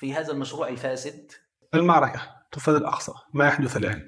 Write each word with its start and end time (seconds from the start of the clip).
في 0.00 0.14
هذا 0.14 0.32
المشروع 0.32 0.68
الفاسد؟ 0.68 1.32
المعركة 1.74 2.20
تفاد 2.52 2.74
الأقصى 2.74 3.12
ما 3.34 3.46
يحدث 3.46 3.76
الآن. 3.76 4.06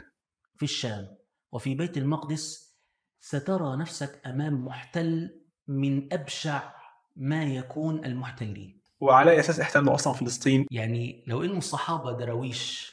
في 0.57 0.63
الشام 0.63 1.17
وفي 1.53 1.75
بيت 1.75 1.97
المقدس 1.97 2.77
سترى 3.21 3.77
نفسك 3.77 4.27
أمام 4.27 4.65
محتل 4.65 5.41
من 5.69 6.13
أبشع 6.13 6.73
ما 7.17 7.45
يكون 7.45 8.05
المحتلين. 8.05 8.83
وعلى 9.01 9.41
أساس 9.41 9.61
احتلوا 9.61 9.95
أصلا 9.95 10.13
فلسطين 10.13 10.67
يعني 10.71 11.25
لو 11.27 11.43
إنه 11.43 11.59
الصحابة 11.59 12.13
دراويش 12.13 12.93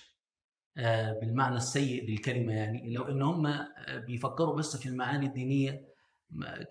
آه، 0.77 1.19
بالمعنى 1.19 1.55
السيء 1.55 2.09
للكلمة 2.09 2.53
يعني 2.53 2.93
لو 2.93 3.03
إن 3.03 3.21
هم 3.21 3.47
آه، 3.47 3.67
بيفكروا 4.07 4.55
بس 4.55 4.77
في 4.77 4.89
المعاني 4.89 5.25
الدينية 5.25 5.89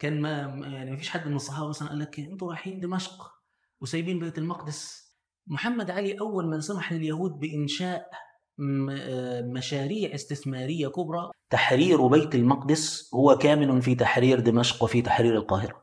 كان 0.00 0.20
ما 0.20 0.30
يعني 0.66 0.90
ما 0.90 0.96
فيش 0.96 1.08
حد 1.08 1.28
من 1.28 1.36
الصحابة 1.36 1.68
مثلا 1.68 1.88
قال 1.88 1.98
لك 1.98 2.20
أنتوا 2.20 2.48
رايحين 2.48 2.80
دمشق 2.80 3.32
وسايبين 3.80 4.18
بيت 4.18 4.38
المقدس. 4.38 5.07
محمد 5.50 5.90
علي 5.90 6.20
أول 6.20 6.46
من 6.46 6.60
سمح 6.60 6.92
لليهود 6.92 7.30
بإنشاء 7.30 8.10
آه، 8.90 9.40
مشاريع 9.40 10.14
استثمارية 10.14 10.88
كبرى. 10.88 11.30
تحرير 11.50 12.06
بيت 12.06 12.34
المقدس 12.34 13.14
هو 13.14 13.38
كامن 13.38 13.80
في 13.80 13.94
تحرير 13.94 14.40
دمشق 14.40 14.82
وفي 14.84 15.02
تحرير 15.02 15.36
القاهرة. 15.36 15.82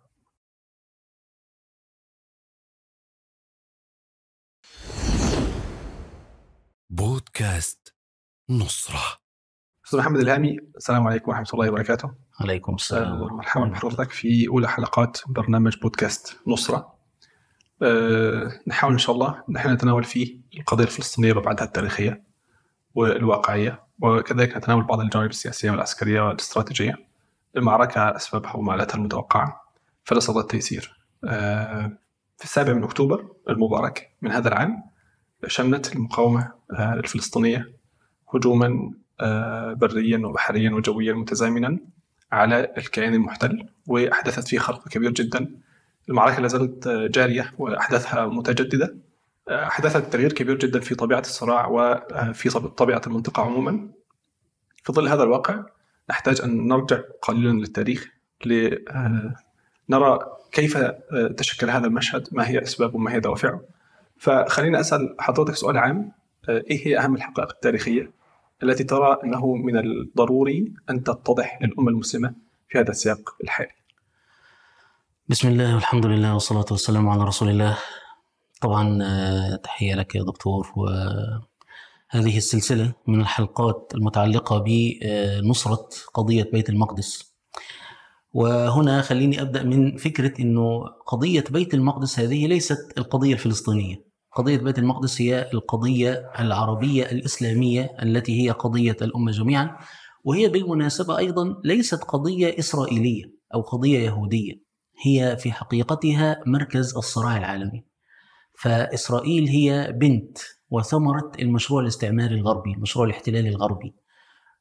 بودكاست 6.90 7.96
نصرة. 8.50 9.18
أستاذ 9.86 10.00
محمد 10.00 10.20
الهامي 10.20 10.58
السلام 10.78 11.08
عليكم 11.08 11.32
ورحمة 11.32 11.48
الله 11.54 11.70
وبركاته. 11.70 12.16
عليكم 12.40 12.76
السلام. 12.76 13.20
مرحبا 13.20 13.66
بحضرتك 13.66 14.12
في 14.12 14.48
أولى 14.48 14.68
حلقات 14.68 15.18
برنامج 15.28 15.78
بودكاست 15.82 16.40
نصرة. 16.48 16.95
نحاول 18.68 18.94
إن 18.94 18.98
شاء 18.98 19.16
الله 19.16 19.44
نحن 19.50 19.70
نتناول 19.70 20.04
فيه 20.04 20.38
القضية 20.58 20.84
الفلسطينية 20.84 21.34
بأبعادها 21.34 21.66
التاريخية 21.66 22.24
والواقعية 22.96 23.84
وكذلك 24.02 24.58
نتناول 24.58 24.84
بعض 24.84 25.00
الجوانب 25.00 25.30
السياسية 25.30 25.72
والعسكرية 25.72 26.22
والاستراتيجية 26.22 26.96
المعركة 27.58 28.16
أسبابها 28.16 28.56
ومآلاتها 28.56 28.98
المتوقعة 28.98 29.62
فلا 30.04 30.20
صدى 30.20 30.40
التيسير. 30.40 31.00
آه، 31.24 31.92
في 32.38 32.44
السابع 32.44 32.74
من 32.74 32.84
أكتوبر 32.84 33.28
المبارك 33.50 34.16
من 34.22 34.32
هذا 34.32 34.48
العام 34.48 34.84
شنت 35.48 35.96
المقاومة 35.96 36.52
آه، 36.72 36.94
الفلسطينية 36.94 37.74
هجوما 38.34 38.92
آه، 39.20 39.74
بريا 39.74 40.18
وبحريا 40.18 40.72
وجويا 40.72 41.14
متزامنا 41.14 41.80
على 42.32 42.74
الكيان 42.78 43.14
المحتل 43.14 43.70
وأحدثت 43.88 44.48
فيه 44.48 44.60
خرق 44.60 44.88
كبير 44.88 45.12
جدا 45.12 45.56
المعركة 46.10 46.42
لا 46.42 46.48
زالت 46.48 46.88
آه، 46.88 47.08
جارية 47.08 47.54
وأحداثها 47.58 48.26
متجددة. 48.26 48.96
آه، 49.50 49.68
أحدثت 49.68 50.14
تغيير 50.14 50.34
كبير 50.34 50.58
جدا 50.58 50.80
في 50.80 50.96
طبيعة 50.96 51.20
الصراع 51.20 51.68
وفي 51.68 52.50
طبيعة 52.78 53.02
المنطقة 53.08 53.44
عموما. 53.44 53.90
في 54.84 54.94
ظل 54.94 55.08
هذا 55.08 55.24
الواقع 55.24 55.64
نحتاج 56.10 56.42
أن 56.42 56.68
نرجع 56.68 57.02
قليلا 57.22 57.52
للتاريخ 57.52 58.08
لنرى 58.46 60.20
كيف 60.52 60.78
آه، 60.78 61.28
تشكل 61.38 61.70
هذا 61.70 61.88
المشهد 61.88 62.28
ما 62.32 62.48
هي 62.48 62.64
أسبابه 62.64 62.98
ما 62.98 63.14
هي 63.14 63.20
دوافعه. 63.20 63.62
فخليني 64.18 64.80
أسأل 64.80 65.16
حضرتك 65.20 65.56
سؤال 65.56 65.78
عام 65.78 66.12
آه، 66.50 66.64
إيه 66.70 66.88
هي 66.88 67.00
أهم 67.00 67.16
الحقائق 67.16 67.52
التاريخية 67.52 68.12
التي 68.64 68.84
ترى 68.84 69.20
أنه 69.24 69.56
من 69.56 69.78
الضروري 69.78 70.74
أن 70.90 71.04
تتضح 71.04 71.60
للأمة 71.62 71.90
المسلمة 71.90 72.34
في 72.70 72.80
هذا 72.80 72.92
السياق 72.92 73.36
الحالي؟ 73.44 73.72
بسم 75.30 75.48
الله 75.48 75.76
والحمد 75.76 76.06
لله 76.06 76.34
والصلاة 76.34 76.66
والسلام 76.72 77.10
على 77.10 77.24
رسول 77.24 77.50
الله. 77.50 77.78
طبعا 78.62 79.00
آه، 79.04 79.56
تحية 79.56 79.96
لك 79.96 80.16
يا 80.16 80.24
دكتور. 80.24 80.74
وهذه 80.78 82.38
السلسلة 82.38 82.94
من 83.08 83.22
الحلقات 83.22 83.92
المتعلقة 83.96 84.64
بنصرة 84.68 85.90
قضية 86.14 86.44
بيت 86.44 86.70
المقدس. 86.70 87.36
وهنا 88.34 89.02
خليني 89.02 89.42
أبدأ 89.42 89.64
من 89.64 89.98
فكرة 89.98 90.42
أنه 90.42 90.86
قضية 91.08 91.44
بيت 91.50 91.74
المقدس 91.74 92.20
هذه 92.20 92.48
ليست 92.48 92.98
القضية 92.98 93.34
الفلسطينية. 93.34 94.06
قضية 94.36 94.58
بيت 94.58 94.80
المقدس 94.80 95.22
هي 95.22 95.50
القضية 95.54 96.32
العربية 96.40 97.04
الإسلامية 97.04 97.98
التي 98.04 98.42
هي 98.46 98.50
قضية 98.50 98.98
الأمة 99.02 99.32
جميعا. 99.32 99.78
وهي 100.24 100.50
بالمناسبة 100.50 101.18
أيضا 101.18 101.62
ليست 101.64 102.04
قضية 102.04 102.60
إسرائيلية 102.60 103.24
أو 103.54 103.62
قضية 103.62 104.00
يهودية. 104.00 104.65
هي 105.02 105.38
في 105.38 105.52
حقيقتها 105.52 106.42
مركز 106.46 106.98
الصراع 106.98 107.38
العالمي. 107.38 107.86
فإسرائيل 108.60 109.48
هي 109.48 109.92
بنت 109.92 110.38
وثمرة 110.70 111.32
المشروع 111.40 111.82
الاستعماري 111.82 112.36
الغربي 112.36 112.74
المشروع 112.74 113.06
الاحتلالي 113.06 113.50
الغربي. 113.50 113.96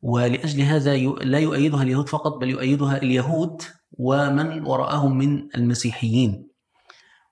ولأجل 0.03 0.62
هذا 0.62 0.97
لا 0.97 1.39
يؤيدها 1.39 1.83
اليهود 1.83 2.09
فقط 2.09 2.37
بل 2.37 2.50
يؤيدها 2.50 2.97
اليهود 2.97 3.62
ومن 3.93 4.67
وراءهم 4.67 5.19
من 5.19 5.49
المسيحيين. 5.55 6.49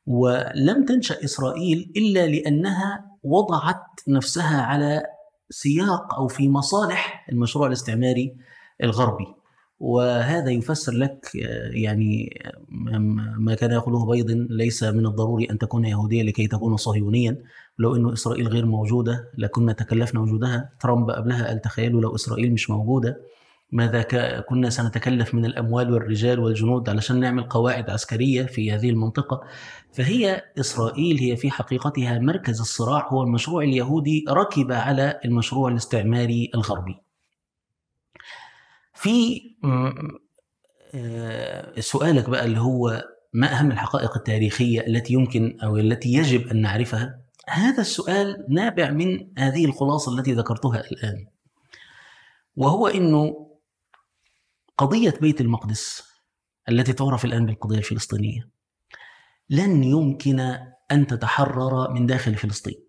ولم 0.07 0.85
تنشأ 0.85 1.25
إسرائيل 1.25 1.93
إلا 1.97 2.27
لأنها 2.27 3.05
وضعت 3.23 3.85
نفسها 4.09 4.63
على 4.63 5.03
سياق 5.51 6.15
أو 6.15 6.29
في 6.29 6.49
مصالح 6.49 7.27
المشروع 7.33 7.67
الاستعماري 7.67 8.37
الغربي. 8.83 9.42
وهذا 9.83 10.51
يفسر 10.51 10.93
لك 10.93 11.29
يعني 11.71 12.41
ما 13.39 13.55
كان 13.55 13.71
يقوله 13.71 14.07
بايدن 14.07 14.47
ليس 14.51 14.83
من 14.83 15.07
الضروري 15.07 15.51
أن 15.51 15.59
تكون 15.59 15.85
يهوديا 15.85 16.23
لكي 16.23 16.47
تكون 16.47 16.77
صهيونيا. 16.77 17.37
لو 17.79 17.97
أن 17.97 18.13
إسرائيل 18.13 18.49
غير 18.49 18.67
موجودة 18.67 19.31
لكنا 19.39 19.73
تكلفنا 19.73 20.21
وجودها. 20.21 20.71
ترامب 20.81 21.11
قبلها 21.11 21.47
قال 21.47 21.61
تخيلوا 21.61 22.01
لو 22.01 22.15
إسرائيل 22.15 22.53
مش 22.53 22.71
موجودة 22.71 23.21
ماذا 23.73 24.03
كنا 24.41 24.71
سنتكلف 24.71 25.35
من 25.35 25.45
الأموال 25.45 25.93
والرجال 25.93 26.41
والجنود 26.41 26.89
علشان 26.89 27.21
نعمل 27.21 27.43
قواعد 27.43 27.91
عسكرية 27.91 28.43
في 28.43 28.73
هذه 28.73 28.91
المنطقة. 28.91 29.43
فهي 29.93 30.43
إسرائيل 30.61 31.19
هي 31.19 31.37
في 31.37 31.51
حقيقتها 31.51 32.19
مركز 32.19 32.61
الصراع. 32.61 33.09
هو 33.09 33.23
المشروع 33.23 33.63
اليهودي 33.63 34.25
ركب 34.29 34.73
على 34.73 35.21
المشروع 35.25 35.69
الاستعماري 35.69 36.51
الغربي. 36.55 37.02
في 39.03 39.43
آه، 40.95 41.81
سؤالك 41.81 42.31
بقى 42.31 42.45
اللي 42.45 42.61
هو 42.61 43.05
ما 43.33 43.53
أهم 43.53 43.71
الحقائق 43.73 44.17
التاريخية 44.17 44.87
التي 44.87 45.13
يمكن 45.13 45.61
أو 45.61 45.77
التي 45.77 46.13
يجب 46.13 46.49
أن 46.49 46.61
نعرفها؟ 46.61 47.21
هذا 47.49 47.81
السؤال 47.81 48.47
نابع 48.49 48.91
من 48.91 49.39
هذه 49.39 49.65
الخلاصة 49.65 50.19
التي 50.19 50.33
ذكرتها 50.33 50.81
الآن 50.81 51.27
وهو 52.57 52.87
أنه 52.87 53.51
قضية 54.79 55.15
بيت 55.21 55.41
المقدس 55.41 56.03
التي 56.69 56.93
تعرف 56.93 57.25
الآن 57.25 57.47
بالقضية 57.47 57.79
الفلسطينية 57.79 58.49
لن 59.51 59.85
يمكن 59.85 60.41
أن 60.93 61.07
تتحرر 61.07 61.93
من 61.93 62.07
داخل 62.07 62.35
فلسطين. 62.35 62.85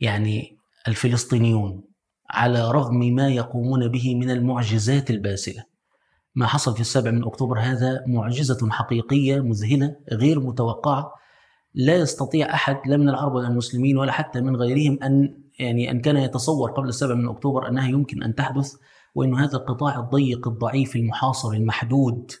يعني 0.00 0.58
الفلسطينيون 0.88 1.91
على 2.32 2.70
رغم 2.70 2.98
ما 2.98 3.28
يقومون 3.28 3.88
به 3.88 4.14
من 4.14 4.30
المعجزات 4.30 5.10
الباسلة. 5.10 5.64
ما 6.34 6.46
حصل 6.46 6.74
في 6.74 6.80
السابع 6.80 7.10
من 7.10 7.24
أكتوبر 7.24 7.58
هذا 7.60 8.04
معجزة 8.06 8.70
حقيقية 8.70 9.40
مذهلة 9.40 9.96
غير 10.12 10.40
متوقعة. 10.40 11.14
لا 11.74 11.96
يستطيع 11.96 12.54
أحد 12.54 12.76
لا 12.86 12.96
من 12.96 13.08
العرب 13.08 13.34
ولا 13.34 13.48
المسلمين 13.48 13.98
ولا 13.98 14.12
حتى 14.12 14.40
من 14.40 14.56
غيرهم 14.56 14.98
أن 15.02 15.34
يعني 15.58 15.90
أن 15.90 16.00
كان 16.00 16.16
يتصور 16.16 16.70
قبل 16.70 16.88
السابع 16.88 17.14
من 17.14 17.28
أكتوبر 17.28 17.68
أنها 17.68 17.88
يمكن 17.88 18.22
أن 18.22 18.34
تحدث 18.34 18.74
وأن 19.14 19.34
هذا 19.34 19.56
القطاع 19.56 19.98
الضيق 19.98 20.48
الضعيف 20.48 20.96
المحاصر 20.96 21.52
المحدود 21.52 22.32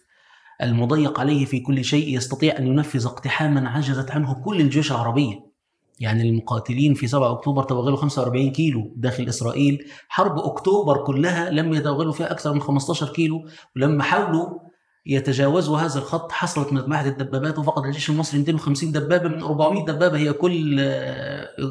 المضيق 0.62 1.20
عليه 1.20 1.44
في 1.44 1.60
كل 1.60 1.84
شيء 1.84 2.16
يستطيع 2.16 2.58
أن 2.58 2.66
ينفذ 2.66 3.06
اقتحاما 3.06 3.68
عجزت 3.68 4.10
عنه 4.10 4.34
كل 4.34 4.60
الجيوش 4.60 4.92
العربية. 4.92 5.51
يعني 6.00 6.22
المقاتلين 6.22 6.94
في 6.94 7.06
7 7.06 7.32
أكتوبر 7.32 7.62
توغلوا 7.62 7.96
45 7.96 8.52
كيلو 8.52 8.92
داخل 8.96 9.28
إسرائيل. 9.28 9.86
حرب 10.08 10.38
أكتوبر 10.38 11.04
كلها 11.04 11.50
لم 11.50 11.74
يتوغلوا 11.74 12.12
فيها 12.12 12.32
أكثر 12.32 12.52
من 12.52 12.60
15 12.60 13.08
كيلو 13.08 13.48
ولما 13.76 14.02
حاولوا 14.02 14.58
يتجاوزوا 15.06 15.78
هذا 15.78 15.98
الخط. 15.98 16.32
حصلت 16.32 16.72
مذبحة 16.72 17.06
الدبابات 17.06 17.58
وفقد 17.58 17.84
الجيش 17.84 18.10
المصري 18.10 18.38
250 18.38 18.92
دبابة 18.92 19.28
من 19.28 19.42
400 19.42 19.84
دبابة. 19.84 20.18
هي 20.18 20.32
كل 20.32 20.80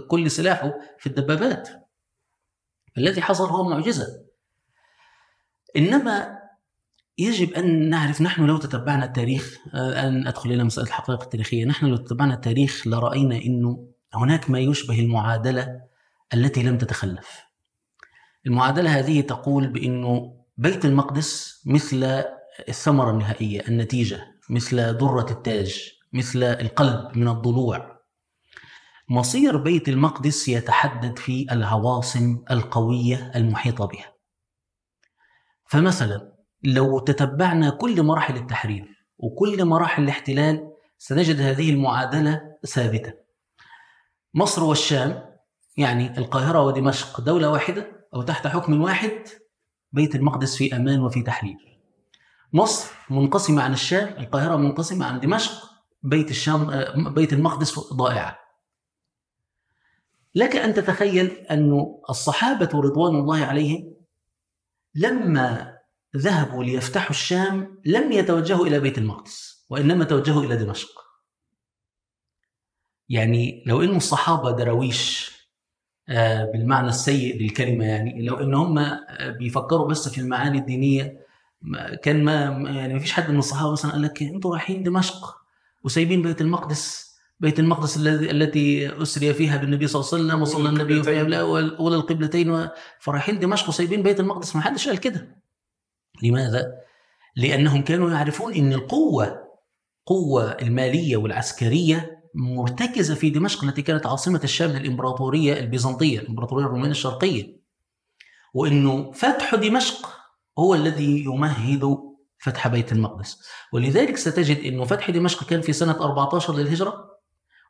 كل 0.08 0.32
سلاحه 0.32 0.74
في 1.00 1.08
الدبابات. 1.08 1.70
الذي 2.98 3.22
حصل 3.22 3.50
هو 3.50 3.64
معجزة. 3.70 4.08
إنما 5.78 6.42
يجب 7.18 7.54
أن 7.54 7.90
نعرف 7.90 8.22
نحن 8.22 8.46
لو 8.46 8.58
تتبعنا 8.58 9.06
التاريخ 9.06 9.58
أن 9.76 10.28
أدخل 10.28 10.52
إلى 10.52 10.64
مسألة 10.64 10.88
الحقائق 10.88 11.22
التاريخية. 11.22 11.66
نحن 11.66 11.86
لو 11.86 11.98
تتبعنا 11.98 12.34
التاريخ 12.34 12.88
لرأينا 12.88 13.36
أنه 13.36 13.91
هناك 14.14 14.50
ما 14.50 14.60
يشبه 14.60 15.00
المعادلة 15.00 15.82
التي 16.34 16.64
لم 16.64 16.78
تتخلف. 16.78 17.42
المعادلة 18.46 19.00
هذه 19.00 19.22
تقول 19.22 19.68
بأنه 19.68 20.42
بيت 20.58 20.86
المقدس 20.86 21.62
مثل 21.66 22.24
الثمرة 22.70 23.12
النهائية 23.12 23.68
النتيجة 23.68 24.28
مثل 24.50 24.98
درة 24.98 25.32
التاج 25.32 25.92
مثل 26.14 26.44
القلب 26.44 27.18
من 27.18 27.28
الضلوع. 27.28 28.02
مصير 29.10 29.58
بيت 29.58 29.90
المقدس 29.90 30.48
يتحدد 30.48 31.20
في 31.20 31.48
العواصم 31.52 32.44
القوية 32.52 33.32
المحيطة 33.36 33.86
بها. 33.86 34.14
فمثلا 35.66 36.34
لو 36.64 37.00
تتبعنا 37.00 37.70
كل 37.70 38.04
مراحل 38.04 38.36
التحرير 38.36 39.06
وكل 39.18 39.66
مراحل 39.66 40.04
الاحتلال 40.04 40.72
سنجد 40.98 41.42
هذه 41.42 41.70
المعادلة 41.70 42.42
ثابتة. 42.66 43.21
مصر 44.34 44.64
والشام 44.64 45.32
يعني 45.78 46.18
القاهرة 46.18 46.62
ودمشق 46.62 47.22
دولة 47.22 47.50
واحدة 47.50 48.08
أو 48.14 48.22
تحت 48.22 48.48
حكم 48.48 48.82
واحد 48.82 49.28
بيت 49.92 50.16
المقدس 50.16 50.56
في 50.56 50.76
أمان 50.76 51.00
وفي 51.00 51.22
تحرير. 51.22 51.58
مصر 52.54 52.92
منقسمة 53.10 53.64
عن 53.64 53.74
الشام 53.74 54.08
القاهرة 54.08 54.56
منقسمة 54.56 55.06
عن 55.06 55.20
دمشق 55.20 55.72
بيت 56.04 56.32
الشام 56.32 56.70
بيت 57.14 57.34
المقدس 57.34 57.80
ضائع 57.94 58.40
لك 60.36 60.56
أن 60.56 60.74
تتخيل 60.74 61.28
أن 61.28 61.86
الصحابة 62.10 62.70
رضوان 62.74 63.16
الله 63.16 63.46
عليهم 63.46 63.96
لما 64.96 65.78
ذهبوا 66.18 66.64
ليفتحوا 66.64 67.10
الشام 67.10 67.82
لم 67.86 68.12
يتوجهوا 68.12 68.66
إلى 68.66 68.80
بيت 68.80 68.98
المقدس 68.98 69.66
وإنما 69.70 70.06
توجهوا 70.06 70.44
إلى 70.44 70.58
دمشق. 70.58 70.90
يعني 73.12 73.64
لو 73.66 73.82
أن 73.82 73.96
الصحابة 73.96 74.52
دراويش 74.52 75.32
آه، 76.10 76.46
بالمعنى 76.46 76.88
السيء 76.90 77.42
للكلمة 77.42 77.86
يعني 77.86 78.22
لو 78.26 78.36
أن 78.36 78.54
هم 78.54 78.78
آه، 78.80 79.30
بيفكروا 79.40 79.88
بس 79.88 80.10
في 80.10 80.22
المعاني 80.22 80.58
الدينية 80.58 81.20
ما- 81.62 81.96
كان 81.96 82.24
ما 82.24 82.34
يعني 82.72 82.94
ما 82.94 83.00
فيش 83.00 83.12
حد 83.14 83.30
من 83.32 83.38
الصحابة 83.40 83.72
مثلا 83.72 83.92
قال 83.92 84.02
لك 84.02 84.24
أنتوا 84.24 84.52
رايحين 84.52 84.84
دمشق 84.84 85.36
وسايبين 85.84 86.22
بيت 86.22 86.42
المقدس 86.42 87.12
بيت 87.40 87.60
المقدس 87.60 87.98
الذي 87.98 88.32
التي 88.32 89.02
أسري 89.02 89.34
فيها 89.34 89.58
بالنبي 89.58 89.88
صلى 89.88 90.00
الله 90.02 90.14
عليه 90.14 90.24
وسلم 90.26 90.42
وصلى 90.42 90.70
النبي 90.70 91.04
فيها 91.04 91.24
بالاول 91.24 91.76
اولى 91.76 91.96
القبلتين 91.96 92.68
فرايحين 93.00 93.40
دمشق 93.40 93.70
وسايبين 93.70 94.04
بيت 94.04 94.20
المقدس. 94.20 94.56
ما 94.56 94.62
حدش 94.62 94.88
قال 94.88 94.98
كده. 95.00 95.38
لماذا؟ 96.24 96.72
لأنهم 97.36 97.82
كانوا 97.82 98.12
يعرفون 98.12 98.54
إن 98.54 98.74
القوة 98.74 99.42
قوة 100.06 100.52
المالية 100.52 101.18
والعسكرية 101.18 102.21
مرتكزة 102.36 103.16
في 103.16 103.30
دمشق 103.30 103.64
التي 103.64 103.82
كانت 103.82 104.06
عاصمة 104.06 104.42
الشام 104.44 104.72
للامبراطوريه 104.72 105.60
البيزنطية 105.60 106.20
الإمبراطورية 106.20 106.66
الرومانية 106.66 106.92
الشرقية. 106.92 107.62
وإنه 108.54 109.12
فتح 109.12 109.56
دمشق 109.56 110.10
هو 110.60 110.76
الذي 110.76 111.24
يمهد 111.24 111.98
فتح 112.40 112.68
بيت 112.68 112.92
المقدس. 112.92 113.44
ولذلك 113.74 114.18
ستجد 114.18 114.58
إنه 114.58 114.86
فتح 114.86 115.10
دمشق 115.10 115.44
كان 115.44 115.62
في 115.62 115.74
سنة 115.74 115.92
14 115.92 116.56
للهجرة 116.56 117.12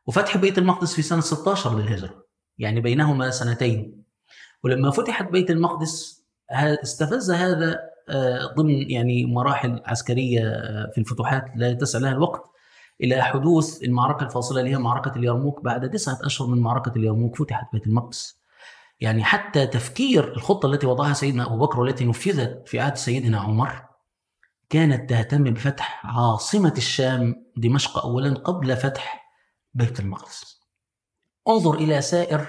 وفتح 0.06 0.38
بيت 0.38 0.58
المقدس 0.58 0.94
في 0.94 1.02
سنة 1.02 1.22
16 1.22 1.80
للهجرة 1.80 2.25
يعني 2.57 2.81
بينهما 2.81 3.30
سنتين. 3.30 4.04
ولما 4.64 4.92
فتحت 4.92 5.31
بيت 5.31 5.52
المقدس 5.52 6.25
استفز 6.54 7.31
هذا 7.31 7.80
آه، 8.10 8.54
ضمن 8.57 8.92
يعني 8.92 9.25
مراحل 9.25 9.81
عسكرية 9.86 10.40
آه، 10.40 10.92
في 10.92 10.98
الفتوحات 10.98 11.46
لا 11.56 11.69
يتسع 11.69 12.00
لها 12.00 12.12
الوقت. 12.12 12.52
إلى 13.01 13.21
حدوث 13.21 13.83
المعركة 13.83 14.24
الفاصلة 14.24 14.59
اللي 14.59 14.71
هي 14.71 14.77
معركة 14.77 15.18
اليرموك 15.18 15.63
بعد 15.63 15.89
تسعة 15.89 16.19
أشهر 16.24 16.48
من 16.48 16.59
معركة 16.59 16.92
اليرموك 16.95 17.36
فتحت 17.36 17.74
بيت 17.74 17.88
المقدس. 17.88 18.42
يعني 19.00 19.24
حتى 19.24 19.68
تفكير 19.68 20.33
الخطة 20.33 20.65
التي 20.65 20.88
وضعها 20.88 21.13
سيدنا 21.13 21.45
أبو 21.45 21.57
بكر 21.57 21.80
والتي 21.80 22.06
نفذت 22.06 22.68
في 22.68 22.80
عهد 22.80 22.98
سيدنا 22.98 23.39
عمر 23.39 23.86
كانت 24.69 25.09
تهتم 25.09 25.44
بفتح 25.44 26.06
عاصمة 26.06 26.74
الشام 26.77 27.45
دمشق 27.57 28.06
أولا 28.06 28.33
قبل 28.33 28.77
فتح 28.77 29.31
بيت 29.74 30.00
المقدس. 30.00 30.62
انظر 31.47 31.74
إلى 31.74 32.01
سائر 32.01 32.47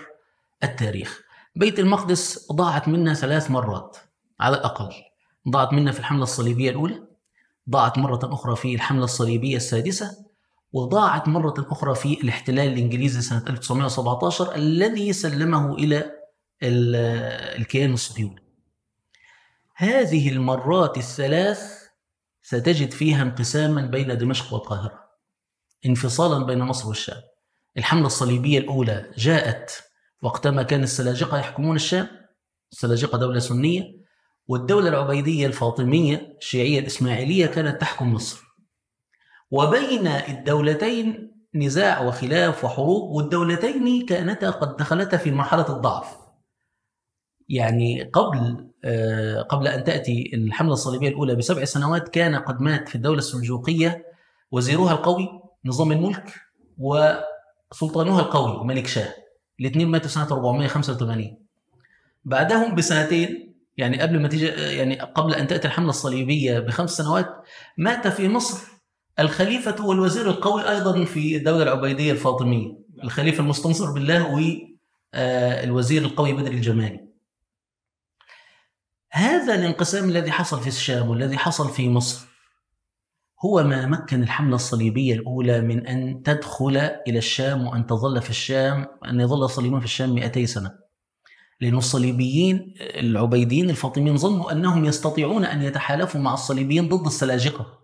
التاريخ. 0.64 1.22
بيت 1.56 1.78
المقدس 1.78 2.52
ضاعت 2.52 2.88
منا 2.88 3.14
ثلاث 3.14 3.50
مرات 3.50 3.96
على 4.40 4.56
الأقل. 4.56 4.92
ضاعت 5.48 5.72
منا 5.72 5.92
في 5.92 5.98
الحملة 5.98 6.22
الصليبية 6.22 6.70
الأولى 6.70 7.02
ضاعت 7.70 7.98
مرة 7.98 8.20
أخرى 8.24 8.56
في 8.56 8.74
الحملة 8.74 9.04
الصليبية 9.04 9.56
السادسة 9.56 10.31
وضاعت 10.72 11.28
مرة 11.28 11.54
أخرى 11.70 11.94
في 11.94 12.20
الاحتلال 12.20 12.72
الإنجليزي 12.72 13.20
سنة 13.20 13.44
1917 13.48 14.54
الذي 14.54 15.12
سلمه 15.12 15.74
إلى 15.74 15.98
ال- 16.62 16.96
الكيان 17.60 17.92
الصهيوني. 17.92 18.42
هذه 19.74 20.28
المرات 20.28 20.98
الثلاث 20.98 21.82
ستجد 22.42 22.90
فيها 22.90 23.22
انقساما 23.22 23.82
بين 23.82 24.18
دمشق 24.18 24.52
والقاهرة. 24.54 25.02
انفصالا 25.86 26.46
بين 26.46 26.58
مصر 26.58 26.88
والشام. 26.88 27.22
الحملة 27.76 28.06
الصليبية 28.06 28.58
الأولى 28.58 29.10
جاءت 29.16 29.82
وقتما 30.22 30.62
كان 30.62 30.82
السلاجقة 30.82 31.38
يحكمون 31.38 31.76
الشام 31.76 32.08
السلاجقة 32.72 33.18
دولة 33.18 33.38
سنية 33.38 34.02
والدولة 34.48 34.88
العبيدية 34.88 35.46
الفاطمية 35.46 36.36
الشيعية 36.40 36.78
الإسماعيلية 36.78 37.46
كانت 37.46 37.80
تحكم 37.80 38.12
مصر. 38.14 38.42
وبين 39.52 40.06
الدولتين 40.06 41.32
نزاع 41.54 42.02
وخلاف 42.02 42.64
وحروب 42.64 43.10
والدولتين 43.10 44.06
كانتا 44.06 44.50
قد 44.50 44.76
دخلتا 44.76 45.16
في 45.16 45.30
مرحلة 45.30 45.76
الضعف. 45.76 46.16
يعني 47.48 48.02
قبل 48.02 48.72
آه، 48.84 49.42
قبل 49.42 49.68
أن 49.68 49.84
تأتي 49.84 50.30
الحملة 50.34 50.72
الصليبية 50.72 51.08
الأولى 51.08 51.34
بسبع 51.34 51.64
سنوات 51.64 52.08
كان 52.08 52.34
قد 52.34 52.60
مات 52.60 52.88
في 52.88 52.94
الدولة 52.94 53.18
السلجوقية 53.18 54.06
وزيرها 54.50 54.92
القوي 54.92 55.28
نظام 55.64 55.92
الملك 55.92 56.34
وسلطانها 56.78 58.20
القوي 58.20 58.64
ملك 58.64 58.86
شاه 58.86 59.14
الاثنين 59.60 59.88
ماتوا 59.88 60.08
سنة 60.08 60.32
485 60.32 61.38
بعدهم 62.24 62.74
بسنتين 62.74 63.54
يعني 63.76 64.00
قبل 64.00 64.20
ما 64.22 64.28
تيجي 64.28 64.46
يعني 64.46 65.00
قبل 65.00 65.34
أن 65.34 65.46
تأتي 65.46 65.68
الحملة 65.68 65.90
الصليبية 65.90 66.58
بخمس 66.58 66.90
سنوات 66.96 67.28
مات 67.78 68.08
في 68.08 68.28
مصر 68.28 68.72
الخليفة 69.20 69.86
والوزير 69.86 70.30
القوي 70.30 70.70
أيضا 70.70 71.04
في 71.04 71.36
الدولة 71.36 71.62
العبيدية 71.62 72.12
الفاطمية. 72.12 72.78
الخليفة 73.04 73.42
المستنصر 73.42 73.92
بالله 73.92 74.34
والوزير 75.14 76.02
القوي 76.02 76.32
بدر 76.32 76.50
الجمالي. 76.50 77.00
هذا 79.10 79.54
الانقسام 79.54 80.08
الذي 80.08 80.30
حصل 80.32 80.60
في 80.60 80.66
الشام 80.66 81.08
والذي 81.08 81.38
حصل 81.38 81.70
في 81.70 81.88
مصر 81.88 82.26
هو 83.44 83.62
ما 83.62 83.86
مكن 83.86 84.22
الحملة 84.22 84.54
الصليبية 84.54 85.14
الأولى 85.14 85.60
من 85.60 85.86
أن 85.86 86.22
تدخل 86.22 86.76
إلى 87.08 87.18
الشام 87.18 87.66
وأن 87.66 87.86
تظل 87.86 88.22
في 88.22 88.30
الشام 88.30 88.86
أن 89.08 89.20
يظل 89.20 89.44
الصليبيون 89.44 89.80
في 89.80 89.86
الشام 89.86 90.14
200 90.14 90.46
سنة. 90.46 90.74
لأن 91.60 91.76
الصليبيين 91.76 92.74
العبيديين 92.80 93.70
الفاطميين 93.70 94.16
ظنوا 94.16 94.52
أنهم 94.52 94.84
يستطيعون 94.84 95.44
أن 95.44 95.62
يتحالفوا 95.62 96.20
مع 96.20 96.34
الصليبيين 96.34 96.88
ضد 96.88 97.06
السلاجقة. 97.06 97.81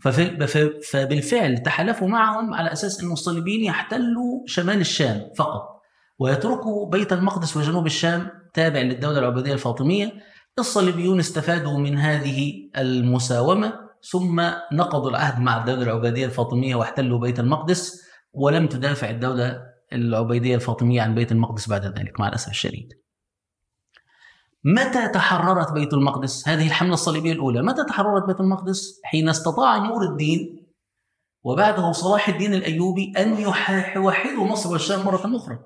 فبالفعل 0.00 1.58
تحالفوا 1.58 2.08
معهم 2.08 2.54
على 2.54 2.72
أساس 2.72 3.00
أن 3.00 3.12
الصليبيين 3.12 3.64
يحتلوا 3.64 4.42
شمال 4.46 4.80
الشام 4.80 5.30
فقط 5.36 5.76
ويتركوا 6.18 6.90
بيت 6.90 7.12
المقدس 7.12 7.56
وجنوب 7.56 7.86
الشام 7.86 8.28
تابع 8.54 8.80
للدولة 8.80 9.18
العبيدية 9.18 9.52
الفاطمية. 9.52 10.12
الصليبيون 10.58 11.18
استفادوا 11.18 11.78
من 11.78 11.98
هذه 11.98 12.52
المساومة 12.76 13.72
ثم 14.10 14.50
نقضوا 14.72 15.10
العهد 15.10 15.40
مع 15.40 15.60
الدولة 15.60 15.82
العبيدية 15.82 16.26
الفاطمية 16.26 16.74
واحتلوا 16.74 17.18
بيت 17.18 17.40
المقدس 17.40 18.02
ولم 18.32 18.66
تدافع 18.66 19.10
الدولة 19.10 19.62
العبيدية 19.92 20.54
الفاطمية 20.54 21.02
عن 21.02 21.14
بيت 21.14 21.32
المقدس 21.32 21.68
بعد 21.68 21.98
ذلك 21.98 22.20
مع 22.20 22.28
الأسف 22.28 22.48
الشديد. 22.50 22.92
متى 24.66 25.08
تحررت 25.08 25.72
بيت 25.72 25.92
المقدس؟ 25.92 26.48
هذه 26.48 26.66
الحملة 26.66 26.94
الصليبية 26.94 27.32
الأولى 27.32 27.62
متى 27.62 27.84
تحررت 27.84 28.26
بيت 28.26 28.40
المقدس؟ 28.40 29.00
حين 29.04 29.28
استطاع 29.28 29.76
نور 29.76 30.02
الدين 30.02 30.66
وبعده 31.44 31.92
صلاح 31.92 32.28
الدين 32.28 32.54
الأيوبي 32.54 33.12
أن 33.18 33.38
يوحدوا 33.38 34.46
مصر 34.46 34.72
والشام 34.72 35.06
مرة 35.06 35.36
أخرى 35.36 35.58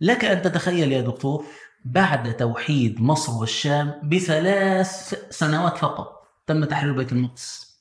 لك 0.00 0.24
أن 0.24 0.42
تتخيل 0.42 0.92
يا 0.92 1.00
دكتور 1.00 1.44
بعد 1.84 2.36
توحيد 2.36 3.02
مصر 3.02 3.32
والشام 3.32 4.00
بثلاث 4.04 5.14
سنوات 5.30 5.78
فقط 5.78 6.22
تم 6.46 6.64
تحرير 6.64 6.92
بيت 6.92 7.12
المقدس 7.12 7.80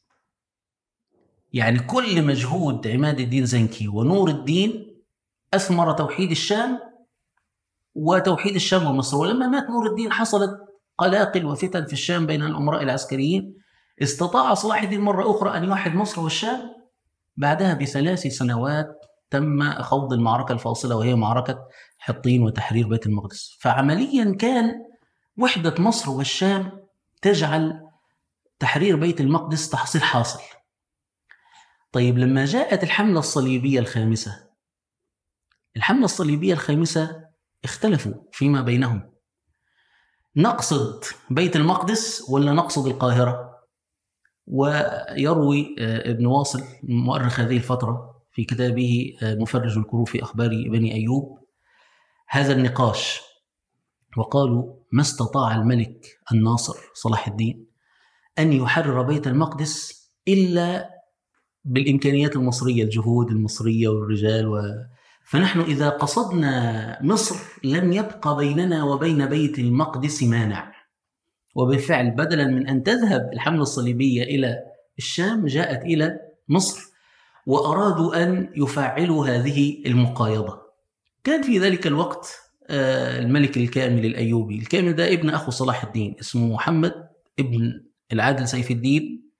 يعني 1.53 1.79
كل 1.79 2.25
مجهود 2.25 2.87
عماد 2.87 3.19
الدين 3.19 3.45
زنكي 3.45 3.87
ونور 3.87 4.29
الدين 4.29 5.01
أثمر 5.53 5.91
توحيد 5.91 6.31
الشام 6.31 6.88
وتوحيد 7.95 8.55
الشام 8.55 8.87
ومصر. 8.87 9.17
ولما 9.17 9.47
مات 9.47 9.69
نور 9.69 9.89
الدين 9.89 10.11
حصلت 10.11 10.51
قلاقل 10.97 11.45
وفتن 11.45 11.85
في 11.85 11.93
الشام 11.93 12.25
بين 12.25 12.43
الأمراء 12.43 12.83
العسكريين. 12.83 13.57
استطاع 14.01 14.53
صلاح 14.53 14.81
الدين 14.81 15.01
مرة 15.01 15.31
أخرى 15.31 15.57
أن 15.57 15.63
يوحد 15.63 15.95
مصر 15.95 16.21
والشام. 16.21 16.75
بعدها 17.37 17.73
بثلاث 17.73 18.27
سنوات 18.27 18.87
تم 19.29 19.81
خوض 19.81 20.13
المعركة 20.13 20.53
الفاصلة 20.53 20.95
وهي 20.95 21.15
معركة 21.15 21.59
حطين 21.97 22.43
وتحرير 22.43 22.87
بيت 22.87 23.05
المقدس. 23.05 23.57
فعمليا 23.61 24.35
كان 24.35 24.71
وحدة 25.37 25.75
مصر 25.79 26.11
والشام 26.11 26.71
تجعل 27.21 27.81
تحرير 28.59 28.95
بيت 28.95 29.21
المقدس 29.21 29.69
تحصيل 29.69 30.03
حاصل. 30.03 30.39
طيب 31.91 32.17
لما 32.17 32.45
جاءت 32.45 32.83
الحملة 32.83 33.19
الصليبية 33.19 33.79
الخامسة 33.79 34.49
الحملة 35.77 36.05
الصليبية 36.05 36.53
الخامسة 36.53 37.28
اختلفوا 37.63 38.13
فيما 38.31 38.61
بينهم. 38.61 39.11
نقصد 40.35 41.03
بيت 41.29 41.55
المقدس 41.55 42.29
ولا 42.29 42.53
نقصد 42.53 42.87
القاهرة؟ 42.87 43.49
ويروي 44.47 45.75
آه، 45.79 46.11
ابن 46.11 46.25
واصل 46.25 46.63
مؤرخ 46.83 47.39
هذه 47.39 47.57
الفترة 47.57 48.23
في 48.31 48.43
كتابه 48.43 49.13
آه، 49.23 49.35
مفرج 49.35 49.77
الكروب 49.77 50.07
في 50.07 50.23
أخبار 50.23 50.49
بني 50.49 50.93
أيوب 50.93 51.39
هذا 52.29 52.53
النقاش. 52.53 53.21
وقالوا 54.17 54.75
ما 54.91 55.01
استطاع 55.01 55.55
الملك 55.55 56.05
الناصر 56.31 56.77
صلاح 56.93 57.27
الدين 57.27 57.67
أن 58.39 58.53
يحرر 58.53 59.01
بيت 59.01 59.27
المقدس 59.27 60.09
إلا 60.27 60.89
بالإمكانيات 61.65 62.35
المصرية 62.35 62.83
الجهود 62.83 63.31
المصرية 63.31 63.87
والرجال 63.87 64.47
و... 64.47 64.61
فنحن 65.29 65.59
إذا 65.59 65.89
قصدنا 65.89 66.97
مصر 67.01 67.35
لم 67.63 67.93
يبقى 67.93 68.37
بيننا 68.37 68.83
وبين 68.83 69.25
بيت 69.25 69.59
المقدس 69.59 70.23
مانع. 70.23 70.73
وبالفعل 71.55 72.11
بدلا 72.11 72.47
من 72.47 72.67
أن 72.67 72.83
تذهب 72.83 73.29
الحملة 73.33 73.61
الصليبية 73.61 74.23
إلى 74.23 74.57
الشام 74.97 75.45
جاءت 75.45 75.85
إلى 75.85 76.19
مصر 76.47 76.81
وأرادوا 77.45 78.23
أن 78.23 78.49
يفعلوا 78.55 79.27
هذه 79.27 79.83
المقايضة. 79.85 80.61
كان 81.23 81.41
في 81.41 81.59
ذلك 81.59 81.87
الوقت 81.87 82.39
آه، 82.69 83.19
الملك 83.19 83.57
الكامل 83.57 84.05
الأيوبي. 84.05 84.57
الكامل 84.57 84.93
ده 84.95 85.13
ابن 85.13 85.29
أخو 85.29 85.51
صلاح 85.51 85.83
الدين 85.83 86.15
اسمه 86.19 86.53
محمد 86.53 86.93
ابن 87.39 87.83
العادل 88.13 88.47
سيف 88.47 88.71
الدين 88.71 89.31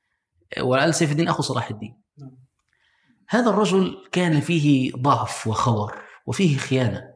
والعادل 0.61 0.93
سيف 0.93 1.11
الدين 1.11 1.27
أخو 1.27 1.41
صلاح 1.41 1.69
الدين. 1.69 2.01
هذا 3.31 3.49
الرجل 3.49 3.97
كان 4.11 4.39
فيه 4.39 4.91
ضعف 4.91 5.47
وخور 5.47 5.95
وفيه 6.25 6.57
خيانة. 6.57 7.13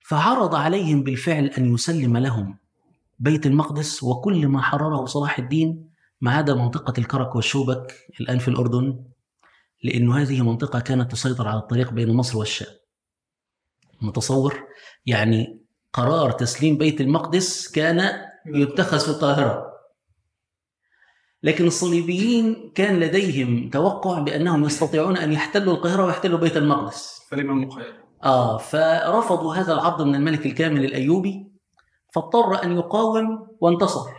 فعرض 0.00 0.54
عليهم 0.54 1.02
بالفعل 1.02 1.46
أن 1.46 1.74
يسلم 1.74 2.16
لهم 2.16 2.58
بيت 3.18 3.46
المقدس 3.46 4.02
وكل 4.02 4.48
ما 4.48 4.62
حرره 4.62 5.06
صلاح 5.06 5.38
الدين 5.38 5.90
ما 6.20 6.32
عدا 6.32 6.54
منطقة 6.54 6.92
الكرك 6.98 7.34
والشوبك 7.34 7.94
الآن 8.20 8.38
في 8.38 8.48
الأردن 8.48 9.04
لأن 9.82 10.12
هذه 10.12 10.42
منطقة 10.42 10.80
كانت 10.80 11.12
تسيطر 11.12 11.48
على 11.48 11.58
الطريق 11.58 11.92
بين 11.92 12.16
مصر 12.16 12.38
والشام. 12.38 12.74
متصور؟ 14.02 14.66
يعني 15.06 15.60
قرار 15.92 16.32
تسليم 16.32 16.78
بيت 16.78 17.00
المقدس 17.00 17.68
كان 17.68 18.24
يتخذ 18.46 19.00
في 19.00 19.08
القاهرة. 19.08 19.73
لكن 21.44 21.66
الصليبيين 21.66 22.72
كان 22.74 23.00
لديهم 23.00 23.70
توقع 23.70 24.18
بأنهم 24.18 24.64
يستطيعون 24.64 25.16
أن 25.16 25.32
يحتلوا 25.32 25.74
القاهرة 25.74 26.04
ويحتلوا 26.04 26.38
بيت 26.38 26.56
المقدس. 26.56 27.20
فلما 27.30 27.52
المخيل 27.52 27.84
آه 28.24 28.58
فرفضوا 28.58 29.54
هذا 29.54 29.72
العرض 29.72 30.02
من 30.02 30.14
الملك 30.14 30.46
الكامل 30.46 30.84
الأيوبي 30.84 31.46
فاضطر 32.14 32.64
أن 32.64 32.76
يقاوم 32.76 33.46
وانتصر. 33.60 34.00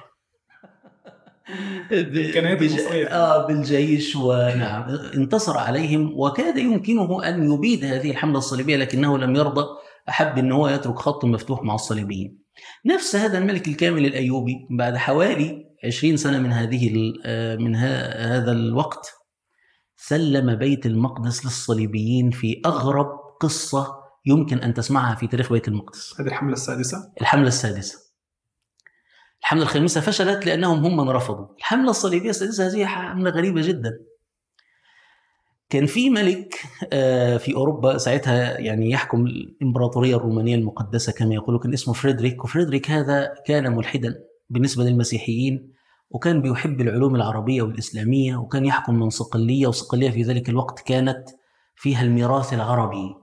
مصرية. 2.76 3.08
آه 3.08 3.48
بالجيش 3.48 4.16
ونعم 4.16 4.84
انتصر 5.16 5.58
عليهم 5.58 6.14
وكاد 6.16 6.58
يمكنه 6.58 7.30
أن 7.30 7.52
يبيد 7.52 7.86
هذه 7.86 8.12
الحملة 8.12 8.38
الصليبية 8.38 8.78
لكنه 8.78 9.18
لم 9.18 9.36
يرضى 9.36 9.66
أحب 10.10 10.38
أن 10.38 10.52
هو 10.52 10.68
يترك 10.68 10.96
خط 10.96 11.26
مفتوح 11.26 11.64
مع 11.64 11.76
الصليبيين. 11.76 12.46
نفس 12.86 13.16
هذا 13.16 13.38
الملك 13.38 13.68
الكامل 13.68 14.06
الأيوبي 14.06 14.68
بعد 14.70 14.98
حوالي 14.98 15.65
20 15.86 16.18
سنة 16.18 16.40
من 16.40 16.52
هذه 16.52 17.14
آه، 17.26 17.56
من 17.56 17.76
هذا 17.76 18.52
الوقت 18.52 19.14
سلم 19.98 20.56
بيت 20.56 20.86
المقدس 20.86 21.46
للصليبيين 21.46 22.32
في 22.32 22.62
أغرب 22.66 23.08
قصة 23.42 24.06
يمكن 24.26 24.58
أن 24.58 24.74
تسمعها 24.74 25.16
في 25.16 25.28
تاريخ 25.28 25.52
بيت 25.52 25.68
المقدس. 25.68 26.22
هذه 26.22 26.28
الحملة 26.28 26.54
السادسة؟ 26.54 27.12
الحملة 27.22 27.48
السادسة. 27.48 28.00
الحملة 29.42 29.64
الخامسة 29.64 30.02
فشلت 30.02 30.46
لأنهم 30.46 30.86
هم 30.86 30.98
من 30.98 31.10
رفضوا. 31.10 31.48
الحملة 31.58 31.90
الصليبية 31.90 32.30
السادسة 32.30 32.68
هذه 32.68 32.86
حملة 32.86 33.30
غريبة 33.30 33.62
جدا. 33.62 33.92
كان 35.70 35.86
في 35.86 36.10
ملك 36.10 36.56
آه، 36.94 37.38
في 37.38 37.56
أوروبا 37.56 37.98
ساعتها 37.98 38.60
يعني 38.60 38.92
يحكم 38.92 39.26
الإمبراطورية 39.26 40.16
الرومانية 40.16 40.56
المقدسة 40.56 41.14
كما 41.14 41.34
يقولوا 41.34 41.60
كان 41.60 41.74
اسمه 41.74 41.94
فريدريك 41.94 42.44
وفريدريك 42.44 42.92
هذا 42.92 43.34
كان 43.46 43.76
ملحدا 43.76 44.16
بالنسبة 44.50 44.84
للمسيحيين. 44.84 45.75
وكان 46.10 46.42
بيحب 46.42 46.82
العلوم 46.82 47.16
العربية 47.16 47.62
والإسلامية 47.62 48.36
وكان 48.36 48.66
يحكم 48.66 48.96
من 49.00 49.10
صقلية 49.10 49.68
وصقلية 49.68 50.10
في 50.10 50.22
ذلك 50.22 50.50
الوقت 50.50 50.80
كانت 50.80 51.30
فيها 51.76 52.02
الميراث 52.02 52.54
العربي 52.54 53.16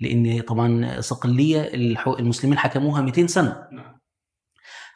لأن 0.00 0.40
طبعا 0.40 1.00
صقلية 1.00 1.70
المسلمين 2.06 2.58
حكموها 2.58 3.00
200 3.02 3.26
سنة. 3.26 3.68
نعم. 3.72 3.98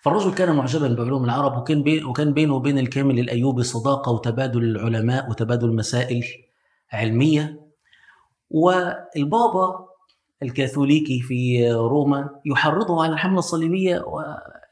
فالرجل 0.03 0.35
كان 0.35 0.57
معجبا 0.57 0.95
بعلوم 0.95 1.25
العرب 1.25 1.59
وكان 1.59 1.83
بين 1.83 2.05
وكان 2.05 2.33
بينه 2.33 2.55
وبين 2.55 2.79
الكامل 2.79 3.19
الأيوبي 3.19 3.62
صداقة 3.62 4.12
وتبادل 4.12 4.65
العلماء 4.65 5.31
وتبادل 5.31 5.75
مسائل 5.75 6.25
علمية. 6.93 7.61
والبابا 8.51 9.87
الكاثوليكي 10.43 11.21
في 11.21 11.73
روما 11.73 12.31
يحرضه 12.45 13.03
على 13.05 13.12
الحمله 13.12 13.39
الصليبيه 13.39 14.05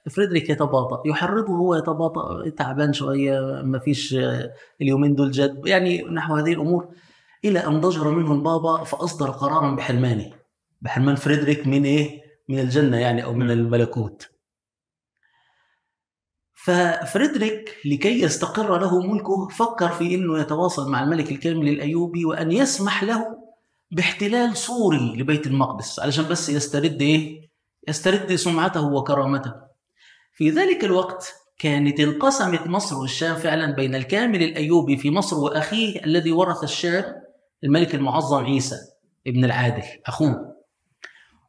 وفريدريك 0.07 0.51
يتباطأ 0.51 1.03
يحرضه 1.07 1.53
هو 1.53 1.75
يتباطأ 1.75 2.49
تعبان 2.49 2.93
شوية 2.93 3.63
ما 3.63 3.79
فيش 3.79 4.17
اليومين 4.81 5.15
دول 5.15 5.31
جد 5.31 5.67
يعني 5.67 6.03
نحو 6.03 6.35
هذه 6.35 6.53
الأمور 6.53 6.89
إلى 7.45 7.59
أن 7.67 7.81
ضجر 7.81 8.11
منه 8.11 8.33
البابا 8.33 8.85
فأصدر 8.85 9.31
قرارا 9.31 9.75
بحرمانه 9.75 10.33
بحرمان 10.81 11.15
فريدريك 11.15 11.67
من 11.67 11.85
إيه؟ 11.85 12.21
من 12.49 12.59
الجنة 12.59 12.97
يعني 12.97 13.25
أو 13.25 13.35
من 13.35 13.51
الملكوت 13.51 14.31
ففريدريك 16.55 17.77
لكي 17.85 18.23
يستقر 18.23 18.79
له 18.79 19.01
ملكه 19.01 19.49
فكر 19.49 19.89
في 19.89 20.15
إنه 20.15 20.39
يتواصل 20.41 20.91
مع 20.91 21.03
الملك 21.03 21.31
الكامل 21.31 21.69
الأيوبي 21.69 22.25
وأن 22.25 22.53
يسمح 22.53 23.05
له 23.05 23.27
باحتلال 23.91 24.57
صوري 24.57 25.17
لبيت 25.17 25.47
المقدس 25.47 26.01
علشان 26.01 26.29
بس 26.29 26.49
يسترد 26.49 27.03
إيه؟ 27.03 27.51
يسترد 27.89 28.35
سمعته 28.35 28.87
وكرامته. 28.93 29.70
في 30.41 30.51
ذلك 30.51 30.85
الوقت 30.85 31.35
كانت 31.59 32.01
انقسمت 32.01 32.67
مصر 32.67 32.97
والشام 32.97 33.37
فعلا 33.37 33.75
بين 33.75 33.95
الكامل 33.95 34.43
الأيوبي 34.43 34.97
في 34.97 35.11
مصر 35.11 35.39
وأخيه 35.39 36.05
الذي 36.05 36.33
ورث 36.33 36.65
الشام 36.65 37.05
الملك 37.65 37.95
المعظم 37.95 38.45
عيسى 38.45 38.77
ابن 39.27 39.45
العادل 39.45 39.83
أخوه. 40.07 40.57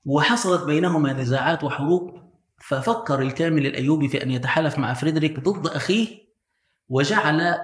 وحصلت 0.06 0.64
بينهما 0.64 1.14
نزاعات 1.14 1.64
وحروب 1.64 2.12
ففكر 2.68 3.22
الكامل 3.22 3.66
الأيوبي 3.66 4.08
في 4.08 4.24
أن 4.24 4.32
يتحالف 4.32 4.78
مع 4.80 4.94
فريدريك 4.94 5.40
ضد 5.40 5.68
أخيه 5.68 6.08
وجعل 6.90 7.58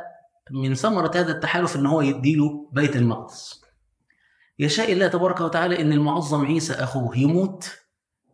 من 0.52 0.74
ثمرة 0.74 1.12
هذا 1.16 1.32
التحالف 1.32 1.76
إن 1.76 1.86
هو 1.86 2.02
يديله 2.02 2.70
بيت 2.72 2.96
المقدس. 2.96 3.62
يشاء 4.60 4.92
الله 4.92 5.08
تبارك 5.08 5.42
وتعالى 5.42 5.82
إن 5.82 5.94
المعظم 5.94 6.46
عيسى 6.46 6.74
أخوه 6.74 7.18
يموت 7.18 7.87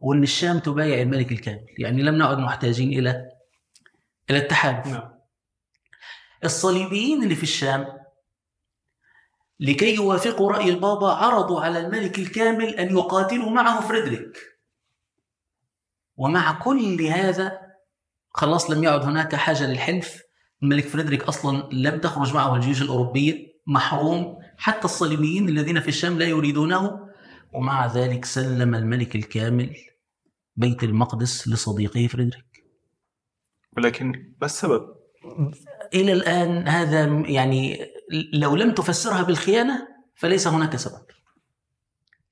وإن 0.03 0.23
الشام 0.23 0.59
تبايع 0.59 1.01
الملك 1.01 1.31
الكامل، 1.31 1.65
يعني 1.77 2.03
لم 2.03 2.15
نعد 2.15 2.37
محتاجين 2.37 2.99
إلى 2.99 3.29
إلى 4.29 4.37
التحالف. 4.37 4.87
نعم. 4.87 5.13
الصليبيين 6.43 7.23
اللي 7.23 7.35
في 7.35 7.43
الشام 7.43 7.87
لكي 9.59 9.95
يوافقوا 9.95 10.51
رأي 10.51 10.69
البابا 10.69 11.07
عرضوا 11.07 11.61
على 11.61 11.79
الملك 11.79 12.19
الكامل 12.19 12.75
أن 12.75 12.97
يقاتلوا 12.97 13.49
معه 13.49 13.81
فريدريك. 13.87 14.37
ومع 16.17 16.59
كل 16.59 17.01
هذا 17.01 17.59
خلاص 18.29 18.71
لم 18.71 18.83
يعد 18.83 19.03
هناك 19.03 19.35
حاجة 19.35 19.67
للحلف 19.67 20.21
الملك 20.63 20.87
فريدريك 20.87 21.23
أصلا 21.23 21.69
لم 21.71 21.99
تخرج 21.99 22.33
معه 22.33 22.55
الجيوش 22.55 22.81
الأوروبية 22.81 23.53
محروم. 23.67 24.39
حتى 24.57 24.85
الصليبيين 24.85 25.49
الذين 25.49 25.79
في 25.79 25.87
الشام 25.87 26.19
لا 26.19 26.25
يريدونه. 26.25 27.09
ومع 27.53 27.85
ذلك 27.85 28.25
سلم 28.25 28.75
الملك 28.75 29.15
الكامل. 29.15 29.75
بيت 30.55 30.83
المقدس 30.83 31.47
لصديقه 31.47 32.07
فريدريك 32.07 32.63
ولكن 33.77 34.33
ما 34.41 34.45
السبب؟ 34.45 34.95
إلى 35.93 36.13
الآن 36.13 36.67
هذا 36.67 37.05
يعني 37.05 37.87
لو 38.33 38.55
لم 38.55 38.71
تفسرها 38.73 39.23
بالخيانة 39.23 39.87
فليس 40.15 40.47
هناك 40.47 40.75
سبب. 40.75 41.05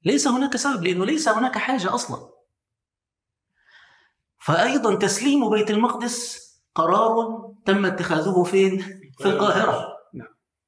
ليس 0.06 0.28
هناك 0.28 0.56
سبب 0.56 0.84
لأنه 0.84 1.06
ليس 1.06 1.28
هناك 1.28 1.58
حاجة 1.58 1.96
أصلا. 1.96 2.30
فايضا 4.40 4.96
تسليم 4.96 5.50
بيت 5.50 5.72
المقدس 5.72 6.42
قرار 6.76 7.48
تم 7.66 7.86
اتخاذه 7.86 8.44
فين؟ 8.44 8.82
في 9.18 9.26
القاهرة. 9.26 10.01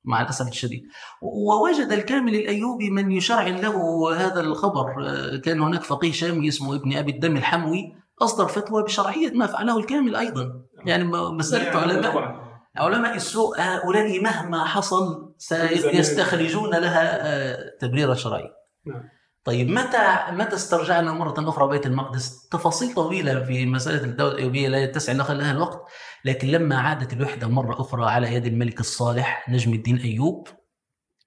مع 0.05 0.21
الأسف 0.21 0.47
الشديد. 0.47 0.83
ووجد 1.21 1.91
الكامل 1.91 2.35
الأيوبي 2.35 2.89
من 2.89 3.11
يشرعن 3.11 3.55
له 3.55 4.07
هذا 4.15 4.41
الخبر، 4.41 5.07
آه، 5.07 5.37
كان 5.37 5.61
هناك 5.61 5.83
فقيه 5.83 6.11
شامي 6.11 6.47
اسمه 6.47 6.75
ابن 6.75 6.97
أبي 6.97 7.11
الدم 7.11 7.37
الحموي 7.37 7.95
أصدر 8.21 8.47
فتوى 8.47 8.83
بشرعية 8.83 9.31
ما 9.31 9.47
فعله 9.47 9.79
الكامل 9.79 10.15
أيضا. 10.15 10.63
يعني 10.85 11.03
مساله 11.03 11.79
علماء 11.79 12.43
علماء 12.75 13.15
السوء 13.15 13.61
هؤلاء 13.61 14.21
مهما 14.21 14.65
حصل 14.65 15.33
سيستخرجون 15.37 16.69
لها 16.69 17.19
آه، 17.21 17.77
تبريرا 17.79 18.13
شرعيا 18.13 18.51
نعم. 18.85 19.03
طيب 19.43 19.69
متى 19.69 20.17
متى 20.29 20.55
استرجعنا 20.55 21.13
مرة 21.13 21.49
أخرى 21.49 21.67
بيت 21.67 21.85
المقدس؟ 21.85 22.47
تفاصيل 22.47 22.93
طويلة 22.93 23.43
في 23.43 23.65
مسألة 23.65 24.03
الدولة 24.03 24.31
الأيوبية 24.31 24.67
لا 24.67 24.83
يتسع 24.83 25.13
لها 25.13 25.51
الوقت، 25.51 25.91
لكن 26.25 26.47
لما 26.47 26.77
عادت 26.77 27.13
الوحدة 27.13 27.47
مرة 27.47 27.81
أخرى 27.81 28.05
على 28.05 28.33
يد 28.33 28.45
الملك 28.45 28.79
الصالح 28.79 29.49
نجم 29.49 29.73
الدين 29.73 29.97
أيوب 29.97 30.47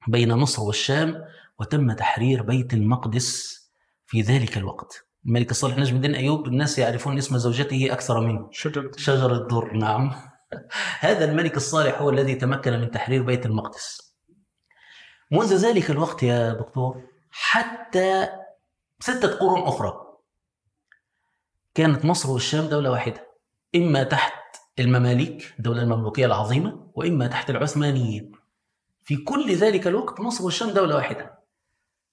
بين 0.09 0.35
مصر 0.35 0.63
والشام 0.63 1.25
وتم 1.61 1.93
تحرير 1.93 2.43
بيت 2.43 2.75
المقدس 2.75 3.57
في 4.07 4.21
ذلك 4.21 4.57
الوقت. 4.57 5.07
الملك 5.27 5.51
الصالح 5.51 5.79
نجم 5.79 5.97
الدين 5.97 6.15
أيوب 6.15 6.47
الناس 6.47 6.79
يعرفون 6.79 7.19
اسم 7.19 7.39
زوجته 7.39 7.93
أكثر 7.93 8.21
منه. 8.21 8.49
شجرة 8.53 8.91
شجر 8.97 9.33
الدر 9.33 9.73
نعم 9.73 10.15
هذا 11.01 11.25
الملك 11.25 11.57
الصالح 11.57 12.01
هو 12.03 12.11
الذي 12.11 12.35
تمكن 12.35 12.73
من 12.73 12.91
تحرير 12.91 13.23
بيت 13.23 13.47
المقدس 13.47 14.17
منذ 15.31 15.57
ذلك 15.57 15.91
الوقت 15.91 16.23
يا 16.23 16.53
دكتور 16.53 17.16
حتى 17.39 18.29
ستة 19.01 19.37
قرون 19.37 19.63
أخرى. 19.63 20.07
كانت 21.75 22.05
مصر 22.05 22.31
والشام 22.31 22.67
دولة 22.67 22.91
واحدة. 22.91 23.27
إما 23.75 24.03
تحت 24.03 24.57
المماليك 24.79 25.55
الدولة 25.59 25.83
المملوكية 25.83 26.27
العظيمة 26.27 26.91
وإما 26.95 27.27
تحت 27.27 27.51
العثمانيين. 27.51 28.33
في 29.03 29.17
كل 29.17 29.55
ذلك 29.55 29.87
الوقت 29.87 30.21
مصر 30.21 30.45
والشام 30.45 30.71
دولة 30.71 30.97
واحدة. 30.97 31.39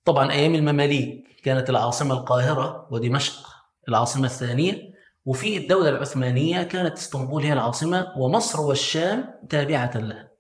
طبعا 0.06 0.32
أيام 0.32 0.56
المماليك 0.56 1.42
كانت 1.44 1.70
العاصمة 1.70 2.14
القاهرة 2.14 2.88
ودمشق 2.92 3.48
العاصمة 3.90 4.26
الثانية 4.26 4.94
وفي 5.26 5.58
الدولة 5.58 5.90
العثمانية 5.90 6.64
كانت 6.64 6.98
إسطنبول 6.98 7.44
هي 7.44 7.54
العاصمة 7.54 8.14
ومصر 8.18 8.62
والشام 8.62 9.34
تابعة 9.50 9.98
لها. 9.98 10.33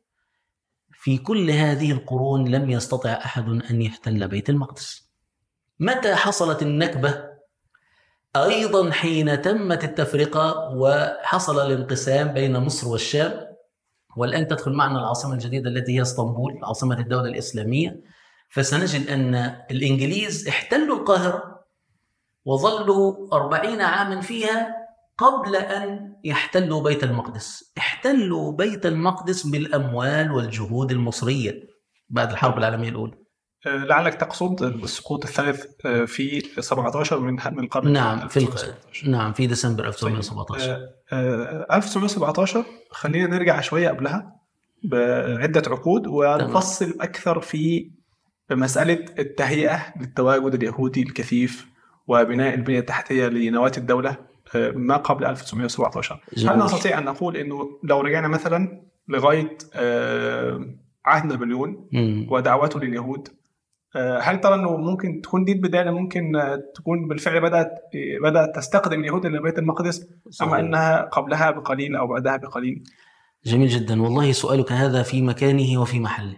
في 1.04 1.18
كل 1.18 1.52
هذه 1.52 1.92
القرون 1.92 2.48
لم 2.48 2.70
يستطع 2.70 3.10
أحد 3.10 3.50
أن 3.50 3.82
يحتل 3.82 4.28
بيت 4.28 4.50
المقدس 4.50 5.10
متى 5.80 6.16
حصلت 6.16 6.62
النكبة؟ 6.62 7.24
أيضا 8.36 8.92
حين 8.92 9.42
تمت 9.42 9.84
التفرقة 9.84 10.70
وحصل 10.76 11.66
الانقسام 11.66 12.28
بين 12.28 12.58
مصر 12.58 12.88
والشام 12.88 13.48
والآن 14.16 14.48
تدخل 14.48 14.72
معنا 14.74 15.00
العاصمة 15.00 15.34
الجديدة 15.34 15.70
التي 15.70 15.98
هي 15.98 16.02
إسطنبول 16.02 16.60
عاصمة 16.64 17.00
الدولة 17.00 17.30
الإسلامية 17.30 18.02
فسنجد 18.50 19.10
أن 19.10 19.36
الإنجليز 19.72 20.48
احتلوا 20.48 20.98
القاهرة 20.98 21.66
وظلوا 22.46 23.34
أربعين 23.34 23.82
عاما 23.82 24.22
فيها 24.22 24.83
قبل 25.18 25.56
أن 25.56 26.16
يحتلوا 26.24 26.84
بيت 26.84 27.04
المقدس 27.04 27.74
احتلوا 27.78 28.52
بيت 28.52 28.86
المقدس 28.86 29.48
بالأموال 29.48 30.32
والجهود 30.32 30.92
المصرية 30.92 31.54
بعد 32.10 32.32
الحرب 32.32 32.58
العالمية 32.58 32.90
الأولى 32.90 33.24
آه، 33.68 33.86
لعلك 33.86 34.14
تقصد 34.14 34.64
السقوط 34.64 35.26
الثالث 35.26 35.66
آه، 35.86 36.06
في 36.06 36.42
17 36.60 37.20
من 37.20 37.34
من 37.34 37.64
القرن 37.64 37.92
نعم 37.92 38.28
في. 38.28 38.40
1917. 38.40 39.10
نعم 39.10 39.34
في 39.34 39.48
ديسمبر 39.48 39.84
طيب، 39.84 39.88
1917 39.88 40.72
آه، 40.72 40.90
آه، 41.12 41.76
1917 41.76 42.66
خلينا 42.92 43.28
نرجع 43.28 43.62
شوية 43.62 43.90
قبلها 43.90 44.36
بعدة 44.84 45.64
عقود 45.68 46.08
ونفصل 46.08 46.98
أكثر 47.02 47.40
في 47.40 47.92
مسألة 48.52 49.06
التهيئة 49.20 49.94
للتواجد 50.00 50.54
اليهودي 50.54 51.02
الكثيف 51.02 51.68
وبناء 52.08 52.54
البنية 52.54 52.80
التحتية 52.80 53.28
لنواه 53.28 53.72
الدولة 53.78 54.18
ما 54.56 54.98
قبل 54.98 55.26
1917 55.26 56.16
هل 56.38 56.44
جميل. 56.44 56.58
نستطيع 56.58 56.98
أن 56.98 57.06
نقول 57.06 57.38
إنه 57.38 57.80
لو 57.84 58.02
رجعنا 58.02 58.28
مثلا 58.28 58.82
لغاية 59.08 59.58
آه، 59.76 60.76
عهد 61.06 61.26
نابليون. 61.26 61.90
ودعوته 62.30 62.80
لليهود 62.80 63.28
آه، 63.96 64.20
هل 64.20 64.42
ترى 64.42 64.56
إنه 64.56 64.78
ممكن 64.78 65.22
تكون 65.22 65.46
دي 65.46 65.52
البداية 65.52 65.82
اللي 65.82 65.94
ممكن 65.94 66.36
آه، 66.36 66.64
تكون 66.76 67.08
بالفعل 67.08 67.42
بدأت 67.42 67.72
بدأت 68.24 68.56
تستقدم 68.56 69.00
اليهود 69.00 69.26
إلى 69.26 69.42
بيت 69.42 69.60
المقدس. 69.60 70.08
اما 70.42 70.60
أنها 70.60 71.02
قبلها 71.02 71.52
بقليل 71.52 71.96
أو 71.96 72.08
بعدها 72.08 72.38
بقليل 72.38 72.84
جميل 73.46 73.68
جدا 73.68 74.02
والله 74.02 74.32
سؤالك 74.32 74.72
هذا 74.72 75.04
في 75.04 75.22
مكانه 75.22 75.82
وفي 75.82 76.00
محله 76.00 76.38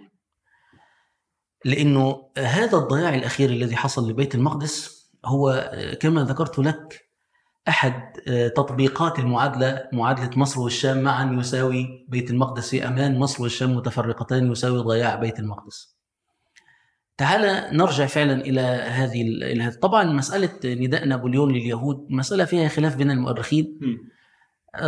لأنه 1.65 2.29
هذا 2.37 2.77
الضياع 2.77 3.15
الأخير 3.15 3.49
الذي 3.49 3.75
حصل 3.75 4.09
لبيت 4.09 4.35
المقدس 4.35 5.05
هو 5.25 5.71
كما 6.01 6.23
ذكرت 6.23 6.59
لك 6.59 7.04
أحد 7.67 8.13
تطبيقات 8.55 9.19
المعادلة 9.19 9.87
معادلة 9.93 10.29
مصر 10.35 10.61
والشام 10.61 11.01
معا 11.01 11.33
يساوي 11.39 12.05
بيت 12.07 12.31
المقدس. 12.31 12.69
في 12.69 12.87
أمان 12.87 13.19
مصر 13.19 13.43
والشام 13.43 13.75
متفرقتان 13.75 14.51
يساوي 14.51 14.79
ضياع 14.79 15.15
بيت 15.15 15.39
المقدس. 15.39 15.95
تعال 17.17 17.77
نرجع 17.77 18.05
فعلا 18.05 18.41
إلى 18.41 18.61
هذه 18.61 19.69
طبعا 19.81 20.03
مسألة 20.03 20.49
نداء 20.65 21.07
نابليون 21.07 21.51
لليهود 21.51 22.07
مسألة 22.09 22.45
فيها 22.45 22.67
خلاف 22.67 22.95
بين 22.95 23.11
المؤرخين. 23.11 23.79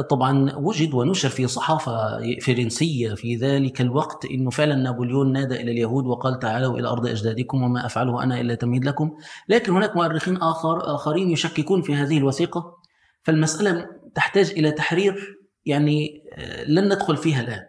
طبعا 0.10 0.56
وجد 0.56 0.94
ونشر 0.94 1.30
في 1.30 1.48
صحافة 1.48 2.20
فرنسية 2.42 3.14
في 3.14 3.36
ذلك 3.36 3.82
الوقت 3.82 4.26
أنه 4.26 4.50
فعلا 4.50 4.76
نابليون 4.76 5.34
نادى 5.34 5.56
إلى 5.56 5.72
اليهود 5.72 6.06
وقال 6.06 6.40
تعالوا 6.40 6.80
إلى 6.80 6.88
أرض 6.88 7.08
أجدادكم 7.08 7.64
وما 7.64 7.86
أفعله 7.86 8.24
أنا 8.24 8.42
إلا 8.42 8.56
تمهيد 8.56 8.86
لكم. 8.86 9.12
لكن 9.50 9.72
هناك 9.74 9.96
مؤرخين 9.96 10.38
آخر 10.38 10.96
آخرين 10.96 11.30
يشككون 11.30 11.82
في 11.82 11.96
هذه 11.96 12.18
الوثيقة. 12.18 12.78
فالمسألة 13.24 13.86
تحتاج 14.16 14.52
إلى 14.52 14.72
تحرير 14.72 15.38
يعني 15.66 16.24
آه، 16.34 16.64
لن 16.64 16.86
ندخل 16.86 17.18
فيها 17.18 17.42
الآن. 17.42 17.64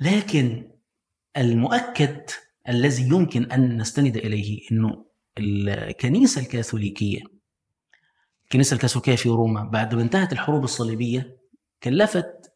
لكن 0.00 0.70
المؤكد 1.36 2.20
الذي 2.68 3.02
يمكن 3.02 3.52
أن 3.52 3.76
نستند 3.80 4.16
إليه 4.16 4.60
أنه 4.72 5.04
الكنيسة 5.38 6.40
الكاثوليكية 6.40 7.20
الكنيسة 8.52 8.74
الكاثوليكية 8.74 9.16
في 9.16 9.28
روما 9.28 9.64
بعد 9.64 9.94
ما 9.94 10.02
انتهت 10.02 10.32
الحروب 10.32 10.64
الصليبية 10.64 11.36
كلفت 11.82 12.52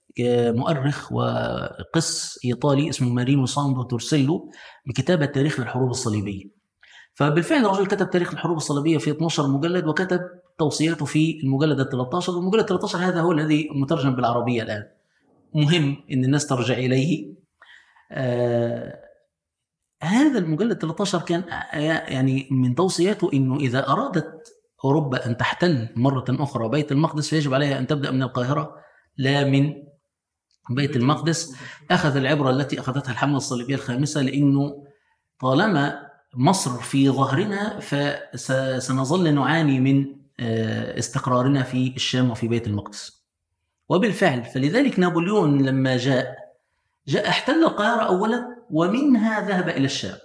مؤرخ 0.54 1.12
وقس 1.12 2.38
إيطالي 2.44 2.88
اسمه 2.88 3.09
مارينو 3.09 3.46
ساندو 3.46 3.82
تورسيلو 3.82 4.50
بكتابة 4.87 5.26
تاريخ 5.26 5.61
الحروب 5.61 5.90
الصليبية. 5.90 6.44
فبالفعل 7.14 7.64
الرجل 7.64 7.87
كتب 7.87 8.11
تاريخ 8.11 8.32
الحروب 8.32 8.56
الصليبية 8.56 8.98
في 8.98 9.11
12 9.11 9.46
مجلد 9.46 9.87
وكتب 9.87 10.20
توصياته 10.59 11.04
في 11.04 11.40
المجلد 11.44 11.80
ال 11.80 11.88
13 11.88 12.32
والمجلد 12.32 12.66
13 12.66 12.98
هذا 12.98 13.20
هو 13.20 13.32
الذي 13.32 13.68
مترجم 13.74 14.16
بالعربية 14.16 14.62
الآن. 14.62 14.85
مهم 15.54 15.96
أن 16.12 16.24
الناس 16.24 16.46
ترجع 16.46 16.74
إليه. 16.74 17.35
آه 18.12 19.06
هذا 20.02 20.38
المجلد 20.38 20.78
13 20.78 21.20
كان 21.20 21.42
آه، 21.50 21.76
يعني 22.12 22.48
من 22.50 22.74
توصياته 22.74 23.30
أنه 23.32 23.56
إذا 23.56 23.88
أرادت 23.88 24.56
أوروبا 24.85 25.27
أن 25.27 25.37
تحتل 25.37 25.89
مرة 25.97 26.25
أخرى. 26.31 26.69
بيت 26.69 26.93
المقدس 26.93 27.29
فيجب 27.31 27.55
عليها 27.55 27.79
أن 27.79 27.87
تبدأ 27.87 28.11
من 28.11 28.23
القاهرة 28.23 28.77
لا 29.17 29.45
من 29.45 29.75
بيت 30.71 30.97
المقدس. 30.97 31.57
أخذ 31.91 32.17
العبرة 32.17 32.51
التي 32.51 32.81
أخذتها 32.81 33.12
الحملة 33.12 33.37
الصليبية 33.37 33.75
الخامسة 33.75 34.23
لأنه 34.23 34.85
طالما 35.41 36.07
مصر 36.35 36.71
في 36.71 37.11
ظهرنا 37.11 37.81
فسنظل 37.81 39.35
نعاني 39.35 39.81
من 39.81 40.17
آه، 40.41 40.99
استقرارنا 40.99 41.62
في 41.62 41.93
الشام 41.97 42.31
وفي 42.31 42.49
بيت 42.49 42.67
المقدس. 42.67 43.27
وبالفعل 43.89 44.45
فلذلك 44.45 44.99
نابليون 44.99 45.62
لما 45.62 45.97
جاء 45.97 46.37
جاء 47.07 47.29
احتل 47.29 47.65
القاهرة 47.65 48.03
أولا 48.03 48.57
ومنها 48.71 49.49
ذهب 49.49 49.69
إلى 49.69 49.85
الشام. 49.85 50.19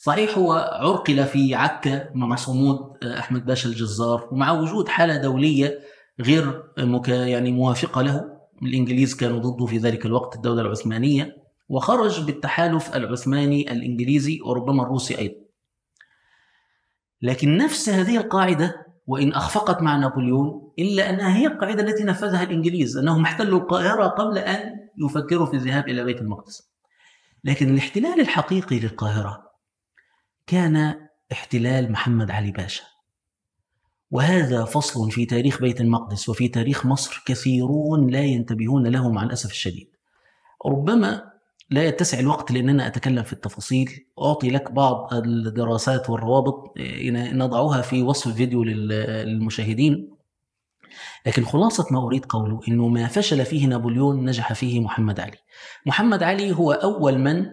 صحيح 0.00 0.38
هو 0.38 0.52
عرقل 0.52 1.24
في 1.24 1.54
عكا 1.54 2.10
مع 2.14 2.36
صمود 2.36 3.04
أحمد 3.04 3.46
باشا 3.46 3.68
الجزار 3.68 4.28
ومع 4.32 4.52
وجود 4.52 4.88
حالة 4.88 5.16
دولية 5.16 5.78
غير 6.20 6.62
مك... 6.78 7.08
يعني 7.08 7.52
موافقة 7.52 8.02
له 8.02 8.38
الإنجليز 8.62 9.14
كانوا 9.14 9.38
ضده 9.38 9.66
في 9.66 9.78
ذلك 9.78 10.06
الوقت 10.06 10.36
الدولة 10.36 10.62
العثمانية 10.62 11.36
وخرج 11.68 12.24
بالتحالف 12.24 12.96
العثماني 12.96 13.72
الإنجليزي 13.72 14.40
وربما 14.44 14.82
الروسي 14.82 15.18
أيضا. 15.18 15.34
لكن 17.22 17.56
نفس 17.56 17.88
هذه 17.88 18.16
القاعدة 18.16 18.86
وإن 19.06 19.32
أخفقت 19.32 19.82
مع 19.82 19.96
نابليون 19.96 20.72
إلا 20.78 21.10
أنها 21.10 21.36
هي 21.36 21.46
القاعدة 21.46 21.82
التي 21.82 22.04
نفذها 22.04 22.42
الإنجليز 22.42 22.96
أنهم 22.96 23.22
احتلوا 23.22 23.60
القاهرة 23.60 24.06
قبل 24.06 24.38
أن 24.38 24.74
يفكروا 25.04 25.46
في 25.46 25.56
الذهاب 25.56 25.88
إلى 25.88 26.04
بيت 26.04 26.20
المقدس. 26.20 26.72
لكن 27.44 27.74
الاحتلال 27.74 28.20
الحقيقي 28.20 28.80
للقاهرة 28.80 29.47
كان 30.48 30.94
احتلال 31.32 31.92
محمد 31.92 32.30
علي 32.30 32.50
باشا 32.50 32.82
وهذا 34.10 34.64
فصل 34.64 35.10
في 35.10 35.26
تاريخ 35.26 35.60
بيت 35.60 35.80
المقدس 35.80 36.28
وفي 36.28 36.48
تاريخ 36.48 36.86
مصر 36.86 37.22
كثيرون 37.26 38.10
لا 38.10 38.20
ينتبهون 38.20 38.86
له 38.86 39.10
مع 39.10 39.22
الأسف 39.22 39.50
الشديد. 39.50 39.88
ربما 40.66 41.30
لا 41.70 41.84
يتسع 41.84 42.18
الوقت 42.18 42.52
لأننا 42.52 42.86
أتكلم 42.86 43.22
في 43.22 43.32
التفاصيل، 43.32 44.06
أعطي 44.22 44.50
لك 44.50 44.72
بعض 44.72 45.14
الدراسات 45.14 46.10
والروابط 46.10 46.72
نضعها 47.32 47.82
في 47.82 48.02
وصف 48.02 48.26
الفيديو 48.26 48.64
للمشاهدين. 48.64 50.10
لكن 51.26 51.44
خلاصة 51.44 51.86
ما 51.90 52.06
أريد 52.06 52.24
قوله 52.24 52.60
أنه 52.68 52.88
ما 52.88 53.06
فشل 53.06 53.44
فيه 53.44 53.66
نابليون 53.66 54.24
نجح 54.24 54.52
فيه 54.52 54.80
محمد 54.80 55.20
علي 55.20 55.38
محمد 55.86 56.22
علي 56.22 56.52
هو 56.52 56.72
أول 56.72 57.18
من 57.18 57.46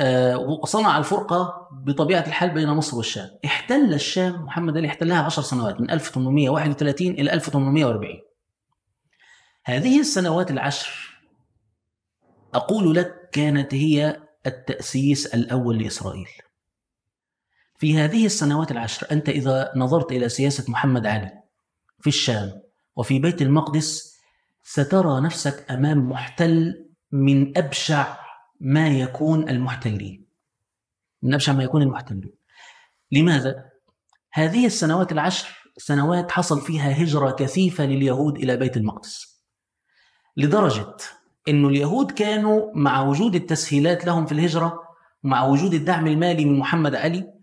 آه، 0.00 0.60
صنع 0.64 0.98
الفرقة 0.98 1.68
بطبيعة 1.72 2.26
الحال 2.26 2.50
بين 2.50 2.68
مصر 2.68 2.96
والشام. 2.96 3.30
احتل 3.44 3.94
الشام 3.94 4.44
محمد 4.44 4.76
علي 4.76 4.88
احتلها 4.88 5.22
عشر 5.22 5.42
سنوات 5.42 5.80
من 5.80 5.90
1831 5.90 7.12
إلى 7.12 7.32
1840 7.32 8.20
هذه 9.64 10.00
السنوات 10.00 10.50
العشر 10.50 11.20
أقول 12.54 12.94
لك 12.94 13.30
كانت 13.32 13.74
هي 13.74 14.20
التأسيس 14.46 15.26
الأول 15.26 15.82
لإسرائيل. 15.82 16.28
في 17.78 17.98
هذه 17.98 18.26
السنوات 18.26 18.70
العشر 18.70 19.06
أنت 19.12 19.28
إذا 19.28 19.72
نظرت 19.76 20.12
إلى 20.12 20.28
سياسة 20.28 20.64
محمد 20.68 21.06
علي 21.06 21.32
في 22.00 22.06
الشام 22.06 22.62
وفي 22.96 23.18
بيت 23.18 23.42
المقدس 23.42 24.18
سترى 24.62 25.20
نفسك 25.20 25.70
أمام 25.70 26.08
محتل 26.08 26.86
من 27.12 27.58
أبشع 27.58 28.27
ما 28.60 28.88
يكون 28.88 29.48
المحتلين 29.48 30.26
من 31.22 31.34
أبشع 31.34 31.52
ما 31.52 31.64
يكون 31.64 31.82
المحتلين 31.82 32.32
لماذا؟ 33.12 33.64
هذه 34.32 34.66
السنوات 34.66 35.12
العشر 35.12 35.48
سنوات 35.76 36.30
حصل 36.30 36.60
فيها 36.60 37.02
هجرة 37.02 37.30
كثيفة 37.30 37.84
لليهود 37.84 38.36
إلى 38.36 38.56
بيت 38.56 38.76
المقدس. 38.76 39.44
لدرجة 40.36 40.96
أن 41.48 41.64
اليهود 41.64 42.10
كانوا 42.10 42.72
مع 42.74 43.02
وجود 43.02 43.34
التسهيلات 43.34 44.04
لهم 44.04 44.26
في 44.26 44.32
الهجرة 44.32 44.82
ومع 45.24 45.46
وجود 45.46 45.74
الدعم 45.74 46.06
المالي 46.06 46.44
من 46.44 46.58
محمد 46.58 46.94
علي 46.94 47.37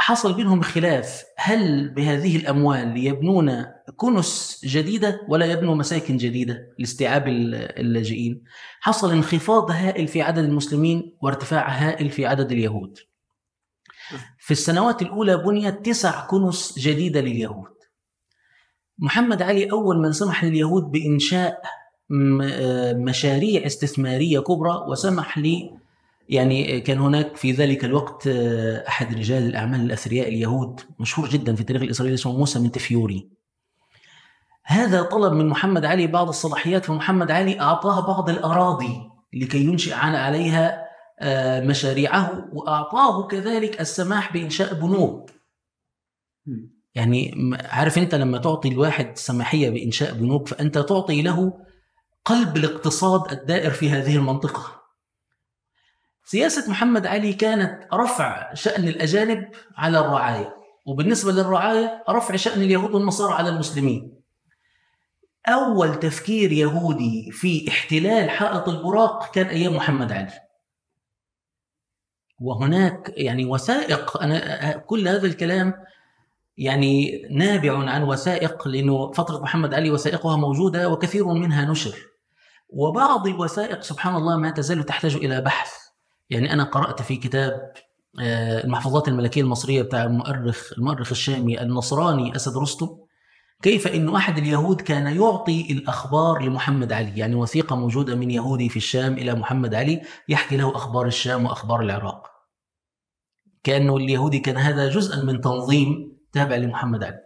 حصل 0.00 0.32
بينهم 0.32 0.62
خلاف. 0.62 1.24
هل 1.36 1.88
بهذه 1.88 2.36
الأموال 2.36 2.96
يبنون 3.06 3.66
كنس 3.96 4.60
جديدة 4.64 5.20
ولا 5.28 5.46
يبنوا 5.46 5.74
مساكن 5.74 6.16
جديدة 6.16 6.74
لاستيعاب 6.78 7.28
اللاجئين؟ 7.28 8.44
حصل 8.80 9.12
انخفاض 9.12 9.70
هائل 9.70 10.08
في 10.08 10.22
عدد 10.22 10.44
المسلمين 10.44 11.16
وارتفاع 11.20 11.68
هائل 11.68 12.10
في 12.10 12.26
عدد 12.26 12.52
اليهود. 12.52 12.98
في 14.38 14.50
السنوات 14.50 15.02
الأولى 15.02 15.36
بنيت 15.36 15.86
تسع 15.86 16.26
كنس 16.26 16.78
جديدة 16.78 17.20
لليهود. 17.20 17.78
محمد 18.98 19.42
علي 19.42 19.70
أول 19.70 19.98
من 19.98 20.12
سمح 20.12 20.44
لليهود 20.44 20.82
بإنشاء 20.82 21.62
مشاريع 22.94 23.66
استثمارية 23.66 24.40
كبرى 24.40 24.84
وسمح 24.88 25.38
لي 25.38 25.78
يعني 26.28 26.80
كان 26.80 26.98
هناك 26.98 27.36
في 27.36 27.52
ذلك 27.52 27.84
الوقت 27.84 28.26
آه، 28.26 28.88
أحد 28.88 29.14
رجال 29.14 29.42
الأعمال 29.42 29.80
الأثرياء 29.80 30.28
اليهود 30.28 30.80
مشهور 30.98 31.28
جدا 31.28 31.54
في 31.54 31.60
التاريخ 31.60 31.82
الإسرائيلي 31.82 32.14
اسمه 32.14 32.38
موسى 32.38 32.58
من 32.58 32.72
تفيوري. 32.72 33.28
هذا 34.64 35.02
طلب 35.02 35.32
من 35.32 35.48
محمد 35.48 35.84
علي 35.84 36.06
بعض 36.06 36.28
الصلاحيات 36.28 36.84
فمحمد 36.84 37.30
علي 37.30 37.60
أعطاه 37.60 38.06
بعض 38.06 38.30
الأراضي 38.30 39.10
لكي 39.32 39.64
ينشئ 39.64 39.94
عليها 39.94 40.88
آه، 41.20 41.60
مشاريعه 41.60 42.48
وأعطاه 42.52 43.26
كذلك 43.26 43.80
السماح 43.80 44.32
بإنشاء 44.32 44.74
بنوك. 44.74 45.30
يعني 46.94 47.34
عارف 47.64 47.98
أنت 47.98 48.14
لما 48.14 48.38
تعطي 48.38 48.68
الواحد 48.68 49.18
سماحية 49.18 49.70
بإنشاء 49.70 50.14
بنوك 50.14 50.48
فأنت 50.48 50.78
تعطي 50.78 51.22
له 51.22 51.52
قلب 52.24 52.56
الاقتصاد 52.56 53.32
الدائر 53.32 53.70
في 53.70 53.90
هذه 53.90 54.16
المنطقة. 54.16 54.78
سياسة 56.30 56.70
محمد 56.70 57.06
علي 57.06 57.32
كانت 57.32 57.88
رفع 57.94 58.54
شأن 58.54 58.88
الأجانب 58.88 59.48
على 59.76 59.98
الرعاية 59.98 60.56
وبالنسبة 60.86 61.32
للرعاية 61.32 62.04
رفع 62.08 62.36
شأن 62.36 62.62
اليهود 62.62 62.94
والنصارى 62.94 63.34
على 63.34 63.48
المسلمين. 63.48 64.20
أول 65.46 65.94
تفكير 65.94 66.52
يهودي 66.52 67.30
في 67.32 67.68
احتلال 67.68 68.30
حائط 68.30 68.68
البراق 68.68 69.34
كان 69.34 69.46
أيام 69.46 69.76
محمد 69.76 70.12
علي. 70.12 70.32
وهناك 72.40 73.12
يعني 73.16 73.44
وثائق 73.44 74.22
أنا 74.22 74.72
كل 74.76 75.08
هذا 75.08 75.26
الكلام 75.26 75.74
يعني 76.56 77.22
نابع 77.30 77.90
عن 77.90 78.02
وثائق 78.02 78.68
لأنه 78.68 79.12
فترة 79.12 79.38
محمد 79.38 79.74
علي 79.74 79.90
وثائقها 79.90 80.36
موجودة 80.36 80.88
وكثير 80.88 81.26
منها 81.26 81.64
نشر. 81.64 81.98
وبعض 82.68 83.26
الوثائق 83.26 83.82
سبحان 83.82 84.14
الله 84.16 84.36
ما 84.36 84.50
تزال 84.50 84.84
تحتاج 84.84 85.14
إلى 85.14 85.40
بحث. 85.40 85.87
يعني 86.30 86.52
أنا 86.52 86.64
قرأت 86.64 87.02
في 87.02 87.16
كتاب 87.16 87.72
آه، 88.20 88.64
المحفوظات 88.64 89.08
الملكية 89.08 89.42
المصرية 89.42 89.82
بتاع 89.82 90.04
المؤرخ 90.04 90.72
المؤرخ 90.78 91.10
الشامي 91.10 91.62
النصراني 91.62 92.36
أسد 92.36 92.56
رستم 92.56 92.88
كيف 93.62 93.88
انه 93.88 94.16
أحد 94.16 94.38
اليهود 94.38 94.80
كان 94.80 95.16
يعطي 95.16 95.72
الأخبار 95.72 96.42
لمحمد 96.42 96.92
علي؟ 96.92 97.18
يعني 97.18 97.34
وثيقة 97.34 97.76
موجودة 97.76 98.14
من 98.14 98.30
يهودي 98.30 98.68
في 98.68 98.76
الشام 98.76 99.12
إلى 99.12 99.34
محمد 99.34 99.74
علي 99.74 100.02
يحكي 100.28 100.56
له 100.56 100.76
أخبار 100.76 101.06
الشام 101.06 101.44
وأخبار 101.44 101.80
العراق. 101.80 102.26
كأنه 103.64 103.96
اليهودي 103.96 104.38
كان 104.38 104.56
هذا 104.56 104.88
جزءا 104.88 105.24
من 105.24 105.40
تنظيم 105.40 106.18
تابع 106.32 106.56
لمحمد 106.56 107.04
علي. 107.04 107.20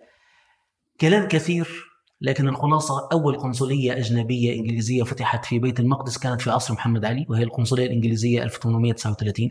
كلام 1.00 1.28
كثير 1.28 1.91
لكن 2.22 2.48
الخلاصة 2.48 3.08
أول 3.12 3.38
قنصلية 3.38 3.92
أجنبية 3.98 4.60
إنجليزية 4.60 5.02
فتحت 5.02 5.44
في 5.44 5.58
بيت 5.58 5.80
المقدس 5.80 6.18
كانت 6.18 6.40
في 6.40 6.50
عصر 6.50 6.74
محمد 6.74 7.04
علي 7.04 7.26
وهي 7.28 7.42
القنصلية 7.42 7.86
الإنجليزية 7.86 8.42
1839 8.42 9.50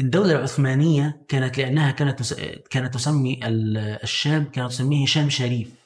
الدولة 0.00 0.32
العثمانية 0.32 1.24
كانت 1.28 1.58
لأنها 1.58 1.90
كانت 1.90 2.34
كانت 2.70 2.94
تسمي 2.94 3.40
الشام 3.44 4.44
كانت 4.44 4.70
تسميه 4.70 5.06
شام 5.06 5.30
شريف 5.30 5.80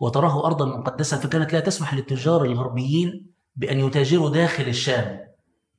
وتراه 0.00 0.46
أرضا 0.46 0.66
مقدسة 0.66 1.16
فكانت 1.16 1.52
لا 1.52 1.60
تسمح 1.60 1.94
للتجار 1.94 2.44
الغربيين 2.44 3.34
بأن 3.56 3.80
يتاجروا 3.80 4.30
داخل 4.30 4.62
الشام. 4.68 5.20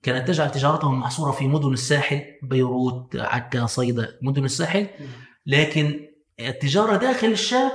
كانت 0.03 0.27
تجعل 0.27 0.51
تجارتهم 0.51 0.99
محصورة 0.99 1.31
في 1.31 1.47
مدن 1.47 1.73
الساحل 1.73 2.21
بيروت 2.43 3.15
عكا 3.15 3.65
صيدا 3.65 4.19
مدن 4.21 4.45
الساحل. 4.45 4.87
لكن 5.45 6.07
التجارة 6.39 6.97
داخل 6.97 7.27
الشام 7.27 7.71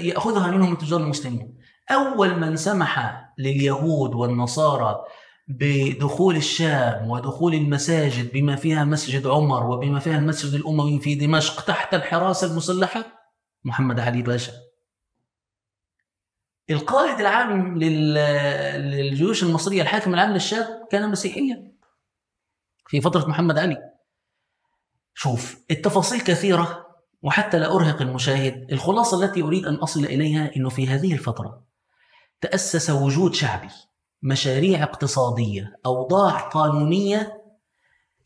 يأخذها 0.00 0.50
منهم 0.50 0.72
التجار 0.72 1.00
المسلمين 1.00 1.58
أول 1.90 2.40
من 2.40 2.56
سمح 2.56 3.24
لليهود 3.38 4.14
والنصارى 4.14 5.04
بدخول 5.48 6.36
الشام 6.36 7.10
ودخول 7.10 7.54
المساجد 7.54 8.32
بما 8.32 8.56
فيها 8.56 8.84
مسجد 8.84 9.26
عمر 9.26 9.66
وبما 9.66 9.98
فيها 9.98 10.18
المسجد 10.18 10.54
الأموي 10.54 11.00
في 11.00 11.14
دمشق 11.14 11.64
تحت 11.64 11.94
الحراسة 11.94 12.46
المسلحة 12.46 13.04
محمد 13.64 14.00
علي 14.00 14.22
باشا. 14.22 14.52
القائد 16.70 17.20
العام 17.20 17.78
للجيوش 17.78 19.42
المصرية 19.42 19.82
الحاكم 19.82 20.14
العام 20.14 20.32
للشام 20.32 20.66
كان 20.90 21.10
مسيحيا 21.10 21.72
في 22.86 23.00
فترة 23.00 23.26
محمد 23.28 23.58
علي. 23.58 23.76
شوف 25.14 25.56
التفاصيل 25.70 26.20
كثيرة 26.20 26.81
وحتى 27.22 27.58
لا 27.58 27.76
أرهق 27.76 28.02
المشاهد 28.02 28.72
الخلاصة 28.72 29.24
التي 29.24 29.42
أريد 29.42 29.66
أن 29.66 29.74
أصل 29.74 30.04
إليها 30.04 30.50
أنه 30.56 30.68
في 30.68 30.86
هذه 30.88 31.12
الفترة 31.12 31.62
تأسس 32.40 32.90
وجود 32.90 33.34
شعبي 33.34 33.68
مشاريع 34.22 34.82
اقتصادية 34.82 35.78
أوضاع 35.86 36.38
قانونية 36.38 37.42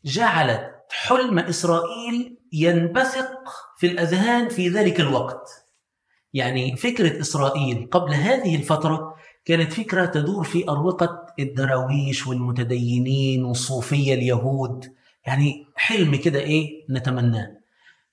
جعلت 0.05 0.71
حلم 0.91 1.39
إسرائيل 1.39 2.37
ينبثق 2.53 3.31
في 3.77 3.87
الأذهان 3.87 4.49
في 4.49 4.69
ذلك 4.69 4.99
الوقت. 4.99 5.49
يعني 6.33 6.75
فكرة 6.75 7.21
إسرائيل 7.21 7.87
قبل 7.91 8.13
هذه 8.13 8.55
الفترة 8.55 9.15
كانت 9.45 9.73
فكرة 9.73 10.05
تدور 10.05 10.43
في 10.43 10.69
أروقة 10.69 11.25
الدراويش 11.39 12.27
والمتدينين 12.27 13.45
والصوفية 13.45 14.13
اليهود. 14.13 14.93
يعني 15.25 15.67
حلم 15.75 16.15
كده 16.15 16.39
إيه؟ 16.39 16.85
نتمناه. 16.89 17.57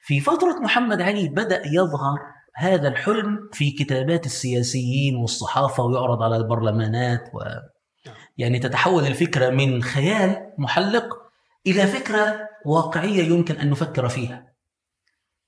في 0.07 0.21
فترة 0.21 0.61
محمد 0.63 1.01
علي 1.01 1.29
بدأ 1.29 1.63
يظهر 1.67 2.19
هذا 2.57 2.89
الحلم 2.89 3.49
في 3.53 3.71
كتابات 3.71 4.27
السياسيين 4.27 5.17
والصحافة 5.17 5.83
ويعرض 5.83 6.23
على 6.23 6.37
البرلمانات 6.37 7.31
و 7.35 7.39
يعني 8.39 8.59
تتحول 8.59 9.07
الفكرة 9.07 9.51
من 9.51 9.83
خيال 9.83 10.53
محلق 10.59 11.07
إلى 11.67 11.87
فكرة 11.87 12.49
واقعية 12.67 13.23
يمكن 13.23 13.55
أن 13.55 13.71
نفكر 13.71 14.09
فيها. 14.09 14.55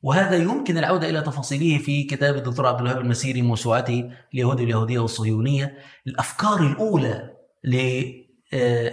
وهذا 0.03 0.37
يمكن 0.37 0.79
العودة 0.79 1.11
إلى 1.11 1.23
تفاصيله 1.23 1.79
في 1.79 2.03
كتاب 2.03 2.37
الدكتور 2.37 2.67
عبد 2.67 2.81
الوهاب 2.81 3.01
المسيري 3.01 3.43
موسوعته 3.43 4.11
اليهود 4.35 4.61
اليهودية 4.61 4.99
والصهيونية. 4.99 5.79
الأفكار 6.07 6.61
الأولى 6.61 7.31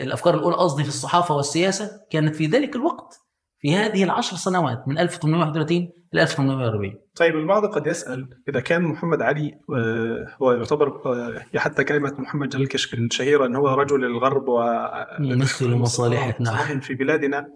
الأفكار 0.01 0.35
الأولى 0.35 0.55
قصدي 0.55 0.83
في 0.83 0.89
الصحافة 0.89 1.35
والسياسة 1.35 1.91
كانت 2.09 2.35
في 2.35 2.45
ذلك 2.45 2.75
الوقت. 2.75 3.19
في 3.63 3.75
هذه 3.75 4.03
العشر 4.03 4.35
سنوات 4.35 4.87
من 4.87 4.97
1831 4.97 5.89
إلى 6.13 6.21
1840 6.21 6.93
طيب 7.15 7.35
البعض 7.35 7.65
قد 7.65 7.87
يسأل 7.87 8.29
إذا 8.49 8.59
كان 8.59 8.81
محمد 8.81 9.21
علي 9.21 9.59
آه، 9.75 10.35
هو 10.41 10.51
يعتبر 10.51 11.01
آه، 11.05 11.41
حتى 11.55 11.83
كلمة 11.83 12.15
محمد 12.19 12.49
جلال 12.49 12.67
كشك 12.67 12.93
الشهيرة 12.93 13.45
أنه 13.45 13.59
هو 13.59 13.67
رجل 13.67 14.05
الغرب 14.05 14.47
و 14.47 14.63
يمثل 15.19 15.69
مصالحنا 15.69 16.51
نعم. 16.51 16.79
في 16.79 16.93
بلادنا 16.93 17.47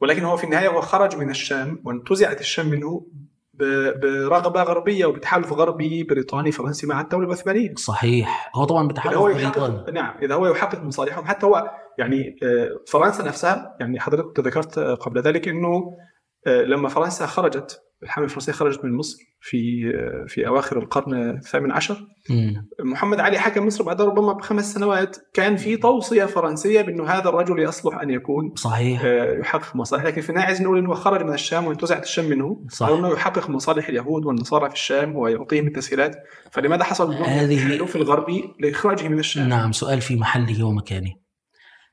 ولكن 0.00 0.24
هو 0.24 0.36
في 0.36 0.44
النهاية 0.44 0.68
هو 0.68 0.80
خرج 0.80 1.16
من 1.16 1.30
الشام 1.30 1.82
وانتزعت 1.84 2.40
الشام 2.40 2.68
منه 2.68 3.06
برغبة 4.02 4.62
غربية 4.62 5.06
وبتحالف 5.06 5.52
غربي 5.52 6.02
بريطاني 6.02 6.52
فرنسي 6.52 6.86
مع 6.86 7.00
الدولة 7.00 7.26
العثمانية. 7.26 7.74
صحيح. 7.74 8.50
هو 8.54 8.64
طبعا 8.64 8.88
بتحالف 8.88 9.16
هو 9.16 9.24
بريطاني 9.24 9.92
نعم 9.92 10.14
إذا 10.22 10.34
هو 10.34 10.46
يحقق 10.46 10.82
مصالحهم 10.82 11.24
حتى 11.24 11.46
هو 11.46 11.70
يعني 11.98 12.36
آه، 12.42 12.68
فرنسا 12.88 13.24
نفسها 13.24 13.76
يعني 13.80 14.00
حضرتك 14.00 14.40
ذكرت 14.40 14.78
قبل 14.78 15.20
ذلك 15.20 15.48
إنه 15.48 15.96
لما 16.46 16.88
فرنسا 16.88 17.26
خرجت 17.26 17.78
الحملة 18.02 18.24
الفرنسية 18.24 18.52
خرجت 18.52 18.84
من 18.84 18.96
مصر 18.96 19.18
في 19.40 19.92
آه، 19.94 20.26
في 20.28 20.46
أواخر 20.46 20.78
القرن 20.78 21.30
الثامن 21.30 21.72
عشر. 21.72 22.06
مم. 22.30 22.68
محمد 22.84 23.20
علي 23.20 23.38
حكم 23.38 23.66
مصر 23.66 23.84
بعد 23.84 24.02
ربما 24.02 24.32
بخمس 24.32 24.74
سنوات. 24.74 25.16
كان 25.34 25.56
في 25.56 25.76
توصية 25.76 26.24
فرنسية 26.24 26.82
بأنه 26.82 27.04
هذا 27.06 27.28
الرجل 27.28 27.58
يصلح 27.58 27.98
أن 28.00 28.10
يكون 28.10 28.52
صحيح. 28.56 29.02
آه، 29.04 29.38
يحقق 29.38 29.76
مصالح. 29.76 30.04
لكن 30.04 30.20
في 30.20 30.30
النهاية 30.30 30.46
عايز 30.46 30.62
نقول 30.62 30.78
إنه 30.78 30.94
خرج 30.94 31.22
من 31.24 31.32
الشام 31.34 31.66
وانتزعت 31.66 32.02
الشام 32.02 32.24
منه. 32.24 32.64
صح. 32.68 32.88
انه 32.88 33.08
يحقق 33.12 33.50
مصالح 33.50 33.88
اليهود 33.88 34.24
والنصارى 34.26 34.68
في 34.68 34.74
الشام 34.74 35.16
ويعطيهم 35.16 35.66
التسهيلات. 35.66 36.16
فلماذا 36.52 36.84
حصل 36.84 37.14
هذه- 37.14 37.54
التحالف 37.54 37.96
الغربي 37.96 38.44
لإخراجه 38.60 39.08
من 39.08 39.18
الشام؟ 39.18 39.48
نعم 39.48 39.72
سؤال 39.72 40.00
في 40.00 40.16
محله 40.16 40.64
ومكانه. 40.66 41.21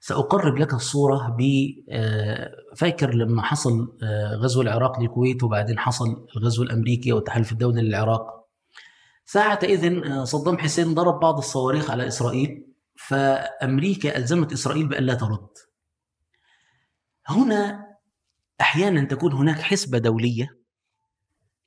سأقرب 0.02 0.58
لك 0.58 0.74
الصورة 0.74 1.36
ب 1.40 1.42
آه، 1.90 2.52
فاكر 2.76 3.14
لما 3.14 3.42
حصل 3.42 3.98
آه، 4.04 4.36
غزو 4.36 4.62
العراق 4.62 5.00
للكويت 5.00 5.44
وبعدين 5.44 5.80
حصل 5.80 6.28
الغزو 6.38 6.64
الأمريكي 6.64 7.14
والتحالف 7.14 7.52
الدولي 7.52 7.82
للعراق. 7.82 8.46
ساعة 9.26 9.60
إذن 9.64 10.12
آه، 10.12 10.24
صدام 10.24 10.58
حسين 10.58 10.94
ضرب 10.94 11.20
بعض 11.20 11.38
الصواريخ 11.38 11.92
على 11.92 12.08
إسرائيل 12.08 12.66
فأمريكا 12.96 14.18
ألزمت 14.18 14.52
إسرائيل 14.54 14.88
بأن 14.88 15.04
لا 15.04 15.14
ترد. 15.14 15.48
هنا 17.28 17.86
أحيانا 18.62 19.04
تكون 19.04 19.34
هناك 19.34 19.60
حسبة 19.62 19.98
دولية 19.98 20.58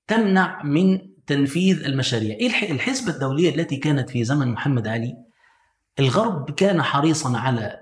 تمنع 0.07 0.63
من 0.63 0.99
تنفيذ 1.27 1.85
المشاريع. 1.85 2.37
إيه 2.37 2.47
الح- 2.47 2.71
الحسبة 2.71 3.13
الدولية 3.15 3.55
التي 3.55 3.77
كانت 3.77 4.11
في 4.11 4.25
زمن 4.25 4.49
محمد 4.49 4.87
علي؟ 4.87 5.17
الغرب 5.99 6.51
كان 6.51 6.83
حريصا 6.83 7.39
على 7.39 7.82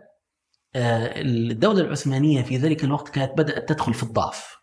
الدولة 0.77 1.81
العثمانية 1.81 2.43
في 2.43 2.57
ذلك 2.57 2.85
الوقت 2.85 3.09
كانت 3.09 3.33
بدأت 3.39 3.69
تدخل 3.69 3.95
في 3.95 4.03
الضعف. 4.03 4.61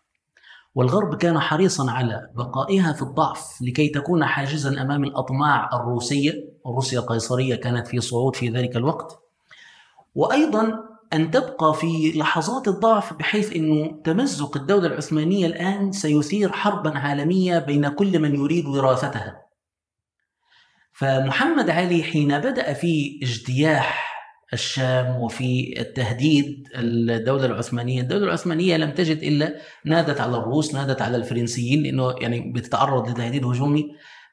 والغرب 0.74 1.14
كان 1.14 1.38
حريصا 1.38 1.90
على 1.90 2.30
بقائها 2.34 2.92
في 2.92 3.02
الضعف 3.02 3.62
لكي 3.62 3.88
تكون 3.88 4.24
حاجزا 4.24 4.82
أمام 4.82 5.04
الأطماع 5.04 5.70
الروسية 5.72 6.32
روسيا 6.66 6.98
القيصرية 6.98 7.54
كانت 7.54 7.86
في 7.86 8.00
صعود 8.00 8.36
في 8.36 8.48
ذلك 8.48 8.76
الوقت. 8.76 9.18
وأيضا 10.14 10.72
أن 11.12 11.30
تبقى 11.30 11.74
في 11.74 12.12
لحظات 12.16 12.68
الضعف 12.68 13.12
بحيث 13.12 13.56
أنه 13.56 14.00
تمزق 14.04 14.56
الدولة 14.56 14.86
العثمانية 14.86 15.46
الآن 15.46 15.92
سيثير 15.92 16.52
حربا 16.52 16.98
عالمية 16.98 17.58
بين 17.58 17.88
كل 17.88 18.18
من 18.18 18.34
يريد 18.34 18.66
وراثتها. 18.66 19.42
فمحمد 20.92 21.70
علي 21.70 22.02
حين 22.02 22.38
بدأ 22.38 22.72
في 22.72 23.20
اجتياح 23.22 24.07
الشام 24.52 25.16
وفي 25.16 25.74
التهديد 25.80 26.68
الدولة 26.74 27.46
العثمانية. 27.46 28.00
الدولة 28.00 28.24
العثمانية 28.24 28.76
لم 28.76 28.90
تجد 28.90 29.22
إلا 29.22 29.54
نادت 29.84 30.20
على 30.20 30.36
الروس 30.36 30.74
نادت 30.74 31.02
على 31.02 31.16
الفرنسيين 31.16 31.82
لأنه 31.82 32.14
يعني 32.20 32.52
بتتعرض 32.52 33.08
لتهديد 33.10 33.44
هجومي 33.44 33.84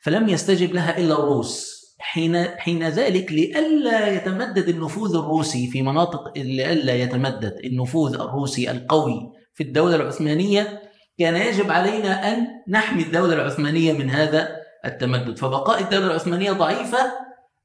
فلم 0.01 0.29
يستجب 0.29 0.73
لها 0.73 0.97
إلا 0.97 1.13
الروس. 1.13 1.75
حين 1.99 2.45
حين 2.45 2.87
ذلك 2.87 3.31
لئلا 3.31 4.07
يتمدد 4.07 4.69
النفوذ 4.69 5.15
الروسي 5.15 5.67
في 5.67 5.81
مناطق 5.81 6.37
لئلا 6.37 6.93
يتمدد 6.93 7.53
النفوذ 7.63 8.13
الروسي 8.13 8.71
القوي 8.71 9.31
في 9.53 9.63
الدولة 9.63 9.95
العثمانية 9.95 10.81
كان 11.19 11.35
يجب 11.35 11.71
علينا 11.71 12.33
أن 12.33 12.47
نحمي 12.69 13.03
الدولة 13.03 13.33
العثمانية 13.33 13.93
من 13.93 14.09
هذا 14.09 14.49
التمدد. 14.85 15.37
فبقاء 15.37 15.81
الدولة 15.81 16.05
العثمانية 16.05 16.51
ضعيفة 16.51 16.99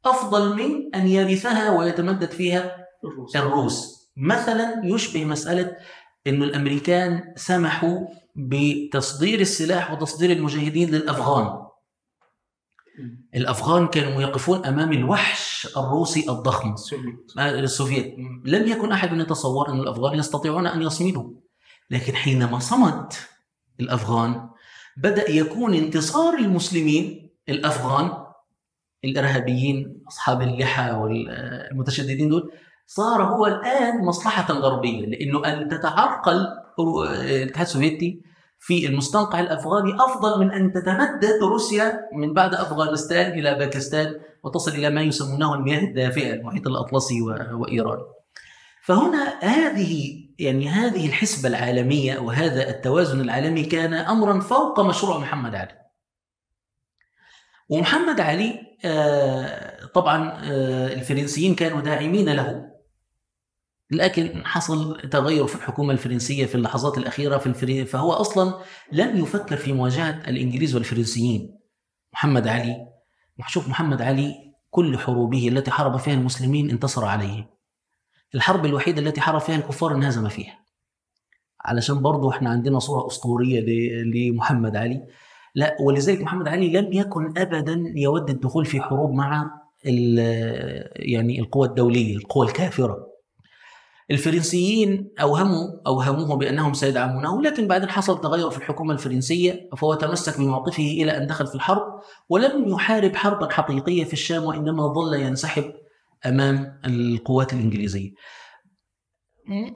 أفضل 0.07 0.57
من 0.57 0.95
أن 0.95 1.07
يرثها 1.07 1.71
ويتمدد 1.71 2.31
فيها 2.31 2.77
الروس. 3.05 3.37
الروس. 3.37 4.11
مثلا 4.17 4.81
يشبه 4.85 5.25
مسألة 5.25 5.77
أن 6.27 6.43
الأمريكان 6.43 7.35
سمحوا 7.37 7.99
بتصدير 8.37 9.41
السلاح 9.41 9.93
وتصدير 9.93 10.33
المجاهدين 10.33 10.91
للأفغان. 10.91 11.63
الأفغان 13.35 13.87
كانوا 13.87 14.23
يقفون 14.23 14.67
أمام 14.67 14.93
الوحش 14.93 15.69
الروسي 15.77 16.31
الضخم. 16.31 16.75
السوفيت. 17.39 18.15
لم 18.45 18.69
يكن 18.69 18.93
أحد 18.93 19.21
يتصور 19.21 19.69
أن 19.69 19.81
الأفغان 19.81 20.19
يستطيعون 20.19 20.67
أن 20.67 20.83
يصمدوا. 20.83 21.31
لكن 21.91 22.15
حينما 22.15 22.59
صمد 22.59 23.13
الأفغان 23.81 24.51
بدأ 24.97 25.31
يكون 25.31 25.75
انتصار 25.75 26.35
المسلمين 26.35 27.31
الأفغان 27.49 28.30
الإرهابيين 29.05 30.03
أصحاب 30.09 30.43
اللحى 30.43 30.91
والمتشددين 30.93 32.29
دول 32.29 32.53
صار 32.87 33.23
هو 33.23 33.47
الآن 33.47 34.05
مصلحة 34.05 34.53
غربية 34.55 35.07
لأنه 35.07 35.45
أن 35.47 35.69
تتعرقل 35.69 36.47
الاتحاد 37.21 37.67
السوفيتي 37.67 38.21
في 38.59 38.87
المستنقع 38.87 39.41
الأفغاني 39.41 39.95
أفضل 39.95 40.41
من 40.41 40.53
أن 40.53 40.73
تتمدد 40.73 41.43
روسيا 41.43 42.01
من 42.15 42.35
بعد 42.35 42.55
أفغانستان 42.55 43.39
إلى 43.39 43.55
باكستان 43.55 44.15
وتصل 44.45 44.71
إلى 44.71 44.91
ما 44.91 45.03
يسمونه 45.03 45.55
المياه 45.55 45.81
الدافئة 45.81 46.33
المحيط 46.35 46.67
الأطلسي 46.67 47.23
و- 47.23 47.61
وإيران. 47.63 47.99
فهنا 48.85 49.39
هذه 49.43 50.15
يعني 50.39 50.69
هذه 50.69 51.07
الحسبة 51.07 51.49
العالمية 51.49 52.19
وهذا 52.19 52.69
التوازن 52.71 53.21
العالمي 53.21 53.63
كان 53.65 53.95
أمرا 53.95 54.41
فوق 54.41 54.81
مشروع 54.81 55.19
محمد 55.19 55.55
علي. 55.55 55.80
ومحمد 57.71 58.21
علي 58.21 58.61
آه، 58.85 59.87
طبعا 59.87 60.41
آه، 60.45 60.93
الفرنسيين 60.93 61.55
كانوا 61.55 61.81
داعمين 61.81 62.29
له. 62.29 62.71
لكن 63.91 64.47
حصل 64.47 65.01
تغير 65.01 65.47
في 65.47 65.55
الحكومة 65.55 65.93
الفرنسية 65.93 66.47
في 66.47 66.55
اللحظات 66.55 66.99
الأخيرة 66.99 67.39
في 67.39 67.47
الفري... 67.47 67.85
فهو 67.85 68.13
أصلا 68.13 68.55
لم 68.93 69.17
يفكر 69.17 69.57
في 69.57 69.73
مواجهة 69.73 70.29
الإنجليز 70.29 70.75
والفرنسيين. 70.75 71.59
محمد 72.13 72.49
علي 72.49 72.77
شوف 73.47 73.69
محمد 73.69 74.03
علي 74.03 74.35
كل 74.71 74.99
حروبه 74.99 75.49
التي 75.49 75.71
حارب 75.71 75.97
فيها 75.97 76.15
المسلمين 76.15 76.71
انتصر 76.71 77.05
عليه. 77.05 77.51
الحرب 78.35 78.67
الوحيدة 78.67 79.03
التي 79.03 79.21
حارب 79.21 79.41
فيها 79.41 79.57
الكفار 79.57 79.95
انهزم 79.95 80.29
فيها. 80.29 80.59
علشان 81.61 82.03
برضه 82.03 82.31
إحنا 82.31 82.51
عندنا 82.51 82.79
صورة 82.79 83.07
أسطورية 83.07 83.61
لمحمد 84.05 84.77
علي. 84.77 85.07
لا 85.55 85.77
ولذلك 85.81 86.21
محمد 86.21 86.49
علي 86.49 86.69
لم 86.69 86.93
يكن 86.93 87.39
أبدا 87.39 87.93
يود 87.97 88.31
الدخول 88.31 88.67
في 88.67 88.81
حروب 88.81 89.15
مع 89.15 89.51
يعني 89.85 91.41
القوى 91.41 91.69
الدولية 91.69 92.17
القوى 92.17 92.47
الكافرة 92.47 93.11
الفرنسيين 94.11 95.11
أوهموا 95.21 95.69
أوهموه 95.87 96.37
بأنهم 96.37 96.73
سيدعمونه 96.73 97.43
لكن 97.43 97.69
بعدين 97.69 97.89
حصل 97.89 98.21
تغير 98.21 98.51
في 98.51 98.59
الحكومة 98.59 98.93
الفرنسية 98.93 99.69
فهو 99.77 99.95
تمسك 99.95 100.39
بموقفه 100.39 100.83
إلى 100.83 101.17
أن 101.17 101.27
دخل 101.27 101.47
في 101.47 101.55
الحرب 101.55 102.01
ولم 102.29 102.69
يحارب 102.69 103.17
حربا 103.17 103.53
حقيقية 103.53 104.05
في 104.05 104.13
الشام 104.13 104.45
وإنما 104.45 104.87
ظل 104.87 105.15
ينسحب 105.15 105.73
أمام 106.27 106.81
القوات 106.87 107.53
الإنجليزية. 107.53 108.11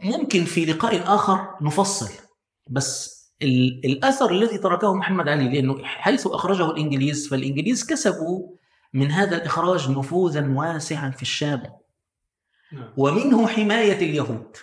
ممكن 0.02 0.44
في 0.44 0.64
لقاء 0.64 1.14
آخر 1.14 1.48
نفصل 1.62 2.10
بس 2.70 3.13
ال- 3.44 3.80
الأثر 3.85 4.30
الذي 4.30 4.59
تركه 4.59 4.94
محمد 4.94 5.28
علي 5.28 5.48
لأنه 5.48 5.85
حيث 5.85 6.26
أخرجه 6.26 6.70
الإنجليز 6.70 7.28
فالإنجليز 7.28 7.87
كسبوا 7.87 8.48
من 8.92 9.11
هذا 9.11 9.37
الإخراج 9.37 9.90
نفوذا 9.90 10.48
واسعا 10.57 11.11
في 11.11 11.22
الشام. 11.22 11.62
ومنه 12.96 13.46
حماية 13.46 13.96
اليهود. 13.96 14.57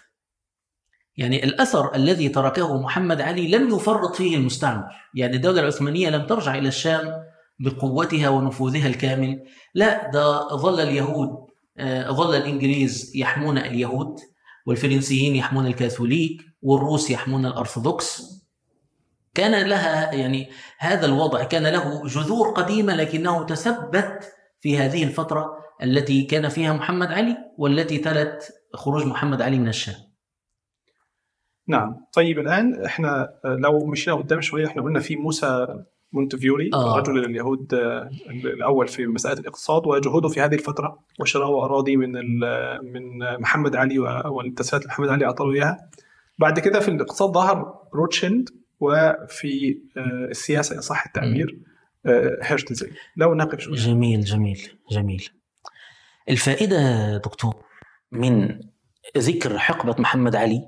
يعني 1.17 1.43
الأثر 1.43 1.95
الذي 1.95 2.29
تركه 2.29 2.81
محمد 2.81 3.21
علي 3.21 3.47
لم 3.47 3.75
يفرط 3.75 4.15
فيه 4.15 4.35
المستعمر. 4.35 4.83
يعني 5.15 5.35
الدولة 5.35 5.61
العثمانية 5.61 6.09
لم 6.09 6.25
ترجع 6.25 6.55
إلى 6.55 6.67
الشام 6.67 7.23
بقوتها 7.59 8.29
ونفوذها 8.29 8.87
الكامل. 8.87 9.43
لا 9.75 10.11
ده 10.11 10.47
ظل 10.55 10.79
اليهود 10.79 11.29
آه، 11.77 12.11
ظل 12.11 12.35
الإنجليز 12.35 13.11
يحمون 13.15 13.57
اليهود 13.57 14.15
والفرنسيين 14.67 15.35
يحمون 15.35 15.67
الكاثوليك 15.67 16.41
والروس 16.61 17.09
يحمون 17.11 17.45
الأرثوذكس. 17.45 18.40
كان 19.33 19.67
لها 19.67 20.13
يعني 20.13 20.49
هذا 20.79 21.05
الوضع 21.05 21.43
كان 21.43 21.67
له 21.67 22.07
جذور 22.07 22.49
قديمة 22.49 22.95
لكنه 22.95 23.45
تثبت 23.45 24.33
في 24.61 24.77
هذه 24.77 25.03
الفترة 25.03 25.45
التي 25.83 26.23
كان 26.23 26.49
فيها 26.49 26.73
محمد 26.73 27.07
علي 27.07 27.37
والتي 27.57 27.97
تلت 27.97 28.53
خروج 28.73 29.05
محمد 29.05 29.41
علي 29.41 29.59
من 29.59 29.67
الشام. 29.67 29.95
نعم. 31.67 31.95
طيب 32.13 32.39
الآن 32.39 32.85
إحنا 32.85 33.29
لو 33.45 33.85
مشينا 33.85 34.15
قدام 34.15 34.41
شوية 34.41 34.67
إحنا 34.67 34.81
قلنا 34.81 34.99
في 34.99 35.15
موسى 35.15 35.67
مونتفيوري 36.13 36.69
آه. 36.73 36.97
رجل 36.97 37.25
اليهود 37.25 37.73
الأول 38.45 38.87
في 38.87 39.05
مساله 39.05 39.39
الاقتصاد 39.39 39.87
وجهوده 39.87 40.29
في 40.29 40.41
هذه 40.41 40.55
الفترة 40.55 40.99
وشراء 41.19 41.65
اراضي 41.65 41.97
من 41.97 42.11
من 42.93 43.19
محمد 43.39 43.75
علي 43.75 43.99
والتسهيلات 43.99 44.87
محمد 44.87 45.09
علي 45.09 45.25
أعطاه 45.25 45.51
إياها. 45.51 45.89
بعد 46.39 46.59
كده 46.59 46.79
في 46.79 46.91
الاقتصاد 46.91 47.31
ظهر 47.31 47.73
روتشيلد 47.93 48.49
وفي 48.81 49.79
آه، 49.97 50.27
السياسة 50.31 50.75
إن 50.75 50.81
صح 50.81 51.05
التعبير 51.05 51.59
آه، 52.05 52.37
هيرتزل 52.41 52.91
لو 53.17 53.49
شوي. 53.57 53.73
جميل 53.75 54.21
جميل 54.21 54.71
جميل. 54.91 55.29
الفائدة 56.29 57.17
دكتور 57.17 57.65
من 58.11 58.59
ذكر 59.17 59.59
حقبة 59.59 59.95
محمد 59.99 60.35
علي 60.35 60.67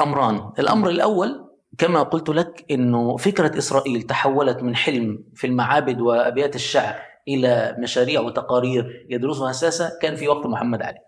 أمران. 0.00 0.52
الأمر 0.58 0.88
الأول 0.88 1.50
كما 1.78 2.02
قلت 2.02 2.28
لك 2.28 2.66
أنه 2.70 3.16
فكرة 3.16 3.58
إسرائيل 3.58 4.02
تحولت 4.02 4.62
من 4.62 4.76
حلم 4.76 5.24
في 5.34 5.46
المعابد 5.46 6.00
وأبيات 6.00 6.54
الشعر 6.56 7.02
إلى 7.28 7.76
مشاريع 7.78 8.20
وتقارير 8.20 9.06
يدرسها 9.10 9.52
ساسة 9.52 9.98
كان 10.02 10.16
في 10.16 10.28
وقت 10.28 10.46
محمد 10.46 10.82
علي. 10.82 10.98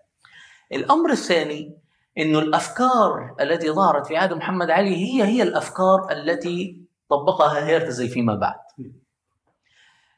الأمر 0.71 1.11
الثاني 1.11 1.77
أنه 2.17 2.39
الأفكار 2.39 3.35
التي 3.41 3.71
ظهرت 3.71 4.07
في 4.07 4.17
عهد 4.17 4.33
محمد 4.33 4.69
علي 4.69 4.95
هي 4.95 5.23
هي 5.23 5.43
الأفكار 5.43 6.11
التي 6.11 6.83
طبقها 7.09 7.67
هيرتزل 7.67 8.09
فيما 8.09 8.35
بعد 8.35 8.59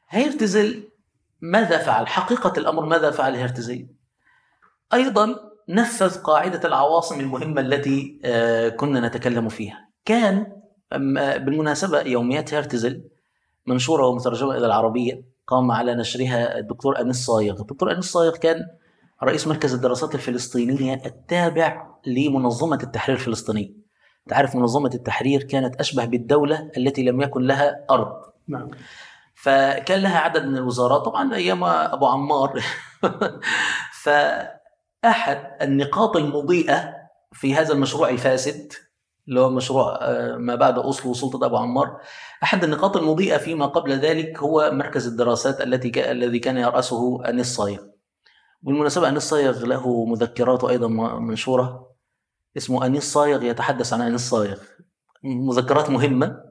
هيرتزل 0.08 0.88
ماذا 1.40 1.78
فعل؟ 1.78 2.06
حقيقة 2.06 2.52
الأمر 2.58 2.86
ماذا 2.86 3.10
فعل 3.10 3.34
هيرتزل؟ 3.34 3.86
أيضا 4.94 5.36
نفذ 5.68 6.22
قاعدة 6.22 6.68
العواصم 6.68 7.20
المهمة 7.20 7.60
التي 7.60 8.20
آه، 8.24 8.68
كنا 8.68 9.08
نتكلم 9.08 9.48
فيها 9.48 9.88
كان 10.04 10.52
آه، 10.92 11.36
بالمناسبة 11.36 12.00
يوميات 12.00 12.54
هيرتزل 12.54 13.04
منشورة 13.66 14.06
ومترجمة 14.06 14.56
إلى 14.56 14.66
العربية 14.66 15.22
قام 15.46 15.70
على 15.70 15.94
نشرها 15.94 16.58
الدكتور 16.58 17.00
أنيس 17.00 17.16
صايغ 17.16 17.60
الدكتور 17.60 17.92
أنيس 17.92 18.04
صايغ 18.04 18.36
كان 18.36 18.66
رئيس 19.22 19.46
مركز 19.46 19.74
الدراسات 19.74 20.14
الفلسطينية 20.14 21.02
التابع 21.06 21.86
لمنظمة 22.06 22.78
التحرير 22.82 23.16
الفلسطينية. 23.16 23.70
تعرف 24.28 24.56
منظمة 24.56 24.90
التحرير 24.94 25.42
كانت 25.42 25.76
أشبه 25.76 26.04
بالدولة 26.04 26.70
التي 26.76 27.02
لم 27.02 27.20
يكن 27.20 27.42
لها 27.42 27.86
أرض. 27.90 28.12
نعم. 28.48 28.70
فكان 29.34 30.00
لها 30.02 30.18
عدد 30.18 30.46
من 30.46 30.56
الوزارات 30.56 31.04
طبعا 31.04 31.34
أيام 31.34 31.64
أبو 31.64 32.06
عمار. 32.06 32.60
فأحد 34.02 35.62
النقاط 35.62 36.16
المضيئة 36.16 36.94
في 37.32 37.54
هذا 37.54 37.72
المشروع 37.72 38.08
الفاسد 38.08 38.72
اللي 39.28 39.40
هو 39.40 39.50
مشروع 39.50 39.98
آه، 40.00 40.36
ما 40.36 40.54
بعد 40.54 40.78
أوسلو 40.78 41.10
وسلطة 41.10 41.46
أبو 41.46 41.56
عمار 41.56 42.00
أحد 42.42 42.64
النقاط 42.64 42.96
المضيئة 42.96 43.36
فيما 43.36 43.66
قبل 43.66 43.92
ذلك 43.92 44.38
هو 44.38 44.70
مركز 44.72 45.06
الدراسات 45.06 45.60
التي. 45.60 46.10
الذي 46.10 46.38
كان 46.38 46.56
يرأسه 46.56 47.28
أنيس 47.28 47.54
صايغ. 47.54 47.78
بالمناسبة 48.66 49.08
أنيس 49.08 49.22
صايغ 49.22 49.64
له 49.66 50.04
مذكراته 50.04 50.68
أيضا 50.70 50.88
م- 50.88 51.22
منشورة 51.26 51.92
اسمه 52.56 52.86
أنيس 52.86 53.12
صايغ 53.12 53.42
يتحدث 53.42 53.92
عن 53.92 54.00
أنيس 54.00 54.20
صايغ. 54.30 54.58
مذكرات 55.24 55.90
مهمة. 55.90 56.42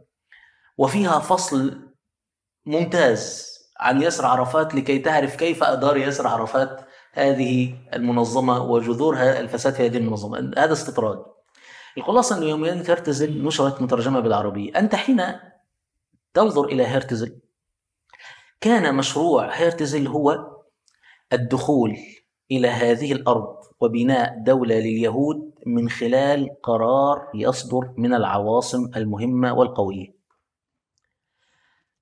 وفيها 0.77 1.19
فصل 1.19 1.81
ممتاز 2.65 3.49
عن 3.79 4.01
ياسر 4.01 4.25
عرفات 4.25 4.75
لكي 4.75 4.99
تعرف 4.99 5.35
كيف 5.35 5.63
أدار 5.63 5.97
ياسر 5.97 6.27
عرفات 6.27 6.81
هذه 7.13 7.75
المنظمة 7.93 8.63
وجذورها 8.63 9.39
الفساد 9.39 9.73
في 9.73 9.85
هذه 9.85 9.97
المنظمة. 9.97 10.51
هذا 10.57 10.73
استطراد. 10.73 11.25
الخلاصة 11.97 12.37
أن 12.37 12.43
يوميات 12.43 12.89
هرتزل 12.89 13.43
نشرت 13.45 13.81
مترجمة 13.81 14.19
بالعربية. 14.19 14.79
أنت 14.79 14.95
حين 14.95 15.23
تنظر 16.33 16.65
إلى 16.65 16.85
هرتزل 16.85 17.39
كان 18.61 18.95
مشروع 18.95 19.45
هرتزل 19.53 20.07
هو 20.07 20.54
الدخول 21.35 21.97
إلى 22.51 22.67
هذه 22.67 23.11
الأرض 23.11 23.55
وبناء 23.81 24.43
دولة 24.45 24.75
لليهود 24.79 25.51
من 25.65 25.89
خلال 25.89 26.49
قرار 26.63 27.27
يصدر 27.35 27.93
من 27.97 28.13
العواصم 28.13 28.89
المهمة 28.95 29.53
والقوية. 29.53 30.15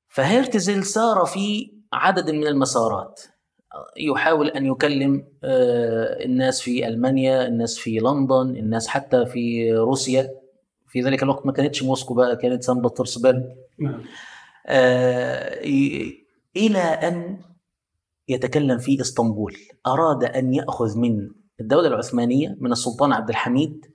فهيرتزل 0.07 0.83
سار 0.83 1.25
في 1.25 1.73
عدد 1.93 2.31
من 2.31 2.47
المسارات. 2.47 3.21
يحاول 3.97 4.47
أن 4.49 4.65
يكلم 4.65 5.27
آه، 5.43 6.25
الناس 6.25 6.61
في 6.61 6.87
ألمانيا، 6.87 7.47
الناس 7.47 7.77
في 7.77 7.99
لندن، 7.99 8.55
الناس 8.55 8.87
حتى 8.87 9.25
في 9.25 9.73
روسيا. 9.73 10.29
في 10.87 11.01
ذلك 11.01 11.23
الوقت 11.23 11.45
ما 11.45 11.51
كانتش 11.51 11.83
موسكو 11.83 12.13
بقى 12.13 12.35
كانت 12.35 12.63
سان 12.63 12.81
بطرسبرغ. 12.81 13.41
نعم. 13.79 14.03
آه، 14.67 15.61
إلى 16.55 16.79
أن 16.79 17.39
يتكلم 18.27 18.77
في 18.77 19.01
إسطنبول. 19.01 19.57
أراد 19.87 20.23
أن 20.23 20.53
يأخذ 20.53 20.97
من 20.97 21.29
الدولة 21.59 21.87
العثمانية 21.87 22.57
من 22.59 22.71
السلطان 22.71 23.13
عبد 23.13 23.29
الحميد 23.29 23.85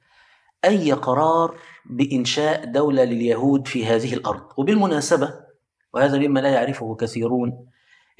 أي 0.64 0.92
قرار 0.92 1.58
بإنشاء 1.90 2.64
دولة 2.64 3.04
لليهود 3.04 3.68
في 3.68 3.86
هذه 3.86 4.14
الأرض. 4.14 4.42
وبالمناسبة 4.56 5.34
وهذا 5.94 6.18
مما 6.18 6.40
لا 6.40 6.48
يعرفه 6.48 6.94
كثيرون 6.94 7.66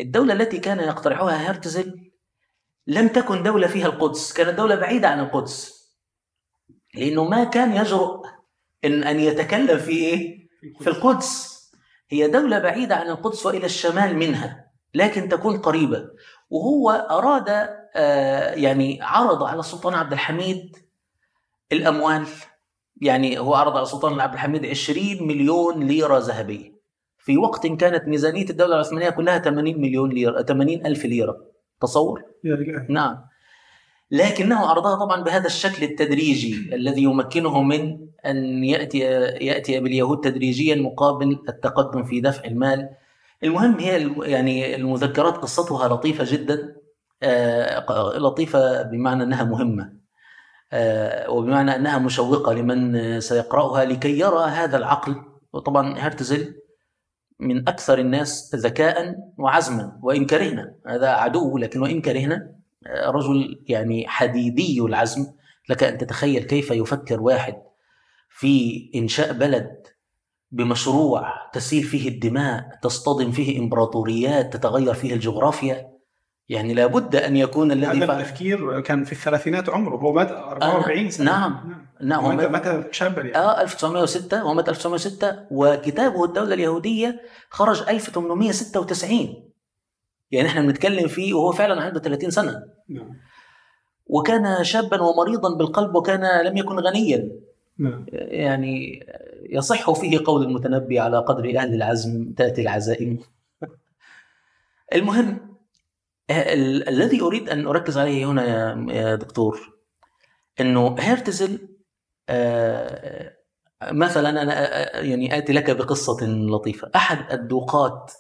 الدولة 0.01 0.33
التي 0.33 0.59
كان 0.59 0.79
يقترحها 0.79 1.51
هرتزل 1.51 2.11
لم 2.87 3.09
تكن 3.09 3.42
دولة 3.42 3.66
فيها 3.66 3.87
القدس 3.87 4.33
كانت 4.33 4.59
دولة 4.59 4.75
بعيدة 4.75 5.09
عن 5.09 5.21
القدس. 5.21 5.79
لأنه 6.94 7.25
ما 7.25 7.44
كان 7.44 7.77
يجرؤ 7.77 8.27
ان 8.85 9.05
أن 9.05 9.21
يتكلم 9.21 9.79
في 9.79 9.90
إيه؟ 9.90 10.49
في 10.81 10.87
القدس. 10.87 11.59
هي 12.11 12.29
دولة 12.29 12.59
بعيدة 12.59 12.97
عن 12.97 13.09
القدس 13.09 13.47
وإلى 13.47 13.66
الشمال 13.66 14.16
منها. 14.16 14.67
لكن 14.94 15.29
تكون 15.29 15.59
قريبة. 15.59 16.09
وهو 16.51 16.90
أراد 16.90 17.48
آه، 17.96 18.55
يعني 18.55 18.98
عرض 19.03 19.42
على 19.42 19.61
السلطان 19.61 19.94
عبد 19.94 20.12
الحميد 20.12 20.77
الأموال. 21.72 22.27
يعني 23.03 23.38
هو 23.38 23.55
عرض 23.55 23.72
على 23.72 23.83
السلطان 23.83 24.20
عبد 24.20 24.35
الحميد 24.35 24.66
20 24.66 25.27
مليون 25.29 25.81
ليرة 25.81 26.18
ذهبية. 26.18 26.79
في 27.18 27.37
وقت 27.37 27.66
كانت 27.66 28.09
ميزانية 28.09 28.51
الدولة 28.51 28.74
العثمانية 28.74 29.11
كلها 29.11 29.38
80 29.38 29.81
مليون 29.81 30.11
ليرة 30.11 30.42
80 30.42 30.87
ألف 30.87 31.05
ليرة. 31.05 31.37
تصور؟ 31.81 32.22
نعم. 32.88 33.18
لكنه 34.11 34.59
عرضها 34.66 34.94
طبعا 34.94 35.22
بهذا 35.22 35.46
الشكل 35.46 35.85
التدريجي 35.85 36.74
الذي 36.74 37.03
يمكنه 37.03 37.62
من 37.62 37.98
أن 38.27 38.64
يأتي 38.64 38.98
يأتي 39.40 39.81
باليهود 39.81 40.20
تدريجيا 40.20 40.74
مقابل 40.74 41.38
التقدم 41.48 42.05
في 42.05 42.20
دفع 42.20 42.44
المال. 42.44 42.88
المهم 43.44 43.79
هي 43.79 44.14
يعني 44.31 44.77
المذكرات 44.77 45.37
قصتها 45.37 45.88
لطيفة 45.88 46.24
جدا 46.33 46.77
آه، 47.22 48.18
لطيفة 48.18 48.83
بمعنى 48.83 49.22
أنها 49.22 49.44
مهمة 49.44 49.92
آه، 50.72 51.31
وبمعنى 51.31 51.77
أنها 51.77 51.98
مشوقة 51.98 52.53
لمن 52.53 53.20
سيقرأها 53.20 53.85
لكي 53.85 54.18
يرى 54.18 54.44
هذا 54.44 54.77
العقل 54.77 55.16
وطبعا 55.53 55.98
هرتزل 55.98 56.55
من 57.40 57.68
أكثر 57.68 57.98
الناس 57.98 58.55
ذكاء 58.55 59.14
وعزما 59.38 59.98
وإن 60.03 60.27
كرهنا 60.27 60.74
هذا 60.87 61.09
عدو 61.09 61.59
لكن 61.59 61.83
وإن 61.83 62.01
كرهنا 62.01 62.53
رجل 63.07 63.64
يعني 63.68 64.09
حديدي 64.09 64.81
العزم 64.81 65.27
لك 65.68 65.83
أن 65.85 65.98
تتخيل 65.98 66.42
كيف 66.42 66.70
يفكر 66.70 67.20
واحد 67.20 67.55
في 68.29 68.90
إنشاء 68.94 69.33
بلد 69.33 69.87
بمشروع 70.50 71.50
تسيل 71.52 71.82
فيه 71.82 72.08
الدماء 72.08 72.78
تصطدم 72.82 73.30
فيه 73.30 73.58
إمبراطوريات 73.58 74.52
تتغير 74.56 74.94
فيه 74.94 75.14
الجغرافيا. 75.14 75.98
يعني 76.48 76.74
لابد 76.74 77.16
أن 77.16 77.37
يكون 77.37 77.72
الذي 77.72 77.87
هذا 77.87 78.06
فعل 78.06 78.20
التفكير 78.20 78.80
كان 78.80 79.04
في 79.04 79.12
الثلاثينات 79.12 79.68
عمره 79.68 79.96
هو 79.96 80.12
مات 80.12 80.30
44 80.30 81.11
سنة. 81.11 81.30
نعم. 81.30 81.74
نعم 82.02 82.24
هو 82.24 82.32
مات 82.32 82.50
مات- 82.50 82.66
مات 82.68 82.94
شابا 82.94 83.22
يعني. 83.22 83.37
آه 83.37 83.61
1906 83.62 84.40
هو 84.40 84.54
مات 84.54 84.68
1906 84.68 85.46
وكتابه 85.50 86.24
الدولة 86.24 86.54
اليهودية 86.54 87.20
خرج 87.50 87.82
1896 87.88 89.44
يعني 90.30 90.48
إحنا 90.48 90.61
بنتكلم 90.62 91.08
فيه 91.08 91.34
وهو 91.34 91.52
فعلا 91.52 91.82
عنده 91.82 92.00
30 92.00 92.30
سنة. 92.30 92.62
نعم. 92.88 93.16
وكان 94.06 94.64
شابا 94.64 95.00
ومريضا 95.02 95.56
بالقلب 95.58 95.94
وكان 95.94 96.46
لم 96.46 96.56
يكن 96.56 96.78
غنيا. 96.78 97.30
نعم. 97.78 98.06
يعني 98.12 99.06
يصح 99.48 99.92
فيه 99.92 100.18
قول 100.26 100.42
المتنبي 100.42 100.98
على 101.00 101.18
قدر 101.18 101.58
أهل 101.58 101.74
العزم 101.74 102.32
تأتي 102.32 102.61
العزائم. 102.62 103.18
المهم 104.94 105.56
ال- 106.30 106.88
الذي 106.88 107.20
أريد 107.20 107.48
أن 107.48 107.66
أركز 107.66 107.98
عليه 107.98 108.26
هنا 108.26 108.44
يا- 108.44 108.87
يا 108.94 109.14
دكتور 109.14 109.60
أنه 110.60 110.96
هيرتزل 110.98 111.68
آه، 112.29 113.37
مثلا 113.92 114.29
أنا 114.42 114.52
آه، 114.98 115.00
يعني 115.00 115.38
آتي 115.38 115.52
لك 115.52 115.70
بقصة 115.70 116.27
لطيفة. 116.27 116.90
أحد 116.96 117.33
الدوقات 117.33 118.12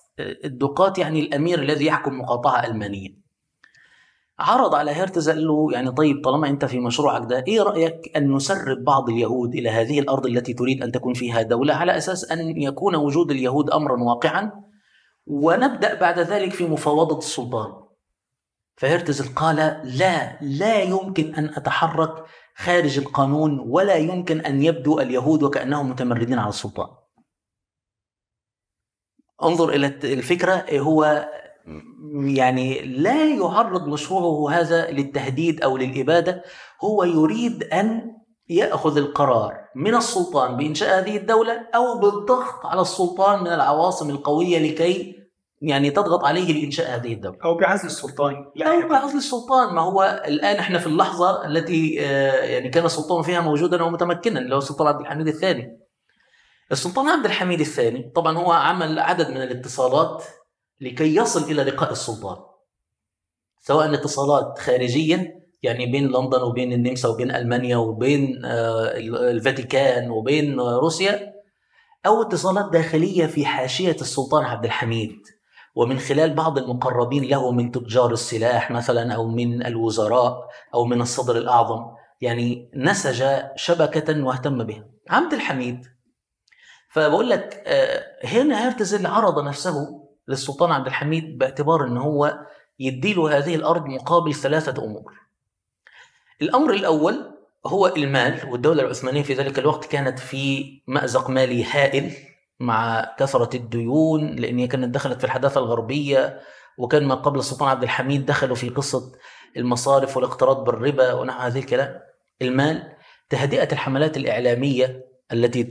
الدوقات 0.44 0.98
يعني 0.98 1.20
الأمير 1.20 1.62
الذي 1.62 1.86
يحكم 1.86 2.18
مقاطعة 2.20 2.66
ألمانية. 2.66 3.27
عرض 4.40 4.74
على 4.74 4.90
هيرتز 4.90 5.30
قال 5.30 5.46
له 5.46 5.72
يعني 5.72 5.90
طيب 5.90 6.24
طالما 6.24 6.48
أنت 6.48 6.64
في 6.64 6.80
مشروعك 6.80 7.22
ده 7.30 7.44
إيه 7.48 7.62
رأيك 7.62 8.16
أن 8.16 8.32
نسرب 8.32 8.84
بعض 8.84 9.10
اليهود 9.10 9.54
إلى 9.54 9.70
هذه 9.70 10.00
الأرض 10.00 10.26
التي 10.26 10.54
تريد 10.54 10.82
أن 10.82 10.92
تكون 10.92 11.14
فيها 11.14 11.42
دولة 11.42 11.74
على 11.74 11.96
أساس 11.96 12.30
أن 12.32 12.62
يكون 12.62 12.96
وجود 12.96 13.30
اليهود 13.30 13.70
امرا 13.70 14.02
واقعا 14.02 14.52
ونبدأ 15.26 15.94
بعد 15.94 16.18
ذلك 16.18 16.52
في 16.52 16.66
مفاوضة 16.66 17.18
السلطان 17.18 17.72
فهيرتز 18.76 19.22
قال 19.28 19.56
لا 19.84 20.38
لا 20.40 20.82
يمكن 20.82 21.34
أن 21.34 21.44
أتحرك 21.44 22.24
خارج 22.56 22.98
القانون 22.98 23.60
ولا 23.60 23.94
يمكن 23.94 24.40
أن 24.40 24.62
يبدو 24.62 25.00
اليهود 25.00 25.42
وكأنهم 25.42 25.90
متمردين 25.90 26.38
على 26.38 26.48
السلطان. 26.48 26.88
انظر 29.42 29.68
إلى 29.68 29.86
الفكرة 29.86 30.64
هو 30.72 31.28
يعني 32.24 32.82
لا 32.82 33.24
يعرض 33.24 33.88
مشروعه 33.88 34.60
هذا 34.60 34.90
للتهديد 34.90 35.62
أو 35.62 35.76
للإبادة 35.76 36.42
هو 36.84 37.04
يريد 37.04 37.64
أن 37.64 38.18
يأخذ 38.48 38.96
القرار 38.96 39.54
من 39.74 39.94
السلطان 39.94 40.56
بإنشاء 40.56 40.98
هذه 40.98 41.16
الدولة 41.16 41.66
أو 41.74 41.98
بالضغط 41.98 42.66
على 42.66 42.80
السلطان 42.80 43.40
من 43.40 43.46
العواصم 43.46 44.10
القوية 44.10 44.58
لكي 44.58 45.18
يعني 45.60 45.90
تضغط 45.90 46.24
عليه 46.24 46.60
لإنشاء 46.60 46.96
هذه 46.96 47.12
الدولة. 47.12 47.38
أو 47.44 47.56
بعزل 47.56 47.86
السلطان 47.86 48.34
أو 48.66 48.88
بعزل 48.88 49.18
السلطان 49.18 49.74
ما 49.74 49.80
هو 49.82 50.22
الآن 50.26 50.56
إحنا 50.56 50.78
في 50.78 50.86
اللحظة 50.86 51.46
التي 51.46 51.98
آه، 52.00 52.32
يعني 52.32 52.68
كان 52.68 52.84
السلطان 52.84 53.22
فيها 53.22 53.40
موجودا 53.40 53.82
ومتمكنا 53.82 54.40
اللي 54.40 54.54
هو 54.54 54.58
السلطان 54.58 54.86
عبد 54.86 55.00
الحميد 55.00 55.28
الثاني. 55.28 55.78
السلطان 56.72 57.08
عبد 57.08 57.24
الحميد 57.24 57.60
الثاني 57.60 58.12
طبعا 58.14 58.38
هو 58.38 58.52
عمل 58.52 58.98
عدد 58.98 59.30
من 59.30 59.42
الاتصالات 59.42 60.24
لكي 60.80 61.16
يصل 61.16 61.50
إلى 61.50 61.62
لقاء 61.62 61.92
السلطان. 61.92 62.36
سواء 63.60 63.94
اتصالات 63.94 64.58
خارجيه 64.58 65.38
يعني 65.62 65.86
بين 65.86 66.06
لندن 66.06 66.42
وبين 66.42 66.72
النمسا 66.72 67.08
وبين 67.08 67.30
ألمانيا 67.30 67.76
وبين 67.76 68.44
آه، 68.44 68.96
الفاتيكان 69.30 70.10
وبين 70.10 70.60
روسيا 70.60 71.32
أو 72.06 72.22
اتصالات 72.22 72.72
داخلية 72.72 73.26
في 73.26 73.46
حاشية 73.46 73.96
السلطان 74.00 74.44
عبد 74.44 74.64
الحميد 74.64 75.16
ومن 75.74 75.98
خلال 75.98 76.34
بعض 76.34 76.58
المقربين 76.58 77.24
له 77.24 77.50
من 77.50 77.72
تجار 77.72 78.12
السلاح 78.12 78.70
مثلا 78.70 79.14
أو 79.14 79.28
من 79.28 79.66
الوزراء 79.66 80.48
أو 80.74 80.84
من 80.84 81.00
الصدر 81.00 81.36
الأعظم 81.36 81.86
يعني 82.20 82.70
نسج 82.74 83.24
شبكة 83.56 84.24
واهتم 84.24 84.64
بها 84.64 84.84
عبد 85.10 85.32
الحميد 85.32 85.86
فبقول 86.90 87.30
لك 87.30 87.62
آه، 87.66 88.26
هنا 88.26 88.68
هرتزل 88.68 89.06
عرض 89.06 89.44
نفسه 89.44 90.07
للسلطان 90.28 90.72
عبد 90.72 90.86
الحميد 90.86 91.38
باعتبار 91.38 91.84
إن 91.84 91.96
هو 91.96 92.38
يديله 92.78 93.38
هذه 93.38 93.54
الأرض 93.54 93.86
مقابل 93.86 94.34
ثلاثة 94.34 94.84
أمور. 94.84 95.12
الأمر 96.42 96.72
الأول 96.72 97.34
هو 97.66 97.86
المال 97.86 98.48
والدولة 98.50 98.82
العثمانية 98.82 99.22
في 99.22 99.34
ذلك 99.34 99.58
الوقت 99.58 99.84
كانت 99.84 100.18
في 100.18 100.64
مأزق 100.86 101.30
مالي 101.30 101.64
هائل 101.64 102.12
مع 102.60 103.06
كثرة 103.18 103.56
الديون 103.56 104.36
لأن 104.36 104.58
هي 104.58 104.66
كانت 104.66 104.94
دخلت 104.94 105.18
في 105.18 105.24
الحداثة 105.24 105.60
الغربية 105.60 106.40
وكان 106.78 107.04
ما 107.04 107.14
قبل 107.14 107.38
السلطان 107.38 107.68
عبد 107.68 107.82
الحميد 107.82 108.26
دخلوا 108.26 108.56
في 108.56 108.68
قصة 108.68 109.12
المصارف 109.56 110.16
والاقتراض 110.16 110.64
بالربا 110.64 111.12
ونحو 111.12 111.40
هذه 111.40 111.58
الكلام. 111.58 112.00
المال 112.42 112.92
تهدئة 113.28 113.72
الحملات 113.72 114.16
الإعلامية 114.16 115.04
التي 115.32 115.64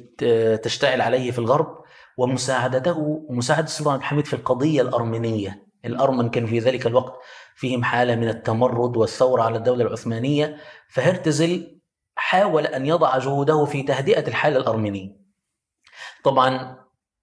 تشتعل 0.64 1.01
عليه 1.01 1.32
في 1.32 1.39
الغرب 1.39 1.84
ومساعدته 2.18 2.97
ومساعدة 3.30 3.63
السلطان 3.63 3.93
عبد 3.93 4.01
الحميد 4.01 4.26
في 4.26 4.34
القضية 4.34 4.82
الأرمينية. 4.82 5.68
الأرمن 5.86 6.30
كان 6.30 6.45
في 6.45 6.59
ذلك 6.59 6.88
الوقت 6.88 7.13
فيهم 7.55 7.84
حالة 7.84 8.15
من 8.15 8.30
التمرد 8.30 8.97
والثورة 8.97 9.41
على 9.41 9.57
الدولة 9.57 9.84
العثمانية 9.86 10.57
فهرتزل 10.89 11.80
حاول 12.15 12.65
أن 12.65 12.86
يضع 12.86 13.18
جهوده 13.18 13.65
في 13.65 13.84
تهدئة 13.84 14.28
الحالة 14.28 14.57
الأرمينية 14.57 15.18
طبعا 16.24 16.78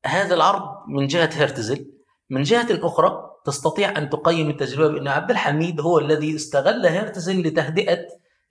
هذا 0.06 0.34
العرض 0.34 0.62
من 0.88 1.06
جهة 1.06 1.30
هرتزل. 1.32 1.90
من 2.30 2.42
جهة 2.42 2.66
أخرى 2.70 3.30
تستطيع 3.44 3.98
أن 3.98 4.10
تقيم 4.10 4.50
التجربة 4.50 4.94
بأن 4.94 5.08
عبد 5.08 5.30
الحميد 5.30 5.80
هو 5.80 5.98
الذي 5.98 6.36
استغل 6.36 6.86
هرتزل 6.86 7.42
لتهدئة 7.42 7.98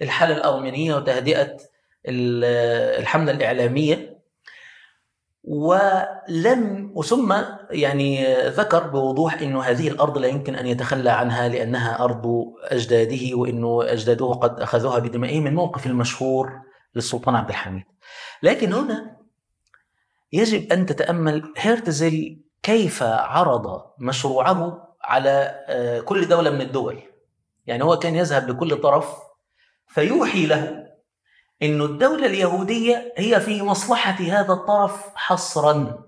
الحالة 0.02 0.38
الأرمينية 0.38 0.96
وتهدئة 0.96 1.58
الحملة 2.06 3.32
الإعلامية. 3.32 4.13
ولم 5.44 6.92
وثم 6.96 7.36
يعني 7.72 8.36
ذكر 8.48 8.88
بوضوح 8.88 9.42
إنه 9.42 9.62
هذه 9.62 9.88
الأرض 9.88 10.18
لا 10.18 10.28
يمكن 10.28 10.56
أن 10.56 10.68
يتخلى 10.68 11.10
عنها 11.10 11.48
لأنها 11.48 12.04
أرض 12.04 12.26
أجداده 12.64 13.36
وإنه 13.38 13.84
أجداده 13.84 14.26
قد 14.26 14.60
أخذوها 14.60 15.00
بدمائهم 15.00 15.48
الموقف 15.48 15.86
المشهور 15.86 16.52
للسلطان 16.96 17.36
عبد 17.36 17.50
الحميد. 17.50 17.84
لكن 18.44 18.74
هنا 18.74 19.18
يجب 20.34 20.72
أن 20.72 20.86
تتأمل 20.86 21.54
هيرتزل 21.58 22.42
كيف 22.64 23.04
عرض 23.04 23.82
مشروعه 24.00 24.88
على 25.02 25.64
آه، 25.68 26.00
كل 26.00 26.28
دولة 26.28 26.50
من 26.50 26.62
الدول. 26.62 27.00
يعني 27.66 27.84
هو 27.84 28.00
كان 28.00 28.16
يذهب 28.16 28.50
لكل 28.50 28.82
طرف 28.82 29.18
فيوحي 29.88 30.46
له 30.46 30.83
أن 31.64 31.82
الدولة 31.82 32.26
اليهودية 32.26 33.14
هي 33.18 33.40
في 33.40 33.62
مصلحة 33.62 34.24
هذا 34.24 34.54
الطرف 34.54 35.06
حصرا 35.16 36.04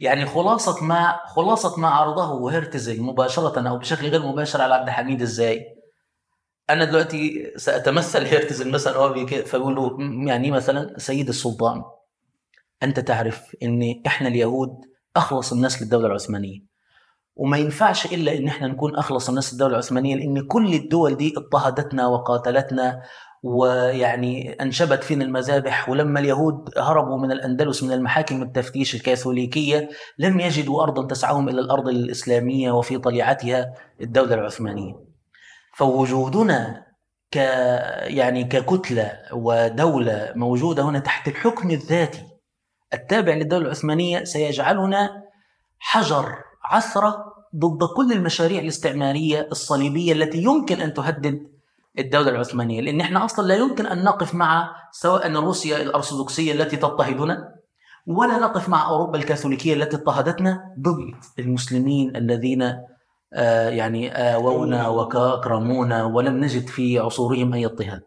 يعني 0.00 0.26
خلاصة 0.26 0.84
ما 0.84 1.20
خلاصة 1.26 1.80
ما 1.80 1.88
عرضه 1.88 2.58
هرتزل 2.58 3.02
مباشرة 3.02 3.68
أو 3.68 3.78
بشكل 3.78 4.08
غير 4.08 4.22
مباشر 4.22 4.62
على 4.62 4.74
عبد 4.74 4.88
الحميد 4.88 5.22
إزاي؟ 5.22 5.76
أنا 6.70 6.84
دلوقتي 6.84 7.52
سأتمثل 7.56 8.26
هرتزل 8.26 8.70
مثلا 8.70 8.96
هو 8.96 9.26
فبقول 9.26 9.74
له 9.74 9.96
يعني 10.28 10.50
مثلا 10.50 10.98
سيد 10.98 11.28
السلطان 11.28 11.84
أنت 12.82 13.00
تعرف 13.00 13.56
أن 13.62 14.02
إحنا 14.06 14.28
اليهود 14.28 14.80
أخلص 15.16 15.52
الناس 15.52 15.82
للدولة 15.82 16.06
العثمانية 16.06 16.69
وما 17.40 17.56
ينفعش 17.56 18.06
إلا 18.06 18.36
إن 18.38 18.48
إحنا 18.48 18.66
نكون 18.68 18.96
أخلص 18.96 19.28
الناس 19.28 19.52
الدولة 19.52 19.72
العثمانية 19.72 20.16
لأن 20.16 20.46
كل 20.46 20.74
الدول 20.74 21.14
دي 21.16 21.34
اضطهدتنا 21.36 22.06
وقاتلتنا 22.06 23.02
ويعني 23.42 24.52
أنشبت 24.62 25.04
فينا 25.04 25.24
المذابح 25.24 25.88
ولما 25.88 26.20
اليهود 26.20 26.70
هربوا 26.78 27.18
من 27.18 27.32
الأندلس 27.32 27.82
من 27.82 27.92
المحاكم 27.92 28.42
التفتيش 28.42 28.94
الكاثوليكية 28.94 29.88
لم 30.18 30.40
يجدوا 30.40 30.82
ارضا 30.82 31.06
تسعهم 31.06 31.48
إلى 31.48 31.60
الأرض 31.60 31.88
الإسلامية 31.88 32.70
وفي 32.70 32.98
طليعتها 32.98 33.74
الدولة 34.00 34.34
العثمانية. 34.34 34.94
فوجودنا 35.76 36.86
ك 37.30 37.36
يعني 38.06 38.44
ككتلة 38.44 39.12
ودولة 39.32 40.32
موجودة 40.36 40.82
هنا 40.82 40.98
تحت 40.98 41.28
الحكم 41.28 41.70
الذاتي 41.70 42.22
التابع 42.94 43.34
للدولة 43.34 43.64
العثمانية 43.64 44.24
سيجعلنا 44.24 45.10
حجر 45.78 46.34
عثرة 46.64 47.29
ضد 47.56 47.84
كل 47.96 48.12
المشاريع 48.12 48.60
الاستعمارية 48.60 49.48
الصليبية 49.52 50.12
التي 50.12 50.42
يمكن 50.42 50.80
أن 50.80 50.94
تهدد 50.94 51.46
الدولة 51.98 52.30
العثمانية 52.30 52.80
لأن 52.80 53.00
إحنا 53.00 53.24
أصلا 53.24 53.46
لا 53.46 53.54
يمكن 53.56 53.86
أن 53.86 54.04
نقف 54.04 54.34
مع 54.34 54.74
سواء 54.92 55.32
روسيا 55.32 55.82
الأرثوذكسية 55.82 56.52
التي 56.52 56.76
تضطهدنا 56.76 57.54
ولا 58.06 58.38
نقف 58.38 58.68
مع 58.68 58.88
أوروبا 58.88 59.18
الكاثوليكية 59.18 59.74
التي 59.74 59.96
اضطهدتنا 59.96 60.74
ضد 60.80 61.14
المسلمين 61.38 62.16
الذين 62.16 62.62
آه 63.32 63.68
يعني 63.68 64.10
آوونا 64.34 64.88
وكرمونا 64.88 66.04
ولم 66.04 66.36
نجد 66.44 66.66
في 66.66 66.98
عصورهم 66.98 67.54
أي 67.54 67.66
اضطهاد. 67.66 68.02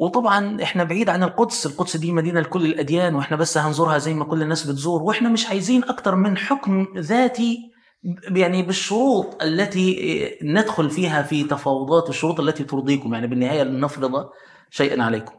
وطبعا 0.00 0.62
إحنا 0.62 0.84
بعيد 0.84 1.08
عن 1.08 1.22
القدس 1.22 1.66
القدس 1.66 1.96
دي 1.96 2.12
مدينة 2.12 2.40
لكل 2.40 2.66
الأديان 2.66 3.14
وإحنا 3.14 3.36
بس 3.36 3.58
هنزورها 3.58 3.98
زي 3.98 4.14
ما 4.14 4.24
كل 4.24 4.42
الناس 4.42 4.66
بتزور 4.66 5.02
وإحنا 5.02 5.28
مش 5.28 5.46
عايزين 5.46 5.84
أكتر 5.84 6.14
من 6.14 6.36
حكم 6.36 6.86
ذاتي 6.96 7.58
يعني 8.36 8.62
بالشروط 8.62 9.42
التي 9.42 10.38
ندخل 10.42 10.90
فيها 10.90 11.22
في 11.22 11.44
تفاوضات 11.44 12.08
الشروط 12.08 12.40
التي 12.40 12.64
ترضيكم 12.64 13.14
يعني 13.14 13.26
بالنهاية 13.26 13.62
نفرض 13.62 14.28
شيئا 14.70 15.02
عليكم. 15.02 15.34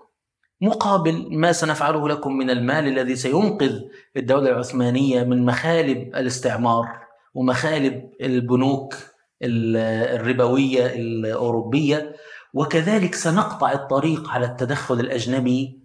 مقابل 0.62 1.28
ما 1.38 1.51
سنفعله 1.51 2.10
لكم 2.10 2.34
من 2.38 2.49
المال 2.49 2.88
الذي 2.88 3.16
سينقذ 3.16 3.80
الدولة 4.18 4.49
العثمانية 4.49 5.24
من 5.24 5.45
مخالب 5.45 5.97
الاستعمار 6.16 6.86
ومخالب 7.34 8.10
البنوك 8.22 8.95
الربوية 9.43 10.86
الأوروبية. 10.86 12.16
وكذلك 12.54 13.16
سنقطع 13.16 13.72
الطريق 13.72 14.30
على 14.30 14.45
التدخل 14.45 15.00
الأجنبي 15.00 15.80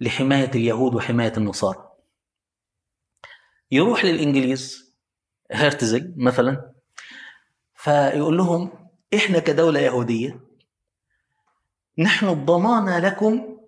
لحماية 0.00 0.50
اليهود 0.54 0.94
وحماية 0.94 1.32
النصارى. 1.36 1.88
يروح 3.70 4.04
للإنجليز 4.04 4.94
هرتزل 5.52 6.14
مثلا 6.16 6.72
فيقول 7.74 8.36
لهم 8.36 8.70
إحنا 9.14 9.38
كدولة 9.38 9.80
يهودية 9.80 10.40
نحن 11.98 12.28
الضمان 12.28 13.02
لكم 13.02 13.58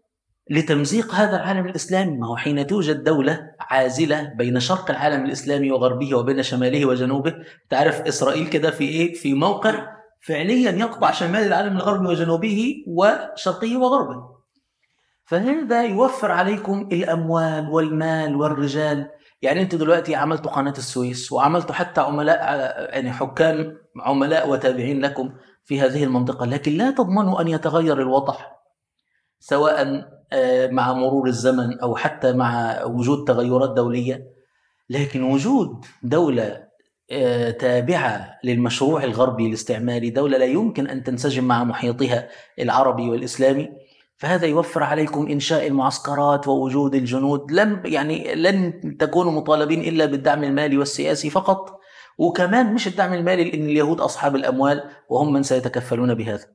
لتمزيق 0.51 1.15
هذا 1.15 1.37
العالم 1.37 1.67
الإسلامي 1.67 2.17
ما 2.17 2.27
هو 2.27 2.37
حين 2.37 2.67
توجد 2.67 3.05
دولة 3.05 3.51
عازلة 3.61 4.23
بين 4.35 4.61
شرق 4.61 4.91
العالم 4.91 5.25
الإسلامي 5.25 5.71
وغربه 5.71 6.15
وبين 6.15 6.43
شماله 6.43 6.87
وجنوبه 6.87 7.35
تعرف 7.71 8.01
إسرائيل 8.01 8.49
كده 8.49 8.71
في 8.71 8.85
إيه 8.85 9.15
في 9.15 9.35
موقع 9.35 9.98
فعليا 10.21 10.71
يقطع 10.71 11.11
شمال 11.11 11.47
العالم 11.47 11.77
الغربي 11.77 12.07
وجنوبه 12.07 12.85
وشرقه 12.87 13.77
وغربه. 13.77 14.39
فهذا 15.25 15.83
يوفر 15.83 16.31
عليكم 16.31 16.89
الأموال 16.93 17.69
والمال 17.69 18.37
والرجال. 18.37 19.11
يعني 19.43 19.62
أنت 19.62 19.75
دلوقتي 19.75 20.14
عملت 20.14 20.47
قناة 20.47 20.75
السويس 20.79 21.33
وعملتوا 21.33 21.75
حتى 21.75 22.01
عملاء 22.01 22.39
يعني 22.95 23.12
حكام 23.12 23.77
عملاء 24.01 24.51
وتابعين 24.51 25.01
لكم 25.01 25.33
في 25.64 25.81
هذه 25.81 26.05
المنطقة 26.05 26.47
لكن 26.47 26.73
لا 26.73 26.91
تضمنوا 26.91 27.41
أن 27.41 27.49
يتغير 27.49 28.03
الوضع 28.03 28.35
سواء 29.41 30.09
آه، 30.33 30.66
مع 30.66 30.93
مرور 30.93 31.27
الزمن 31.27 31.81
أو 31.81 31.97
حتى 31.97 32.33
مع 32.33 32.83
وجود 32.85 33.25
تغيرات 33.29 33.71
دولية. 33.71 34.39
لكن 34.91 35.23
وجود 35.23 35.85
دولة 36.03 36.45
آه، 36.45 36.68
تابعة 37.59 38.39
للمشروع 38.45 39.05
الغربي 39.05 39.47
الاستعماري 39.47 40.11
دولة 40.11 40.39
لا 40.39 40.45
يمكن 40.45 40.87
أن 40.87 41.05
تنسجم 41.05 41.45
مع 41.45 41.65
محيطها 41.65 42.29
العربي 42.59 43.11
والإسلامي. 43.11 43.69
فهذا 44.17 44.47
يوفر 44.47 44.83
عليكم 44.83 45.27
إنشاء 45.27 45.67
المعسكرات 45.67 46.49
ووجود 46.49 46.95
الجنود. 46.95 47.53
لم 47.53 47.83
يعني 47.85 48.35
لن 48.35 48.97
تكونوا 48.99 49.33
مطالبين 49.33 49.81
إلا 49.81 50.07
بالدعم 50.07 50.45
المالي 50.45 50.79
والسياسي 50.79 51.31
فقط. 51.31 51.81
وكمان 52.19 52.75
مش 52.75 52.87
الدعم 52.87 53.13
المالي 53.13 53.45
لأن 53.45 53.65
اليهود 53.69 54.01
أصحاب 54.01 54.37
الأموال 54.37 54.91
وهم 55.09 55.33
من 55.33 55.43
سيتكفلون 55.43 56.15
بهذا. 56.15 56.47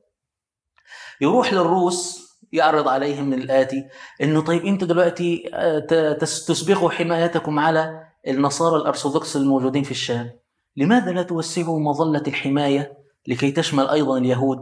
يروح 1.20 1.52
للروس 1.52 2.24
يعرض 2.52 2.88
عليهم 2.88 3.32
الآتي 3.32 3.84
إنه 4.22 4.40
طيب 4.40 4.64
أنتوا 4.64 4.88
دلوقتي 4.88 5.50
آه، 5.54 6.12
تسبقوا 6.18 6.90
حمايتكم 6.90 7.58
على 7.58 8.00
النصارى 8.28 8.76
الأرثوذكس 8.76 9.36
الموجودين 9.36 9.82
في 9.82 9.90
الشام. 9.90 10.43
لماذا 10.76 11.10
لا 11.12 11.22
توسعوا 11.22 11.80
مظلة 11.80 12.22
الحماية 12.28 12.92
لكي 13.26 13.50
تشمل 13.50 13.88
أيضا 13.88 14.18
اليهود؟ 14.18 14.58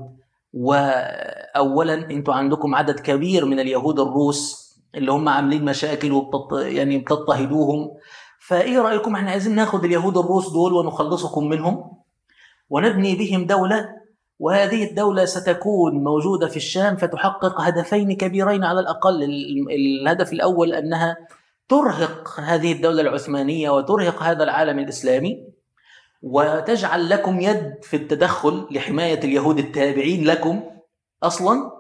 وأولا 0.53 1.95
أنتوا 1.95 2.35
عندكم 2.35 2.75
عدد 2.75 3.01
كبير 3.01 3.45
من 3.45 3.61
اليهود 3.61 4.01
الروس 4.01 4.63
اللي 4.95 5.13
هم 5.13 5.29
عاملين 5.29 5.65
مشاكل 5.65 6.13
وبتط... 6.13 6.53
يعني 6.53 6.99
بتضطهدوهم. 6.99 7.91
فإيه 8.47 8.79
رأيكم؟ 8.79 9.17
إحنا 9.17 9.31
عايزين 9.31 9.55
ناخد 9.55 9.85
اليهود 9.85 10.19
الروس 10.19 10.53
دول 10.53 10.73
ونخلصكم 10.73 11.49
منهم 11.49 11.93
ونبني 12.71 13.15
بهم 13.17 13.47
دولة 13.47 13.89
وهذه 14.39 14.85
الدولة 14.91 15.25
ستكون 15.25 16.05
موجودة 16.05 16.49
في 16.49 16.57
الشام 16.57 16.97
فتحقق 16.97 17.61
هدفين 17.61 18.13
كبيرين 18.13 18.65
على 18.65 18.81
الأقل. 18.81 19.23
ال- 19.23 19.71
الهدف 19.71 20.33
الأول 20.33 20.73
أنها 20.73 21.17
ترهق 21.69 22.41
هذه 22.41 22.73
الدولة 22.73 23.01
العثمانية 23.01 23.71
وترهق 23.71 24.23
هذا 24.23 24.45
العالم 24.45 24.79
الإسلامي. 24.79 25.52
وتجعل 26.23 27.09
لكم 27.11 27.41
يد 27.41 27.75
في 27.83 27.97
التدخل 27.97 28.67
لحماية 28.71 29.19
اليهود 29.19 29.59
التابعين 29.59 30.25
لكم 30.25 30.63
أصلا. 31.23 31.71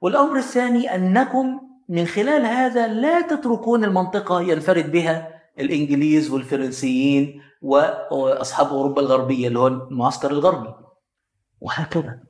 والأمر 0.00 0.36
الثاني 0.36 0.94
أنكم 0.94 1.60
من 1.88 2.06
خلال 2.06 2.46
هذا 2.46 2.86
لا 2.86 3.20
تتركون 3.20 3.84
المنطقة 3.84 4.40
ينفرد 4.40 4.92
بها 4.92 5.40
الإنجليز 5.58 6.30
والفرنسيين 6.30 7.42
وأصحاب 7.62 8.66
أوروبا 8.66 9.00
الغربية 9.02 9.48
اللي 9.48 9.58
هو 9.58 9.66
المعسكر 9.66 10.30
الغربي. 10.30 10.74
وهكذا. 11.60 12.20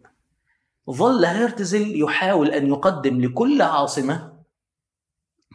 ظل 0.90 1.24
هيرتزل 1.24 2.02
يحاول 2.02 2.48
أن 2.50 2.66
يقدم 2.66 3.20
لكل 3.20 3.62
عاصمة 3.62 4.32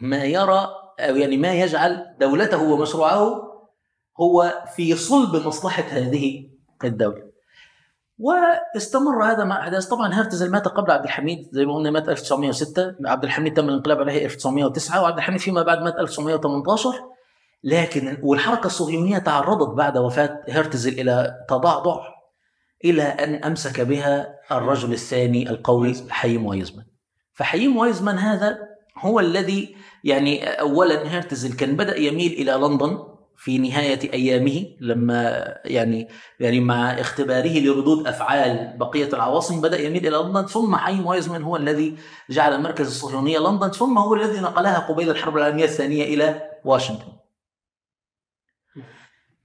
ما 0.02 0.24
يرى 0.24 0.68
أو 1.00 1.16
يعني 1.16 1.38
ما 1.38 1.54
يجعل 1.54 2.16
دولته 2.20 2.64
ومشروعه 2.64 3.47
هو 4.20 4.64
في 4.76 4.96
صلب 4.96 5.48
مصلحة 5.48 5.84
هذه 5.84 6.50
الدولة. 6.84 7.28
واستمر 8.20 9.24
هذا 9.24 9.44
مع 9.44 9.60
أحداث 9.64 9.86
طبعا 9.86 10.14
هرتزل 10.14 10.52
مات 10.52 10.68
قبل 10.68 10.92
عبد 10.92 11.04
الحميد 11.04 11.50
زي 11.52 11.66
ما 11.66 11.76
قلنا 11.76 11.92
مات 11.92 12.10
1906 12.10 12.96
عبد 13.06 13.24
الحميد 13.24 13.54
تم 13.54 13.70
الانقلاب 13.70 14.00
عليه 14.00 14.26
1909 14.26 15.02
وعبد 15.02 15.18
الحميد 15.18 15.40
فيما 15.40 15.62
بعد 15.64 15.82
مات 15.82 15.96
1918 15.96 16.94
لكن 17.64 18.18
والحركة 18.24 18.66
الصهيونيه 18.66 19.18
تعرضت 19.18 19.78
بعد 19.78 19.98
وفاة 19.98 20.44
هرتزل 20.50 21.00
إلى 21.00 21.46
تضعضع 21.50 22.00
إلى 22.86 23.04
أن 23.04 23.44
أمسك 23.44 23.82
بها 23.82 24.36
الرجل 24.52 24.94
الثاني 24.94 25.50
القوي 25.50 25.96
حييم 26.10 26.46
وايزمان. 26.46 26.86
فحييم 27.34 27.78
وايزمان 27.78 28.18
هذا 28.18 28.60
هو 28.98 29.20
الذي 29.20 29.76
يعني 30.04 30.46
اولا 30.46 31.18
هرتزل 31.18 31.54
كان 31.54 31.76
بدأ 31.76 31.98
يميل 31.98 32.32
إلى 32.32 32.52
لندن 32.52 33.17
في 33.40 33.58
نهاية 33.58 34.14
أيامه 34.14 34.66
لما 34.80 35.46
يعني 35.66 36.08
يعني 36.40 36.60
مع 36.60 36.92
اختباره 37.00 37.60
لردود 37.60 38.08
أفعال 38.08 38.74
بقية 38.78 39.10
العواصم 39.14 39.62
بدأ 39.62 39.82
يميل 39.82 40.08
إلى 40.08 40.18
لندن 40.18 40.46
ثم 40.46 40.76
حييم 40.76 41.06
وايزمان 41.06 41.44
هو 41.44 41.56
الذي 41.56 41.98
جعل 42.30 42.62
مركز 42.62 42.88
الصهيونية 42.88 43.40
لندن 43.40 43.72
ثم 43.72 43.98
هو 43.98 44.16
الذي 44.16 44.40
نقلها 44.40 44.80
قبيل 44.80 45.10
الحرب 45.10 45.38
العالمية 45.38 45.64
الثانية 45.64 46.04
إلى 46.04 46.42
واشنطن. 46.66 47.12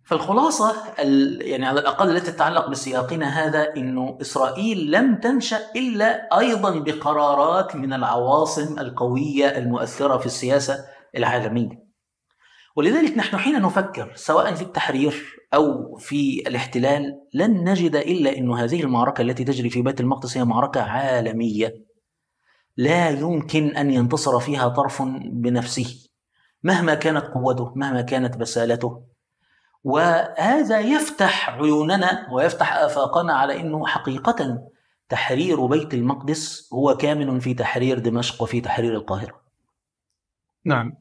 فالخلاصة 0.04 0.74
ال- 0.98 1.42
يعني 1.42 1.66
على 1.66 1.80
الأقل 1.80 2.16
التي 2.16 2.32
تتعلق 2.32 2.68
بسياقنا 2.68 3.26
هذا 3.46 3.76
أنه 3.76 4.18
إسرائيل 4.20 4.90
لم 4.90 5.16
تنشأ 5.16 5.60
إلا 5.76 6.38
أيضا 6.38 6.78
بقرارات 6.78 7.76
من 7.76 7.92
العواصم 7.92 8.78
القوية 8.78 9.58
المؤثرة 9.58 10.16
في 10.18 10.26
السياسة 10.26 10.84
العالمية 11.16 11.81
ولذلك 12.76 13.18
نحن 13.18 13.36
حين 13.36 13.62
نفكر 13.62 14.12
سواء 14.14 14.54
في 14.54 14.62
التحرير 14.62 15.42
أو 15.54 15.96
في 15.96 16.42
الاحتلال 16.46 17.20
لن 17.34 17.68
نجد 17.70 17.96
إلا 17.96 18.38
أن 18.38 18.52
هذه 18.52 18.82
المعركة 18.82 19.22
التي 19.22 19.44
تجري 19.44 19.70
في 19.70 19.82
بيت 19.82 20.00
المقدس 20.00 20.36
هي 20.36 20.44
معركة 20.44 20.82
عالمية. 20.82 21.84
لا 22.76 23.10
يمكن 23.10 23.76
أن 23.76 23.90
ينتصر 23.90 24.40
فيها 24.40 24.68
طرف 24.68 25.02
بنفسه 25.24 26.08
مهما 26.62 26.94
كانت 26.94 27.24
قوته 27.24 27.72
مهما 27.76 28.02
كانت 28.02 28.36
بسالته. 28.36 29.04
وهذا 29.84 30.80
يفتح 30.80 31.50
عيوننا 31.50 32.28
ويفتح 32.32 32.76
آفاقنا 32.76 33.32
على 33.32 33.60
أنه 33.60 33.86
حقيقة 33.86 34.68
تحرير 35.08 35.66
بيت 35.66 35.94
المقدس 35.94 36.70
هو 36.72 36.96
كامن 36.96 37.40
في 37.40 37.54
تحرير 37.54 37.98
دمشق 37.98 38.42
وفي 38.42 38.60
تحرير 38.60 38.94
القاهرة. 38.94 39.42
نعم. 40.64 40.96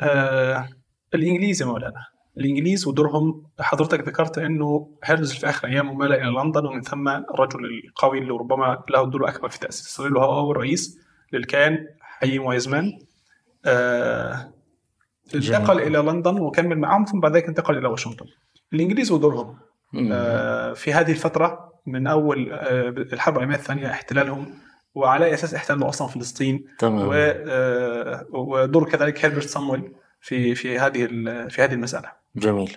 آه 0.00 0.68
الانجليز 1.14 1.62
يا 1.62 1.66
مولانا. 1.66 2.04
الإنجليز 2.38 2.86
ودورهم 2.86 3.42
حضرتك 3.60 4.08
ذكرت 4.08 4.38
إنه 4.38 4.90
هرتزل 5.04 5.36
في 5.36 5.48
آخر 5.48 5.68
أيامه 5.68 5.92
مال 5.94 6.12
إلى 6.12 6.30
لندن 6.44 6.66
ومن 6.66 6.82
ثم 6.82 7.08
الرجل 7.08 7.60
القوي 7.88 8.18
اللي 8.18 8.30
ربما 8.32 8.82
له 8.90 9.02
الدور 9.02 9.20
الاكبر 9.24 9.48
في 9.48 9.58
تأسيس 9.58 9.86
اسرائيل 9.86 10.16
وهو 10.16 10.38
اول 10.40 10.56
رئيس 10.56 10.98
للكيان 11.32 11.86
حييم 12.00 12.42
وايزمان 12.44 12.98
آه. 13.66 14.52
انتقل 15.34 15.78
إلى 15.80 15.98
لندن 15.98 16.40
وكمل 16.40 16.78
معهم 16.78 17.04
ثم 17.04 17.20
بعد 17.20 17.32
ذلك 17.36 17.48
انتقل 17.48 17.78
إلى 17.78 17.88
واشنطن. 17.88 18.26
الإنجليز 18.72 19.10
ودورهم. 19.12 19.56
آه، 20.12 20.72
في 20.72 20.92
هذه 20.92 21.10
الفترة 21.10 21.72
من 21.86 22.06
أول 22.06 22.52
آه، 22.52 22.88
الحرب 22.88 23.34
العالمية 23.36 23.56
الثانية 23.56 23.90
احتلالهم 23.90 24.54
وعلى 24.94 25.24
أي 25.24 25.34
أساس 25.34 25.54
احتلوا 25.54 25.88
أصلا 25.88 26.08
فلسطين 26.08 26.64
تمام. 26.78 27.08
و- 27.08 27.12
آه، 27.14 28.26
ودور 28.32 28.88
كذلك 28.90 29.24
هيربرت 29.24 29.48
صامويل 29.48 29.92
في 30.20 30.54
في 30.54 30.78
هذه 30.78 31.06
في 31.48 31.62
هذه 31.62 31.72
المسألة. 31.72 32.12
جميل. 32.36 32.76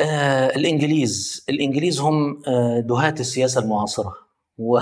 آه 0.00 0.46
الإنجليز 0.46 1.46
الإنجليز 1.48 2.00
هم 2.00 2.42
آه 2.48 2.80
دهاة 2.80 3.14
السياسة 3.20 3.60
المعاصرة. 3.60 4.14
و 4.58 4.80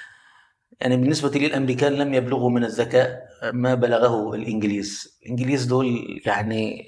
يعني 0.80 0.96
بالنسبة 0.96 1.28
لي 1.30 1.46
الأمريكان 1.46 1.92
لم 1.92 2.14
يبلغوا 2.14 2.50
من 2.50 2.64
الذكاء 2.64 3.28
ما 3.52 3.74
بلغه 3.74 4.34
الإنجليز. 4.34 5.18
الإنجليز 5.22 5.64
دول 5.64 6.20
يعني 6.26 6.86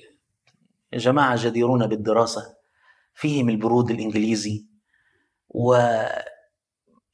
جماعة 0.94 1.44
جديرون 1.44 1.86
بالدراسة. 1.86 2.42
فيهم 3.14 3.48
البرود 3.48 3.90
الإنجليزي. 3.90 4.66
و 5.48 5.74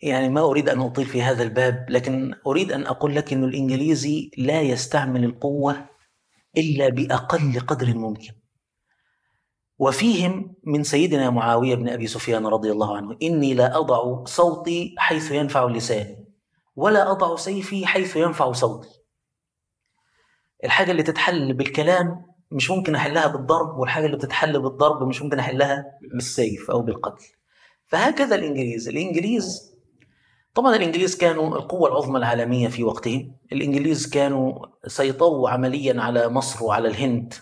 يعني 0.03 0.28
ما 0.28 0.40
أريد 0.40 0.68
أن 0.68 0.80
أطيل 0.80 1.07
في 1.07 1.22
هذا 1.22 1.42
الباب 1.42 1.86
لكن 1.88 2.34
أريد 2.47 2.72
أن 2.72 2.86
أقول 2.86 3.16
لك 3.16 3.32
أن 3.32 3.44
الإنجليزي 3.44 4.30
لا 4.38 4.61
يستعمل 4.61 5.24
القوة 5.24 5.86
إلا 6.57 6.88
بأقل 6.88 7.61
قدر 7.61 7.94
ممكن. 7.94 8.32
وفيهم 9.78 10.55
من 10.64 10.82
سيدنا 10.82 11.30
معاوية 11.30 11.74
بن 11.74 11.88
أبي 11.88 12.07
سفيان 12.07 12.47
رضي 12.47 12.72
الله 12.72 12.97
عنه 12.97 13.16
إني 13.22 13.55
لا 13.55 13.78
أضع 13.78 14.24
صوتي 14.24 14.94
حيث 14.99 15.30
ينفع 15.30 15.66
لساني 15.68 16.26
ولا 16.76 17.11
أضع 17.11 17.36
سيفي 17.36 17.86
حيث 17.86 18.16
ينفع 18.16 18.53
صوتي. 18.53 18.88
الحاجة 20.64 20.90
اللي 20.90 21.03
تتحل 21.03 21.53
بالكلام 21.55 22.26
مش 22.51 22.70
ممكن 22.70 22.94
أحلها 22.94 23.26
بالضرب 23.26 23.78
والحاجة 23.78 24.07
اللي 24.07 24.16
بتتحل 24.16 24.62
بالضرب 24.62 25.09
مش 25.09 25.22
ممكن 25.22 25.38
أحلها 25.38 25.84
بالسيف 26.14 26.70
أو 26.70 26.82
بالقتل. 26.82 27.26
فهكذا 27.86 28.34
الإنجليز 28.34 28.88
الإنجليز 28.88 29.76
طبعا 30.57 30.76
الإنجليز 30.76 31.16
كانوا 31.16 31.57
القوة 31.57 31.88
العظمى 31.88 32.18
العالمية 32.18 32.68
في 32.68 32.84
وقتهم. 32.84 33.36
الإنجليز 33.52 34.07
كانوا 34.11 34.66
سيطروا 34.86 35.50
عمليا 35.50 36.00
على 36.00 36.28
مصر 36.28 36.64
وعلى 36.64 36.88
الهند 36.88 37.34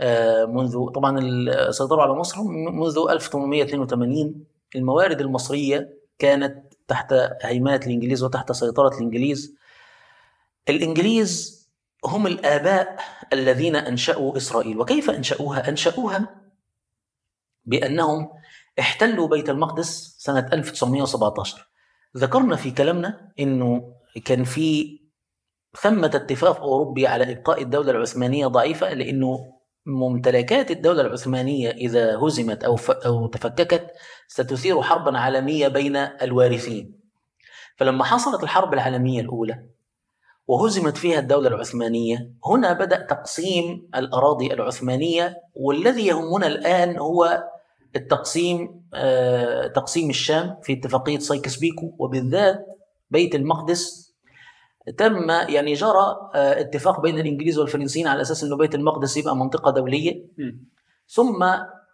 آه، 0.00 0.44
منذ 0.44 0.86
طبعا 0.86 1.20
سيطروا 1.70 2.02
على 2.02 2.12
مصر 2.14 2.42
منذ 2.42 2.98
1882 3.10 4.44
الموارد 4.76 5.20
المصرية 5.20 5.98
كانت 6.18 6.74
تحت 6.88 7.14
هيمنة 7.42 7.80
الإنجليز 7.86 8.22
وتحت 8.22 8.52
سيطرة 8.52 8.94
الإنجليز. 8.96 9.56
الإنجليز 10.68 11.58
هم 12.04 12.26
الآباء 12.26 12.98
الذين 13.32 13.76
أنشأوا 13.76 14.36
إسرائيل. 14.36 14.80
وكيف 14.80 15.10
أنشأوها؟ 15.10 15.68
أنشأوها 15.68 16.40
بأنهم 17.64 18.30
احتلوا 18.78 19.28
بيت 19.28 19.50
المقدس 19.50 20.16
سنة 20.18 20.48
1917 20.52 21.68
ذكرنا 22.16 22.56
في 22.56 22.70
كلامنا 22.70 23.32
إنه 23.40 23.92
كان 24.24 24.44
في 24.44 24.98
ثمة 25.80 26.10
اتفاق 26.14 26.60
أوروبي 26.60 27.06
على 27.06 27.32
إبقاء 27.32 27.62
الدولة 27.62 27.90
العثمانية 27.90 28.46
ضعيفة 28.46 28.94
لأنه 28.94 29.38
ممتلكات 29.86 30.70
الدولة 30.70 31.00
العثمانية 31.00 31.70
إذا 31.70 32.16
هزمت 32.18 32.64
أو 32.64 32.76
ف- 32.76 32.90
أو 32.90 33.26
تفككت 33.26 33.86
ستثير 34.28 34.82
حربا 34.82 35.18
عالمية 35.18 35.68
بين 35.68 35.96
الوارثين. 35.96 36.98
فلما 37.76 38.04
حصلت 38.04 38.42
الحرب 38.42 38.74
العالمية 38.74 39.20
الأولى 39.20 39.64
وهزمت 40.46 40.96
فيها 40.96 41.18
الدولة 41.18 41.48
العثمانية 41.48 42.30
هنا 42.44 42.72
بدأ 42.72 43.02
تقسيم 43.02 43.90
الأراضي 43.96 44.52
العثمانية 44.52 45.36
والذي 45.54 46.06
يهمنا 46.06 46.46
الآن 46.46 46.98
هو 46.98 47.44
التقسيم 47.96 48.82
آه، 48.94 49.66
تقسيم 49.66 50.10
الشام 50.10 50.56
في 50.62 50.72
اتفاقية 50.72 51.18
سايكس 51.18 51.56
بيكو 51.56 51.94
وبالذات 51.98 52.66
بيت 53.10 53.34
المقدس. 53.34 54.08
تم 54.96 55.30
يعني 55.30 55.72
جرى 55.74 56.30
آه، 56.34 56.60
اتفاق 56.60 57.00
بين 57.00 57.18
الإنجليز 57.18 57.58
والفرنسيين 57.58 58.06
على 58.06 58.20
أساس 58.20 58.44
أنه 58.44 58.56
بيت 58.56 58.74
المقدس 58.74 59.16
يبقى 59.16 59.36
منطقة 59.36 59.70
دولية. 59.70 60.24
ثم 61.08 61.44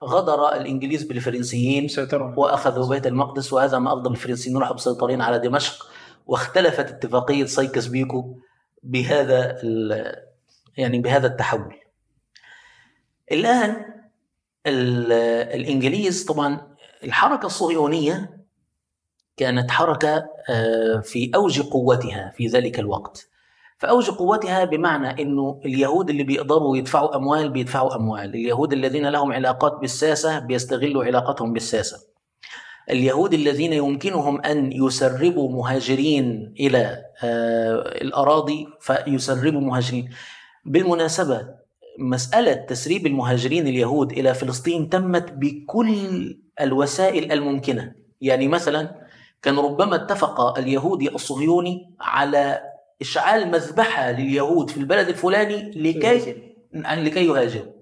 غدر 0.05 0.49
الإنجليز 0.55 1.03
بالفرنسيين 1.03 1.89
وأخذوا 2.37 2.89
بيت 2.89 3.07
المقدس 3.07 3.53
وهذا 3.53 3.79
ما 3.79 3.93
أفضى 3.93 4.11
الفرنسيين 4.11 4.57
راحوا 4.59 4.75
مسيطرين 4.75 5.21
على 5.21 5.39
دمشق. 5.39 5.87
واختلفت 6.27 6.91
اتفاقية 6.91 7.45
سايكس 7.45 7.87
بيكو 7.87 8.39
بهذا 8.83 9.57
يعني 10.77 10.99
بهذا 10.99 11.27
التحول. 11.27 11.75
الآن 13.33 13.71
ال- 13.71 14.04
الإنجليز 14.67 16.25
طبعا 16.25 16.75
الحركة 17.05 17.47
الصهيونية 17.47 18.45
كانت 19.37 19.71
حركة 19.71 20.25
آه، 20.51 21.01
في 21.01 21.31
أوج 21.35 21.61
قوتها 21.61 22.33
في 22.37 22.47
ذلك 22.47 22.79
الوقت. 22.79 23.29
فأوج 23.79 24.11
قوتها 24.11 24.65
بمعنى 24.65 25.23
إنه 25.23 25.61
اليهود 25.65 26.11
اللي 26.11 26.23
بيقدروا 26.23 26.77
يدفعوا 26.77 27.17
أموال 27.17 27.49
بيدفعوا 27.49 27.97
أموال، 27.97 28.35
اليهود 28.35 28.73
الذين 28.73 29.07
لهم 29.07 29.33
علاقات 29.33 29.73
بالساسة 29.81 30.39
بيستغلوا 30.39 31.05
علاقتهم 31.05 31.53
بالساسة. 31.53 31.97
اليهود 32.91 33.35
الذين 33.35 33.73
يمكنهم 33.73 34.41
أن 34.41 34.73
يسربوا 34.73 35.53
مهاجرين 35.53 36.55
إلى 36.61 37.03
آه، 37.25 37.81
الأراضي 38.03 38.67
فيسربوا 38.81 39.61
مهاجرين. 39.61 40.11
بالمناسبة 40.65 41.64
مسألة 41.99 42.53
تسريب 42.53 43.07
المهاجرين 43.07 43.67
اليهود 43.67 44.13
إلى 44.13 44.35
فلسطين 44.35 44.89
تمت 44.89 45.33
بكل 45.33 46.39
الوسائل 46.61 47.33
الممكنة، 47.33 47.95
يعني 48.21 48.49
مثلا 48.49 49.07
كان 49.43 49.59
ربما 49.59 49.95
اتفق 49.97 50.59
اليهودي 50.59 51.09
الصهيوني 51.15 51.95
على 52.01 52.63
إشعال 53.03 53.51
مذبحة 53.51 54.11
لليهود 54.11 54.71
في 54.71 54.77
البلد 54.77 55.09
الفلاني 55.09 55.71
لكي 55.71 56.53
لكي 56.75 57.27
يهاجروا. 57.27 57.73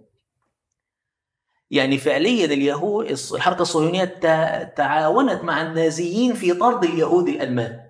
يعني 1.71 1.99
فعليا 1.99 2.45
اليهود 2.45 3.17
الحركة 3.35 3.63
الصهيونية 3.63 4.05
تع- 4.05 4.63
تعاونت 4.63 5.45
مع 5.45 5.63
النازيين 5.63 6.35
في 6.35 6.53
طرد 6.55 6.85
اليهود 6.85 7.29
الألمان. 7.29 7.82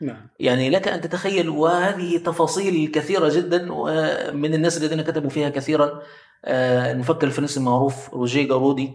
نعم 0.00 0.28
يعني 0.40 0.70
لك 0.70 0.88
أن 0.88 1.00
تتخيل 1.00 1.48
وهذه 1.48 2.18
تفاصيل 2.18 2.90
كثيرة 2.90 3.28
جدا 3.28 3.72
ومن 3.72 4.54
الناس 4.54 4.82
الذين 4.82 5.02
كتبوا 5.02 5.30
فيها 5.30 5.48
كثيرا 5.48 6.02
آه، 6.44 6.92
المفكر 6.92 7.26
الفرنسي 7.26 7.60
المعروف 7.60 8.14
روجيه 8.14 8.48
جارودي 8.48 8.92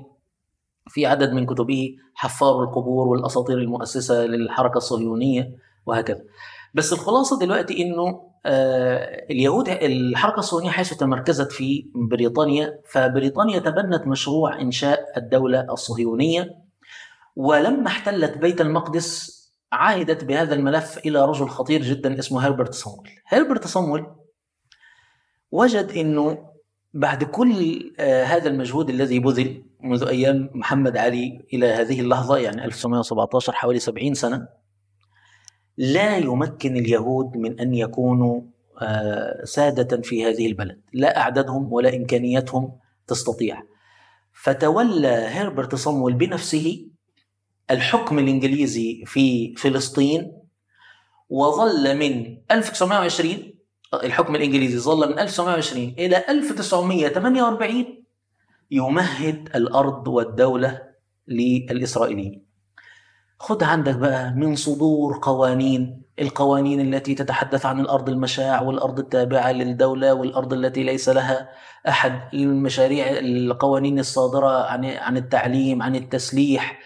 في 0.87 1.05
عدد 1.05 1.31
من 1.31 1.45
كتبه 1.45 1.95
حفار 2.13 2.63
القبور 2.63 3.07
والأساطير 3.07 3.57
المؤسسة 3.57 4.25
للحركة 4.25 4.77
الصهيونية 4.77 5.51
وهكذا. 5.85 6.21
بس 6.73 6.93
الخلاصة 6.93 7.39
دلوقتي 7.39 7.81
إنه 7.83 8.29
آه، 8.45 9.25
اليهود 9.29 9.69
الحركة 9.69 10.39
الصهيونية 10.39 10.71
حيث 10.71 10.93
تمركزت 10.93 11.51
في 11.51 11.91
بريطانيا 11.95 12.79
فبريطانيا 12.91 13.59
تبنت 13.59 14.07
مشروع 14.07 14.61
إنشاء 14.61 14.99
الدولة 15.17 15.67
الصهيونية 15.71 16.49
ولما 17.35 17.87
احتلت 17.87 18.37
بيت 18.37 18.61
المقدس 18.61 19.38
عاهدت 19.71 20.23
بهذا 20.23 20.55
الملف 20.55 20.97
إلى 20.97 21.25
رجل 21.25 21.47
خطير 21.47 21.81
جدا 21.81 22.19
اسمه 22.19 22.47
هربرت 22.47 22.73
صامويل. 22.73 23.11
هربرت 23.27 23.67
صامويل 23.67 24.05
وجد 25.51 25.91
إنه 25.91 26.49
بعد 26.93 27.23
كل 27.23 27.79
آه، 27.99 28.23
هذا 28.23 28.49
المجهود 28.49 28.89
الذي 28.89 29.19
بذل 29.19 29.63
منذ 29.79 30.03
أيام 30.03 30.49
محمد 30.53 30.97
علي 30.97 31.45
إلى 31.53 31.67
هذه 31.67 32.01
اللحظة 32.01 32.37
يعني 32.37 32.65
1917 32.65 33.53
حوالي 33.53 33.79
70 33.79 34.13
سنة 34.13 34.47
لا 35.77 36.17
يمكن 36.17 36.77
اليهود 36.77 37.37
من 37.37 37.59
أن 37.59 37.73
يكونوا 37.73 38.41
آه، 38.81 39.43
سادة 39.43 40.01
في 40.01 40.25
هذه 40.25 40.47
البلد، 40.47 40.81
لا 40.93 41.21
أعدادهم 41.21 41.73
ولا 41.73 41.95
إمكانياتهم 41.95 42.77
تستطيع. 43.07 43.63
فتولى 44.33 45.07
هربرت 45.07 45.75
صامويل 45.75 46.15
بنفسه 46.15 46.85
الحكم 47.71 48.19
الإنجليزي 48.19 49.03
في 49.05 49.55
فلسطين 49.55 50.31
وظل 51.29 51.97
من 51.97 52.37
1920 52.51 53.53
الحكم 54.03 54.35
الإنجليزي 54.35 54.77
ظل 54.79 55.09
من 55.09 55.19
1920 55.19 55.83
إلى 55.97 56.25
1948 56.29 57.85
يمهد 58.71 59.49
الأرض 59.55 60.07
والدولة 60.07 60.81
للإسرائيليين. 61.27 62.45
خد 63.39 63.63
عندك 63.63 63.95
بقى 63.95 64.31
من 64.31 64.55
صدور 64.55 65.19
قوانين 65.21 66.01
القوانين 66.19 66.93
التي 66.93 67.15
تتحدث 67.15 67.65
عن 67.65 67.79
الأرض 67.79 68.09
المشاع 68.09 68.61
والأرض 68.61 68.99
التابعة 68.99 69.51
للدولة 69.51 70.13
والأرض 70.13 70.53
التي 70.53 70.83
ليس 70.83 71.09
لها 71.09 71.49
أحد 71.87 72.21
المشاريع 72.33 73.19
القوانين 73.19 73.99
الصادرة 73.99 74.63
عن 74.65 74.85
عن 74.85 75.17
التعليم 75.17 75.81
عن 75.81 75.95
التسليح 75.95 76.79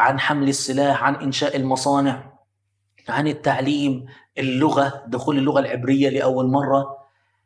عن 0.00 0.20
حمل 0.20 0.48
السلاح 0.48 1.04
عن 1.04 1.14
إنشاء 1.14 1.56
المصانع 1.56 2.32
عن 3.08 3.28
التعليم 3.28 4.06
اللغة 4.38 5.04
دخول 5.08 5.38
اللغة 5.38 5.60
العبرية 5.60 6.08
لأول 6.08 6.50
مرة 6.50 7.00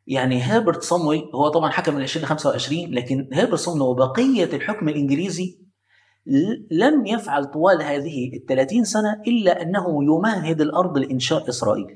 يعني 0.06 0.42
هيربرت 0.42 0.82
صامويل 0.82 1.24
هو 1.34 1.48
طبعا 1.48 1.70
حكم 1.70 1.94
من 1.94 2.02
20 2.02 2.24
ل 2.24 2.28
25 2.28 2.94
لكن 2.94 3.28
هيربرت 3.32 3.58
صامويل 3.58 3.82
وبقية 3.82 4.44
الحكم 4.44 4.88
الإنجليزي 4.88 5.58
لم 6.70 7.06
يفعل 7.06 7.44
طوال 7.44 7.82
هذه 7.82 8.30
ال 8.34 8.46
30 8.46 8.84
سنة 8.84 9.22
إلا 9.26 9.62
أنه 9.62 10.04
يمهد 10.04 10.60
الأرض 10.60 10.98
لإنشاء 10.98 11.48
إسرائيل. 11.48 11.86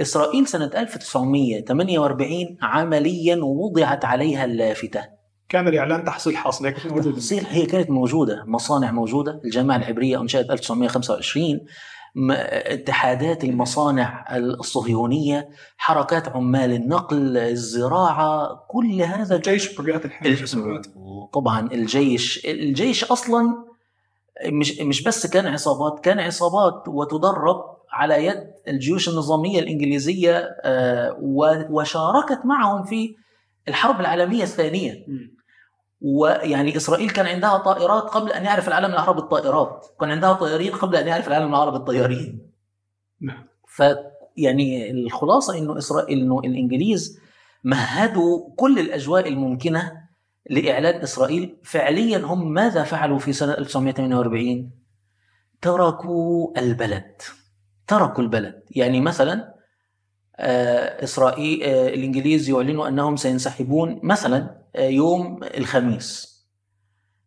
إسرائيل 0.00 0.46
سنة 0.46 0.70
1948 0.76 2.56
عمليا 2.62 3.36
وضعت 3.36 4.04
عليها 4.04 4.44
اللافتة 4.44 5.08
كان 5.48 5.68
الإعلان 5.68 6.04
تحصيل 6.04 6.36
حاصل 6.36 6.66
هيك 6.66 6.76
تصير 7.16 7.42
هي 7.48 7.66
كانت 7.66 7.90
موجودة 7.90 8.44
مصانع 8.46 8.90
موجودة 8.92 9.40
الجامعة 9.44 9.76
العبرية 9.76 10.20
انشئت 10.20 10.50
1925 10.50 11.60
م- 12.16 12.30
اتحادات 12.48 13.44
المصانع 13.44 14.24
الصهيونية 14.36 15.48
حركات 15.76 16.28
عمال 16.28 16.72
النقل 16.72 17.36
الزراعة 17.36 18.64
كل 18.68 19.02
هذا 19.02 19.36
الجيش 19.36 19.80
بقيات 19.80 20.04
الحين. 20.04 20.46
سنوات 20.46 20.86
طبعا 21.32 21.68
الجيش. 21.72 22.46
الجيش 22.46 23.04
أصلا 23.04 23.64
مش 24.46 24.80
مش 24.80 25.02
بس 25.02 25.26
كان 25.26 25.46
عصابات 25.46 26.00
كان 26.04 26.20
عصابات 26.20 26.88
وتدرب 26.88 27.64
على 27.92 28.26
يد 28.26 28.50
الجيوش 28.68 29.08
النظامية 29.08 29.58
الإنجليزية 29.60 30.36
آه، 30.64 31.16
وشاركت 31.70 32.40
معهم 32.44 32.84
في 32.84 33.14
الحرب 33.68 34.00
العالمية 34.00 34.42
الثانية. 34.42 35.06
ويعني 36.00 36.76
إسرائيل 36.76 37.10
كان 37.10 37.26
عندها 37.26 37.58
طائرات 37.58 38.02
قبل 38.02 38.32
أن 38.32 38.44
يعرف 38.44 38.68
العالم 38.68 38.92
العربي 38.92 39.20
الطائرات، 39.20 39.86
كان 40.00 40.10
عندها 40.10 40.32
طيارين 40.32 40.72
قبل 40.72 40.96
أن 40.96 41.08
يعرف 41.08 41.28
العالم 41.28 41.48
العربي 41.48 41.76
الطيارين. 41.76 42.50
نعم. 43.20 43.44
ف 43.68 43.82
يعني 44.36 44.90
الخلاصة 44.90 45.58
إنه 45.58 45.78
إسرائيل 45.78 46.18
إنه 46.18 46.38
الإنجليز 46.38 47.20
مهدوا 47.64 48.54
كل 48.56 48.78
الأجواء 48.78 49.28
الممكنة 49.28 49.92
لإعلان 50.50 51.00
إسرائيل، 51.00 51.56
فعليا 51.64 52.18
هم 52.18 52.52
ماذا 52.52 52.82
فعلوا 52.82 53.18
في 53.18 53.32
سنة 53.32 53.52
1948 53.52 54.70
تركوا 55.60 56.58
البلد. 56.58 57.22
تركوا 57.86 58.24
البلد. 58.24 58.62
يعني 58.70 59.00
مثلا 59.00 59.53
اسرائيل 60.38 61.62
آه، 61.62 61.88
الإنجليز 61.88 62.48
يعلنوا 62.48 62.88
أنهم 62.88 63.16
سينسحبون 63.16 64.00
مثلا 64.02 64.60
آه، 64.76 64.88
يوم 64.88 65.40
الخميس. 65.42 66.34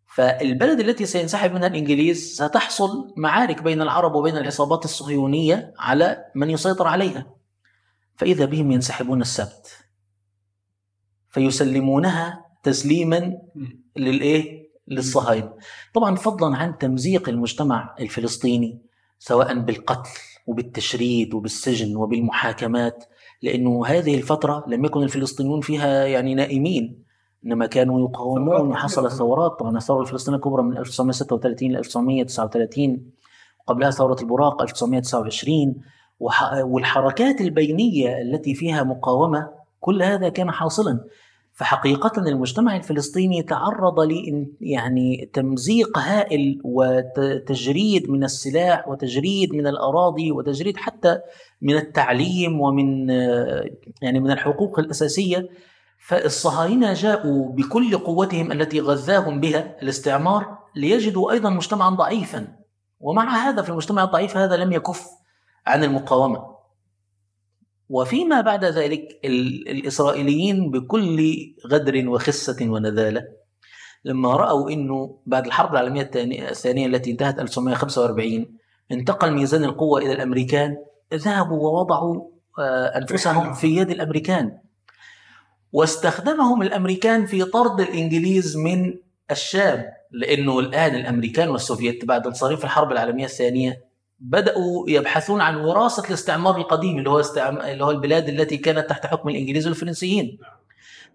فالبلد 0.06 0.80
التي 0.80 1.06
سينسحب 1.06 1.54
منها 1.54 1.68
الإنجليز 1.68 2.36
ستحصل 2.36 3.14
معارك 3.18 3.62
بين 3.64 3.82
العرب 3.82 4.16
وبين 4.16 4.38
العصابات 4.38 4.86
الصهيونية 4.86 5.74
على 5.80 6.26
من 6.36 6.50
يسيطر 6.50 6.88
عليها. 6.88 7.26
فإذا 8.16 8.46
بهم 8.46 8.72
ينسحبون 8.72 9.22
السبت. 9.22 9.78
فيسلمونها 11.30 12.46
تسليما 12.64 13.38
للإيه؟ 13.96 14.68
للصهاينة. 14.88 15.54
طبعا 15.94 16.16
فضلا 16.16 16.58
عن 16.58 16.78
تمزيق 16.78 17.30
المجتمع 17.30 17.96
الفلسطيني 18.00 18.82
سواء 19.20 19.60
بالقتل 19.60 20.10
وبالتشريد 20.48 21.34
وبالسجن 21.34 21.96
وبالمحاكمات 21.96 23.06
لأنه 23.42 23.86
هذه 23.86 24.16
الفترة 24.18 24.64
لم 24.68 24.86
يكن 24.86 25.04
الفلسطينيون 25.04 25.62
فيها 25.62 26.06
يعني 26.06 26.36
نائمين 26.36 27.04
إنما 27.46 27.66
كانوا 27.66 28.10
يقاومون. 28.10 28.46
وحصلت 28.72 29.12
ثورات 29.14 29.52
طبعا 29.60 29.78
الثورة 29.78 30.02
الفلسطينية 30.02 30.38
الكبرى 30.38 30.64
من 30.64 30.78
1936 30.78 31.72
ل 31.72 31.78
1939 31.78 33.12
قبلها 33.68 33.92
ثورة 33.92 34.22
البراق 34.22 34.62
1929 34.62 35.76
وح- 36.20 36.54
والحركات 36.64 37.42
البينية 37.42 38.22
التي 38.22 38.56
فيها 38.56 38.84
مقاومة 38.84 39.50
كل 39.80 40.04
هذا 40.04 40.30
كان 40.30 40.52
حاصلا 40.52 41.00
فحقيقة 41.58 42.12
المجتمع 42.18 42.76
الفلسطيني 42.76 43.44
تعرض 43.44 44.00
ل 44.00 44.46
يعني 44.62 45.30
تمزيق 45.34 45.98
هائل 45.98 46.62
وتجريد 46.64 48.10
من 48.10 48.24
السلاح 48.24 48.88
وتجريد 48.88 49.54
من 49.54 49.68
الأراضي 49.68 50.32
وتجريد 50.32 50.78
حتى 50.78 51.20
من 51.62 51.76
التعليم 51.76 52.62
ومن 52.62 53.10
يعني 54.02 54.20
من 54.20 54.32
الحقوق 54.32 54.80
الأساسية. 54.80 55.50
فالصهاينة 56.08 56.94
جاءوا 56.94 57.52
بكل 57.52 57.98
قوتهم 57.98 58.52
التي 58.52 58.80
غذاهم 58.80 59.40
بها 59.40 59.78
الاستعمار 59.82 60.58
ليجدوا 60.76 61.32
أيضا 61.32 61.50
مجتمعا 61.50 61.90
ضعيفا. 61.90 62.48
ومع 63.00 63.50
هذا 63.50 63.62
في 63.62 63.70
المجتمع 63.70 64.04
الضعيف 64.04 64.38
هذا 64.38 64.56
لم 64.56 64.72
يكف 64.72 65.08
عن 65.68 65.84
المقاومة. 65.84 66.57
وفيما 67.90 68.42
بعد 68.42 68.66
ذلك 68.66 69.20
ال- 69.26 69.70
الإسرائيليين 69.70 70.72
بكل 70.72 71.36
غدر 71.68 72.10
وخسة 72.10 72.58
ونذالة 72.70 73.24
لما 74.06 74.36
رأوا 74.36 74.70
أنه 74.72 75.18
بعد 75.26 75.46
الحرب 75.46 75.72
العالمية 75.72 76.02
الثانية 76.02 76.50
الثانية 76.50 76.86
التي 76.88 77.12
انتهت 77.12 77.40
1945 77.40 78.46
انتقل 78.92 79.32
ميزان 79.32 79.64
القوة 79.64 80.02
إلى 80.02 80.14
الأمريكان 80.14 80.78
ذهبوا 81.14 81.58
ووضعوا 81.70 82.28
آه، 82.60 82.86
أنفسهم 82.98 83.54
في 83.54 83.76
يد 83.78 83.90
الأمريكان. 83.90 84.58
واستخدمهم 85.74 86.62
الأمريكان 86.62 87.26
في 87.26 87.44
طرد 87.44 87.82
الإنجليز 87.82 88.58
من 88.58 88.94
الشام 89.32 89.86
لأنه 90.12 90.60
الآن 90.60 90.96
الأمريكان 90.96 91.50
والسوفيت 91.50 92.06
بعد 92.06 92.28
انصراف 92.28 92.64
الحرب 92.64 92.92
العالمية 92.92 93.26
الثانية 93.26 93.87
بدأوا 94.20 94.90
يبحثون 94.90 95.42
عن 95.42 95.56
وراثة 95.56 96.08
الاستعمار 96.08 96.58
القديم 96.58 96.98
اللي 96.98 97.10
هو 97.10 97.20
استعم... 97.20 97.58
اللي 97.58 97.84
هو 97.84 97.92
البلاد 97.92 98.30
التي 98.30 98.58
كانت 98.58 98.90
تحت 98.90 99.06
حكم 99.06 99.30
الإنجليز 99.30 99.68
والفرنسيين. 99.68 100.40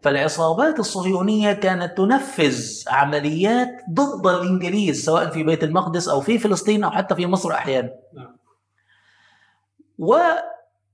فالعصابات 0.02 0.78
الصهيونية 0.78 1.52
كانت 1.52 1.98
تنفذ 1.98 2.84
عمليات 2.88 3.68
ضد 3.90 4.26
الإنجليز 4.26 5.04
سواء 5.04 5.30
في 5.30 5.42
بيت 5.42 5.64
المقدس 5.64 6.08
أو 6.08 6.20
في 6.20 6.38
فلسطين 6.38 6.84
أو 6.84 6.90
حتى 6.90 7.14
في 7.14 7.26
مصر 7.26 7.52
أحيانا. 7.52 7.90
نعم. 8.14 8.36
و 9.98 10.16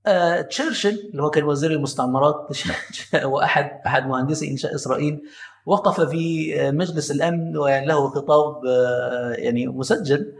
آه، 0.07 0.41
تشرشل 0.41 1.11
اللي 1.11 1.23
هو 1.23 1.31
كان 1.31 1.45
وزير 1.45 1.71
المستعمرات 1.71 2.49
وأحد 3.25 3.81
أحد 3.87 4.07
مهندسي 4.07 4.51
إنشاء 4.51 4.75
إسرائيل 4.75 5.23
وقف 5.67 6.01
في 6.01 6.55
آه، 6.61 6.71
مجلس 6.71 7.11
الأمن 7.11 7.57
ويعني 7.57 7.87
له 7.87 8.09
خطاب 8.09 8.67
آه، 8.67 9.33
يعني 9.39 9.67
مسجل. 9.67 10.33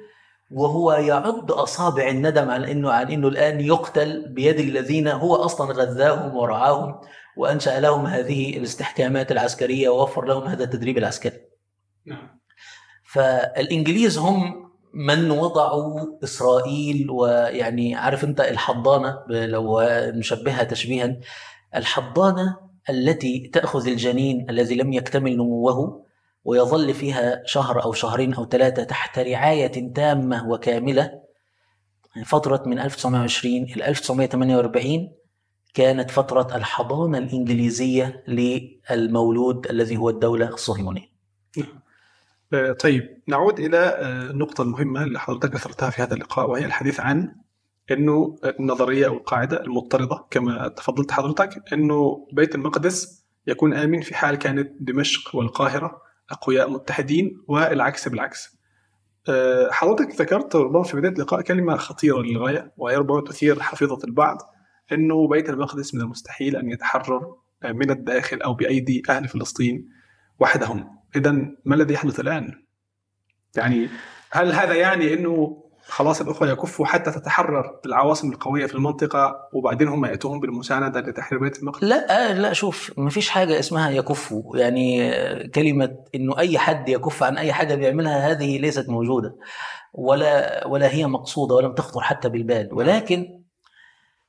وهو 0.51 0.93
يعض 0.93 1.53
أصابع 1.53 2.09
الندم 2.09 2.51
على 2.51 2.73
انه 2.73 2.93
عن 2.93 3.11
إنه 3.11 3.29
الآن 3.29 3.61
يقتل 3.61 4.29
بيد 4.29 4.61
الذين 4.61 5.09
هو 5.09 5.37
أصلا 5.37 5.73
غذاهم 5.73 6.37
ورعاهم 6.37 7.01
وأنشأ 7.37 7.81
لهم 7.81 8.07
هذه 8.07 8.57
الاستحكامات 8.57 9.33
العسكرية 9.33 9.89
ووفر 9.89 10.25
لهم 10.25 10.43
هذا 10.43 10.65
التدريب 10.65 10.99
العسكري. 10.99 11.41
نعم 12.07 12.39
فالإنجليز 13.05 14.19
هم 14.19 14.69
من 14.95 15.31
وضعوا 15.31 16.01
إسرائيل 16.25 17.11
ويعني 17.11 17.95
عارف 17.95 18.25
أنت 18.25 18.41
الحضانة 18.41 19.19
لو 19.29 19.81
نشبهها 20.15 20.65
تشبيها 20.65 21.17
الحضانة 21.77 22.57
التي 22.91 23.51
تأخذ 23.55 23.89
الجنين 23.89 24.51
الذي 24.51 24.75
لم 24.75 24.93
يكتمل 24.93 25.37
نموه 25.37 26.08
ويظل 26.49 26.95
فيها 26.95 27.43
شهر 27.47 27.83
أو 27.83 27.93
شهرين 27.93 28.35
أو 28.35 28.47
ثلاثة 28.49 28.85
تحت 28.85 29.19
رعاية 29.19 29.93
تامة 29.95 30.49
وكاملة 30.49 31.21
فترة 32.25 32.63
من 32.67 32.79
1920 32.79 33.55
إلى 33.55 33.89
1948 33.89 35.13
كانت 35.75 36.11
فترة 36.11 36.57
الحضانة 36.57 37.19
الإنجليزية 37.19 38.25
للمولود 38.29 39.67
الذي 39.67 39.97
هو 39.97 40.11
الدولة 40.11 40.49
الصهيونية. 40.49 41.09
آه، 42.53 42.73
طيب 42.73 43.23
نعود 43.27 43.61
إلى 43.61 43.79
آه، 43.79 44.31
النقطة 44.31 44.63
المهمة 44.63 45.05
اللي 45.05 45.21
حضرتك 45.21 45.55
اثرتها 45.55 45.91
في 45.91 46.03
هذا 46.03 46.15
اللقاء 46.15 46.51
وهي 46.51 46.65
الحديث 46.65 47.01
عن 47.01 47.35
إنه 47.91 48.37
النظرية 48.61 49.07
أو 49.07 49.15
القاعدة 49.15 49.65
المضطردة 49.65 50.25
كما 50.31 50.69
تفضلت 50.69 51.13
حضرتك 51.13 51.73
إنه 51.73 52.29
بيت 52.33 52.55
المقدس 52.55 53.25
يكون 53.47 53.75
آمن 53.75 54.01
في 54.01 54.15
حال 54.15 54.37
كانت 54.37 54.73
دمشق 54.81 55.37
والقاهرة 55.37 56.08
أقوياء 56.31 56.71
متحدين 56.71 57.43
والعكس 57.49 58.09
بالعكس. 58.09 58.59
آه، 59.29 59.71
حضرتك 59.71 60.21
ذكرت 60.21 60.57
ربما 60.57 60.83
في 60.83 60.97
بداية 60.97 61.13
اللقاء 61.13 61.41
كلمة 61.41 61.77
خطيرة 61.77 62.23
للغاية 62.23 62.73
وهي 62.77 62.97
ربما 62.97 63.21
تثير 63.21 63.61
حفيظة 63.61 63.99
البعض 64.05 64.39
إنه 64.93 65.29
بيت 65.29 65.51
المقدس 65.51 65.95
من 65.95 66.01
المستحيل 66.01 66.57
أن 66.57 66.71
يتحرر 66.71 67.37
آه، 67.63 67.73
من 67.73 67.91
الداخل 67.91 68.43
أو 68.43 68.55
بأيدي 68.55 69.03
أهل 69.09 69.29
فلسطين 69.29 69.89
وحدهم. 70.41 70.99
اذا 71.17 71.33
ما 71.65 71.75
الذي 71.75 71.95
يحدث 71.95 72.21
الآن؟ 72.21 72.63
يعني 73.57 73.89
هل 74.31 74.53
هذا 74.53 74.75
يعني 74.75 75.15
إنه 75.15 75.65
خلاص 75.89 76.21
الأخوة 76.21 76.49
يكفوا 76.49 76.87
حتى 76.87 77.11
تتحرر 77.11 77.81
العواصم 77.87 78.33
القوية 78.33 78.67
في 78.67 78.75
المنطقة 78.75 79.49
وبعدين 79.53 79.89
هم 79.89 80.05
ياتون 80.05 80.41
بالمساندة 80.41 81.01
لتحرير 81.01 81.41
بيت 81.41 81.59
المقدس؟ 81.59 81.85
لا 81.85 82.33
لا 82.33 82.53
شوف 82.53 82.93
ما 82.97 83.11
فيش 83.11 83.31
حاجة 83.31 83.59
اسمها 83.59 83.91
يكفوا. 83.91 84.57
يعني 84.57 85.13
كلمة 85.49 85.97
إنه 86.15 86.39
أي 86.39 86.59
حد 86.59 86.89
يكف 86.89 87.23
عن 87.23 87.39
أي 87.39 87.53
حاجة 87.53 87.75
بيعملها 87.75 88.31
هذه 88.31 88.59
ليست 88.59 88.89
موجودة. 88.89 89.37
ولا 89.95 90.67
ولا 90.67 90.95
هي 90.95 91.07
مقصودة 91.07 91.55
ولم 91.55 91.75
تخطر 91.75 92.01
حتى 92.01 92.29
بالبال. 92.29 92.69
ولكن 92.73 93.41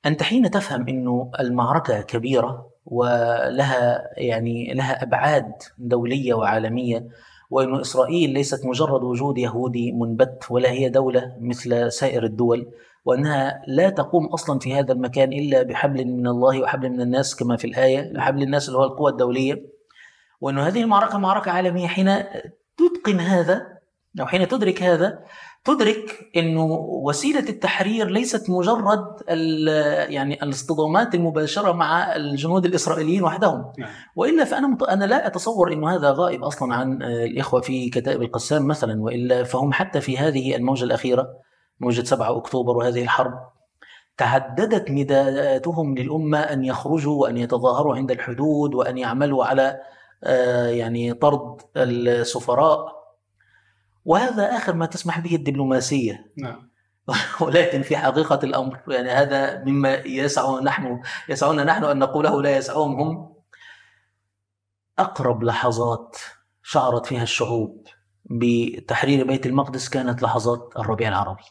أنت 0.05 0.24
حين 0.24 0.51
تفهم 0.51 0.88
إنه 0.88 1.32
المعركة 1.39 2.01
كبيرة 2.01 2.70
ولها 2.86 4.10
يعني 4.18 4.74
لها 4.74 5.03
أبعاد 5.03 5.51
دولية 5.78 6.34
وعالمية 6.34 7.07
وأن 7.50 7.80
إسرائيل 7.80 8.30
ليست 8.30 8.66
مجرد 8.66 9.04
وجود 9.04 9.38
يهودي 9.38 9.91
منبت 9.91 10.43
ولا 10.50 10.72
هي 10.72 10.89
دولة 10.89 11.38
مثل 11.39 11.91
سائر 11.91 12.24
الدول 12.24 12.72
وأنها 13.06 13.62
لا 13.68 13.89
تقوم 13.89 14.26
أصلا 14.26 14.60
في 14.60 14.74
هذا 14.74 14.93
المكان 14.93 15.34
إلا 15.34 15.64
بحبل 15.64 16.06
من 16.06 16.28
الله 16.28 16.62
وحبل 16.62 16.89
من 16.89 17.02
الناس 17.02 17.36
كما 17.36 17.58
في 17.58 17.68
الآية 17.68 18.20
حبل 18.20 18.43
الناس 18.43 18.68
اللي 18.68 18.80
هو 18.80 18.84
القوى 18.84 19.12
الدولية. 19.12 19.66
وأن 20.41 20.60
هذه 20.60 20.82
المعركة 20.82 21.18
معركة 21.18 21.52
عالمية 21.52 21.88
حين 21.88 22.24
تتقن 22.78 23.20
هذا 23.20 23.80
أو 24.20 24.26
حين 24.26 24.47
تدرك 24.47 24.84
هذا 24.84 25.20
تدرك 25.66 26.30
إنه 26.38 26.66
وسيلة 27.03 27.49
التحرير 27.49 28.07
ليست 28.10 28.49
مجرد 28.49 29.05
ال- 29.30 29.68
يعني 30.14 30.43
الاصطدامات 30.43 31.16
المباشرة 31.16 31.72
مع 31.72 32.16
الجنود 32.16 32.66
الإسرائيليين 32.66 33.24
وحدهم 33.24 33.72
نعم. 33.80 33.89
وإلا 34.16 34.43
فأنا. 34.43 34.78
أنا 34.89 35.05
لا 35.05 35.28
أتصور 35.28 35.74
إنه 35.74 35.95
هذا 35.95 36.12
غائب 36.12 36.43
أصلا 36.43 36.76
عن 36.76 37.03
الإخوة 37.03 37.62
في 37.62 37.89
كتائب 37.89 38.22
القسام 38.22 38.68
مثلا 38.68 39.01
وإلا 39.01 39.43
فهم 39.43 39.74
حتى 39.74 40.01
في 40.01 40.18
هذه 40.18 40.55
الموجة 40.55 40.84
الأخيرة 40.84 41.28
موجة 41.80 42.03
7 42.03 42.38
أكتوبر 42.38 42.78
وهذه 42.78 43.01
الحرب 43.03 43.34
تعددت 44.18 44.91
نداءاتهم 44.91 45.95
للأمة 45.97 46.39
أن 46.39 46.66
يخرجوا 46.66 47.22
وأن 47.22 47.38
يتظاهروا 47.38 47.95
عند 47.95 48.12
الحدود 48.12 48.74
وأن 48.76 48.97
يعملوا 48.97 49.45
على 49.45 49.78
آه، 50.24 50.68
يعني 50.68 51.14
طرد 51.14 51.57
السفراء 51.78 52.99
وهذا 54.10 54.57
آخر 54.57 54.74
ما 54.74 54.86
تسمح 54.86 55.20
به 55.20 55.36
الدبلوماسية. 55.36 56.32
نعم. 56.38 56.70
ولكن 57.41 57.82
في 57.82 57.97
حقيقة 57.97 58.39
الأمر 58.43 58.80
يعني 58.88 59.10
هذا 59.10 59.64
مما 59.64 59.93
يسع 59.95 60.60
نحن 60.60 61.01
يسعنا 61.30 61.64
نحن 61.64 61.84
أن 61.84 61.99
نقوله 61.99 62.41
لا 62.41 62.57
يسعهم 62.57 63.01
هم 63.01 63.34
أقرب 64.99 65.43
لحظات 65.43 66.18
شعرت 66.64 67.05
فيها 67.05 67.24
الشعوب 67.24 67.88
بتحرير 68.26 69.28
بيت 69.28 69.45
المقدس 69.45 69.89
كانت 69.89 70.24
لحظات 70.24 70.74
الربيع 70.78 71.07
العربي. 71.10 71.43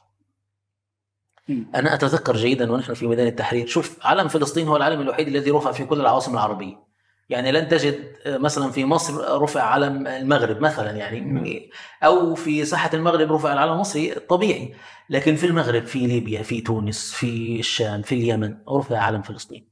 أنا 1.74 1.94
أتذكر 1.94 2.36
جيدا 2.36 2.72
ونحن 2.72 2.94
في 2.94 3.06
ميدان 3.06 3.26
التحرير 3.26 3.66
شوف 3.66 4.06
علم 4.06 4.28
فلسطين 4.28 4.68
هو 4.68 4.76
العلم 4.76 5.00
الوحيد 5.00 5.28
الذي 5.28 5.50
رفع 5.50 5.72
في 5.72 5.84
كل 5.84 6.00
العواصم 6.00 6.32
العربية. 6.32 6.88
يعني 7.28 7.52
لن 7.52 7.68
تجد 7.68 8.16
مثلا 8.26 8.70
في 8.70 8.84
مصر 8.84 9.42
رفع 9.42 9.62
علم 9.62 10.06
المغرب 10.06 10.60
مثلا 10.60 10.90
يعني 10.90 11.70
أو 12.02 12.34
في 12.34 12.64
ساحه 12.64 12.90
المغرب 12.94 13.32
رفع 13.32 13.52
العلم 13.52 13.72
المصري 13.72 14.14
طبيعي. 14.14 14.74
لكن 15.10 15.36
في 15.36 15.46
المغرب 15.46 15.86
في 15.86 16.06
ليبيا 16.06 16.42
في 16.42 16.60
تونس 16.60 17.12
في 17.12 17.60
الشام 17.60 18.02
في 18.02 18.14
اليمن 18.14 18.56
رفع 18.68 18.98
علم 18.98 19.22
فلسطين. 19.22 19.68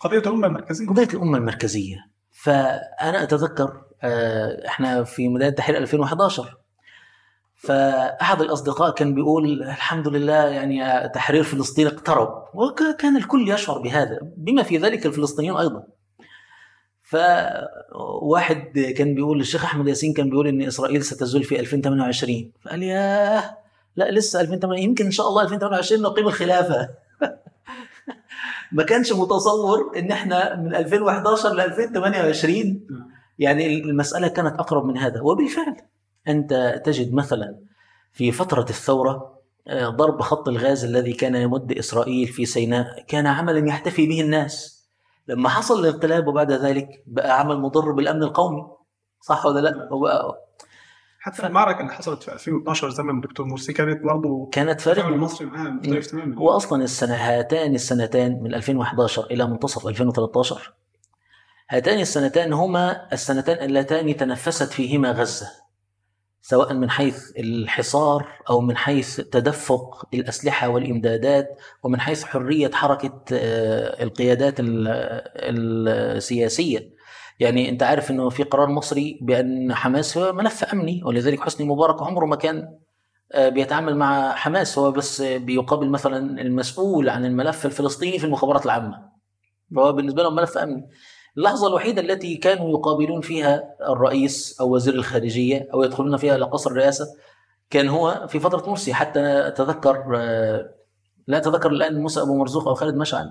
قضية 0.00 0.18
الأمة 0.18 0.46
المركزية. 0.46 0.86
قضية 0.88 1.08
الأمة 1.14 1.38
المركزية. 1.38 1.96
فأنا 2.30 3.22
أتذكر 3.22 3.82
آه، 4.02 4.66
إحنا 4.66 5.04
في 5.04 5.28
بدايه 5.28 5.50
تحرير 5.50 5.78
2011 5.78 6.56
فأحد 7.54 8.40
الأصدقاء 8.40 8.94
كان 8.94 9.14
بيقول 9.14 9.62
الحمد 9.62 10.08
لله 10.08 10.44
يعني 10.44 11.08
تحرير 11.08 11.42
فلسطين 11.42 11.86
اقترب. 11.86 12.44
وكان 12.54 13.16
الكل 13.16 13.50
يشعر 13.50 13.78
بهذا. 13.78 14.18
بما 14.36 14.62
في 14.62 14.78
ذلك 14.78 15.06
الفلسطينيون 15.06 15.56
أيضا. 15.56 15.99
فواحد 17.10 18.78
كان 18.98 19.14
بيقول 19.14 19.40
الشيخ 19.40 19.64
أحمد 19.64 19.88
ياسين 19.88 20.12
كان 20.12 20.30
بيقول 20.30 20.46
إن 20.46 20.62
إسرائيل 20.62 21.04
ستزول 21.04 21.44
في 21.44 21.60
2028 21.60 22.50
فقال 22.64 22.82
ياه 22.82 23.56
لا 23.96 24.10
لسه 24.10 24.40
2008 24.40 24.82
يمكن 24.82 25.04
إن 25.04 25.10
شاء 25.10 25.28
الله 25.28 25.42
2028 25.42 26.02
نقيم 26.02 26.26
الخلافة. 26.26 26.88
ما 28.72 28.82
كانش 28.82 29.12
متصور 29.12 29.92
إن 29.96 30.10
إحنا 30.10 30.56
من 30.56 30.74
2011 30.74 31.54
ل 31.54 31.60
2028 31.60 32.86
يعني 33.38 33.74
المسألة 33.78 34.28
كانت 34.28 34.58
أقرب 34.58 34.84
من 34.84 34.98
هذا. 34.98 35.20
وبالفعل 35.20 35.76
أنت 36.28 36.82
تجد 36.84 37.12
مثلا 37.12 37.56
في 38.12 38.32
فترة 38.32 38.66
الثورة 38.70 39.40
آه، 39.68 39.88
ضرب 39.88 40.20
خط 40.20 40.48
الغاز 40.48 40.84
الذي 40.84 41.12
كان 41.12 41.34
يمد 41.34 41.72
إسرائيل 41.72 42.28
في 42.28 42.46
سيناء 42.46 43.04
كان 43.08 43.26
عملا 43.26 43.68
يحتفي 43.68 44.06
به 44.06 44.20
الناس. 44.20 44.79
لما 45.28 45.48
حصل 45.48 45.80
الانقلاب 45.80 46.26
وبعد 46.26 46.52
ذلك 46.52 47.02
بقى 47.06 47.40
عمل 47.40 47.60
مضر 47.60 47.92
بالأمن 47.92 48.22
القومي 48.22 48.66
صح 49.20 49.46
ولا 49.46 49.60
لا؟ 49.60 49.88
وبقى 49.92 50.46
حتى 51.22 51.46
المعركة 51.46 51.80
اللي 51.80 51.92
حصلت 51.92 52.22
في 52.22 52.32
2012 52.32 52.90
زمن 52.90 53.10
الدكتور 53.16 53.46
مرسي 53.46 53.72
كانت 53.72 54.02
برضه 54.04 54.48
كانت 54.52 54.80
فارق 54.80 55.06
المصري 55.06 55.46
معاه 55.46 55.70
مختلف 55.70 56.06
تماما. 56.06 56.36
هو 56.38 56.50
أصلا 56.50 56.82
السنة 56.84 57.14
هاتان 57.14 57.74
السنتان 57.74 58.42
من 58.42 58.54
2011 58.54 59.26
إلى 59.30 59.46
منتصف 59.46 59.86
2013 59.86 60.72
هاتان 61.70 62.00
السنتان 62.00 62.52
هما 62.52 63.12
السنتان 63.12 63.64
اللتان 63.64 64.16
تنفست 64.16 64.72
فيهما 64.72 65.12
غزة. 65.12 65.46
سواء 66.42 66.74
من 66.74 66.90
حيث 66.90 67.30
الحصار 67.38 68.28
أو 68.50 68.60
من 68.60 68.76
حيث 68.76 69.16
تدفق 69.16 70.08
الأسلحة 70.14 70.68
والإمدادات 70.68 71.60
ومن 71.82 72.00
حيث 72.00 72.24
حرية 72.24 72.70
حركة 72.70 73.22
آه، 73.32 74.02
القيادات 74.02 74.60
ال- 74.60 74.88
السياسية. 75.88 76.90
يعني 77.40 77.68
أنت 77.68 77.82
عارف 77.82 78.10
إنه 78.10 78.28
في 78.28 78.42
قرار 78.42 78.68
مصري 78.68 79.18
بأن 79.22 79.74
حماس 79.74 80.18
هو 80.18 80.32
ملف 80.32 80.64
أمني 80.64 81.00
ولذلك 81.04 81.40
حسني 81.40 81.66
مبارك 81.66 82.02
عمره 82.02 82.26
ما 82.26 82.36
كان 82.36 82.76
آه، 83.32 83.48
بيتعامل 83.48 83.96
مع 83.96 84.32
حماس. 84.34 84.78
هو 84.78 84.90
بس 84.92 85.22
بيقابل 85.22 85.88
مثلا 85.90 86.40
المسؤول 86.40 87.08
عن 87.08 87.24
الملف 87.24 87.66
الفلسطيني 87.66 88.18
في 88.18 88.24
المخابرات 88.24 88.64
العامة. 88.66 89.10
فهو 89.76 89.92
بالنسبة 89.92 90.22
لهم 90.22 90.34
ملف 90.34 90.58
أمني. 90.58 90.88
اللحظة 91.38 91.66
الوحيدة 91.68 92.02
التي 92.02 92.36
كانوا 92.36 92.70
يقابلون 92.70 93.20
فيها 93.20 93.74
الرئيس 93.88 94.60
أو 94.60 94.74
وزير 94.74 94.94
الخارجية 94.94 95.68
أو 95.74 95.82
يدخلون 95.82 96.16
فيها 96.16 96.36
إلى 96.36 96.44
قصر 96.44 96.70
الرئاسة 96.70 97.06
كان 97.70 97.88
هو 97.88 98.26
في 98.28 98.40
فترة 98.40 98.70
مرسي. 98.70 98.94
حتى 98.94 99.20
أتذكر 99.48 100.04
آه، 100.16 100.70
لا 101.26 101.36
أتذكر 101.38 101.70
الآن 101.70 102.00
موسى 102.02 102.20
أبو 102.20 102.36
مرزوق 102.38 102.68
أو 102.68 102.74
خالد 102.74 102.94
مشعل. 102.96 103.30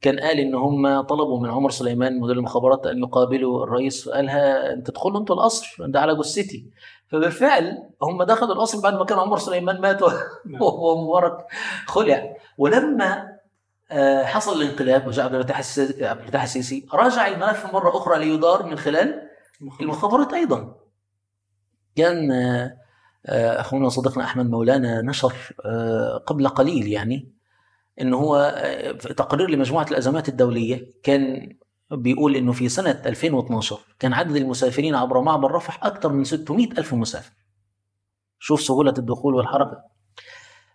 كان 0.00 0.20
قال 0.20 0.38
إن 0.40 0.54
هم 0.54 1.00
طلبوا 1.00 1.40
من 1.40 1.50
عمر 1.50 1.70
سليمان 1.70 2.20
مدير 2.20 2.36
المخابرات 2.36 2.86
أن 2.86 2.98
يقابلوا 2.98 3.64
الرئيس 3.64 4.04
فقالها 4.08 4.72
انت 4.72 4.86
تدخلوا 4.90 5.20
أنتوا 5.20 5.36
القصر 5.36 5.76
ده 5.86 6.00
على 6.00 6.14
جثتي 6.16 6.66
فبالفعل 7.08 7.78
هم 8.02 8.22
دخلوا 8.22 8.52
القصر 8.54 8.80
بعد 8.80 8.94
ما 8.94 9.04
كان 9.04 9.18
عمر 9.18 9.38
سليمان 9.38 9.80
مات 9.80 10.02
و- 10.02 10.10
ومبارك 10.60 11.46
خلع. 11.86 12.36
ولما 12.58 13.31
حصل 14.24 14.62
الانقلاب 14.62 15.06
وجاء 15.06 15.24
عبد 15.24 15.34
الفتاح 15.34 16.42
السيسي. 16.42 16.86
راجع 16.94 17.26
الملف 17.26 17.74
مرة 17.74 17.96
أخرى 17.96 18.18
ليدار 18.18 18.66
من 18.66 18.78
خلال 18.78 19.28
المخابرات 19.80 20.32
أيضا. 20.32 20.76
كان 21.96 22.32
آه، 22.32 22.76
آه، 23.26 23.60
أخونا 23.60 23.86
وصديقنا 23.86 24.24
أحمد 24.24 24.50
مولانا 24.50 25.02
نشر 25.02 25.34
آه، 25.64 26.16
قبل 26.26 26.48
قليل 26.48 26.88
يعني 26.88 27.32
ان 28.00 28.14
هو 28.14 28.36
آه، 28.56 28.92
في 28.92 29.14
تقرير 29.14 29.50
لمجموعة 29.50 29.86
الأزمات 29.90 30.28
الدولية. 30.28 30.90
كان 31.02 31.52
بيقول 31.90 32.36
إنه 32.36 32.52
في 32.52 32.68
سنة 32.68 33.02
2012 33.06 33.80
كان 33.98 34.12
عدد 34.12 34.36
المسافرين 34.36 34.94
عبر 34.94 35.20
معبر 35.20 35.52
رفح 35.52 35.84
أكثر 35.84 36.12
من 36.12 36.24
600 36.24 36.70
ألف 36.72 36.94
مسافر. 36.94 37.32
شوف 38.38 38.60
سهولة 38.60 38.94
الدخول 38.98 39.34
والحركة. 39.34 39.91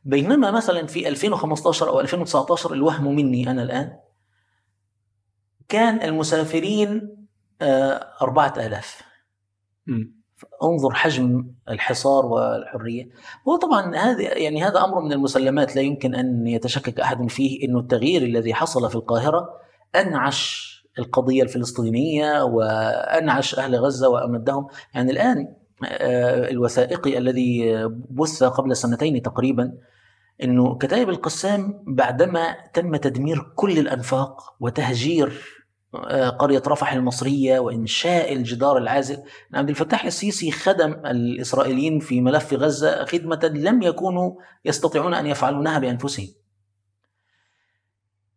بينما 0.05 0.51
مثلا 0.51 0.87
في 0.87 1.07
2015 1.07 1.89
أو 1.89 1.99
2019 1.99 2.73
الوهم 2.73 3.15
مني 3.15 3.51
أنا 3.51 3.63
الآن 3.63 3.97
كان 5.69 6.01
المسافرين 6.01 7.17
آه، 7.61 8.07
4000 8.21 9.01
مم. 9.87 10.17
انظر 10.63 10.93
حجم 10.93 11.51
الحصار 11.69 12.25
والحرية. 12.25 13.09
هو 13.47 13.55
طبعا 13.55 13.95
هذا 13.95 14.37
يعني 14.37 14.63
هذا 14.63 14.83
أمر 14.83 15.01
من 15.01 15.13
المسلمات 15.13 15.75
لا 15.75 15.81
يمكن 15.81 16.15
أن 16.15 16.47
يتشكك 16.47 16.99
أحد 16.99 17.29
فيه 17.29 17.67
إنه 17.67 17.79
التغيير 17.79 18.21
الذي 18.21 18.53
حصل 18.53 18.89
في 18.89 18.95
القاهرة 18.95 19.49
أنعش 19.95 20.67
القضية 20.99 21.43
الفلسطينية 21.43 22.43
وأنعش 22.43 23.59
أهل 23.59 23.75
غزة 23.75 24.09
وأمدهم. 24.09 24.67
يعني 24.93 25.11
الآن 25.11 25.37
آه، 25.37 25.66
الوثائقي 25.83 27.17
الذي 27.17 27.85
بث 28.09 28.43
قبل 28.43 28.75
سنتين 28.75 29.21
تقريبا 29.21 29.73
إنه 30.43 30.77
كتائب 30.77 31.09
القسام 31.09 31.83
بعدما 31.87 32.55
تم 32.73 32.95
تدمير 32.95 33.51
كل 33.55 33.79
الأنفاق 33.79 34.55
وتهجير 34.59 35.57
آه، 35.95 36.29
قرية 36.29 36.63
رفح 36.67 36.93
المصرية 36.93 37.59
وإنشاء 37.59 38.33
الجدار 38.33 38.77
العازل 38.77 39.23
عبد 39.53 39.69
الفتاح 39.69 40.05
السيسي 40.05 40.51
خدم 40.51 40.91
الإسرائيليين 40.91 41.99
في 41.99 42.21
ملف 42.21 42.53
غزة 42.53 43.05
خدمة 43.05 43.51
لم 43.55 43.81
يكونوا 43.81 44.35
يستطيعون 44.65 45.13
أن 45.13 45.27
يفعلونها 45.27 45.79
بأنفسهم. 45.79 46.27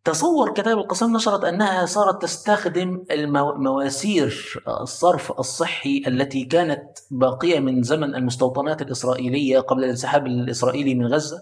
تصور 0.05 0.53
كتاب 0.53 0.77
القسام 0.77 1.15
نشرت 1.15 1.43
أنها 1.43 1.85
صارت 1.85 2.21
تستخدم 2.21 3.03
المو- 3.11 3.53
مواسير 3.55 4.61
الصرف 4.81 5.31
الصحي 5.39 6.03
التي 6.07 6.45
كانت 6.45 6.83
باقية 7.11 7.59
من 7.59 7.83
زمن 7.83 8.15
المستوطنات 8.15 8.81
الإسرائيلية 8.81 9.59
قبل 9.59 9.83
الانسحاب 9.83 10.25
الإسرائيلي 10.27 10.95
من 10.95 11.07
غزة 11.13 11.37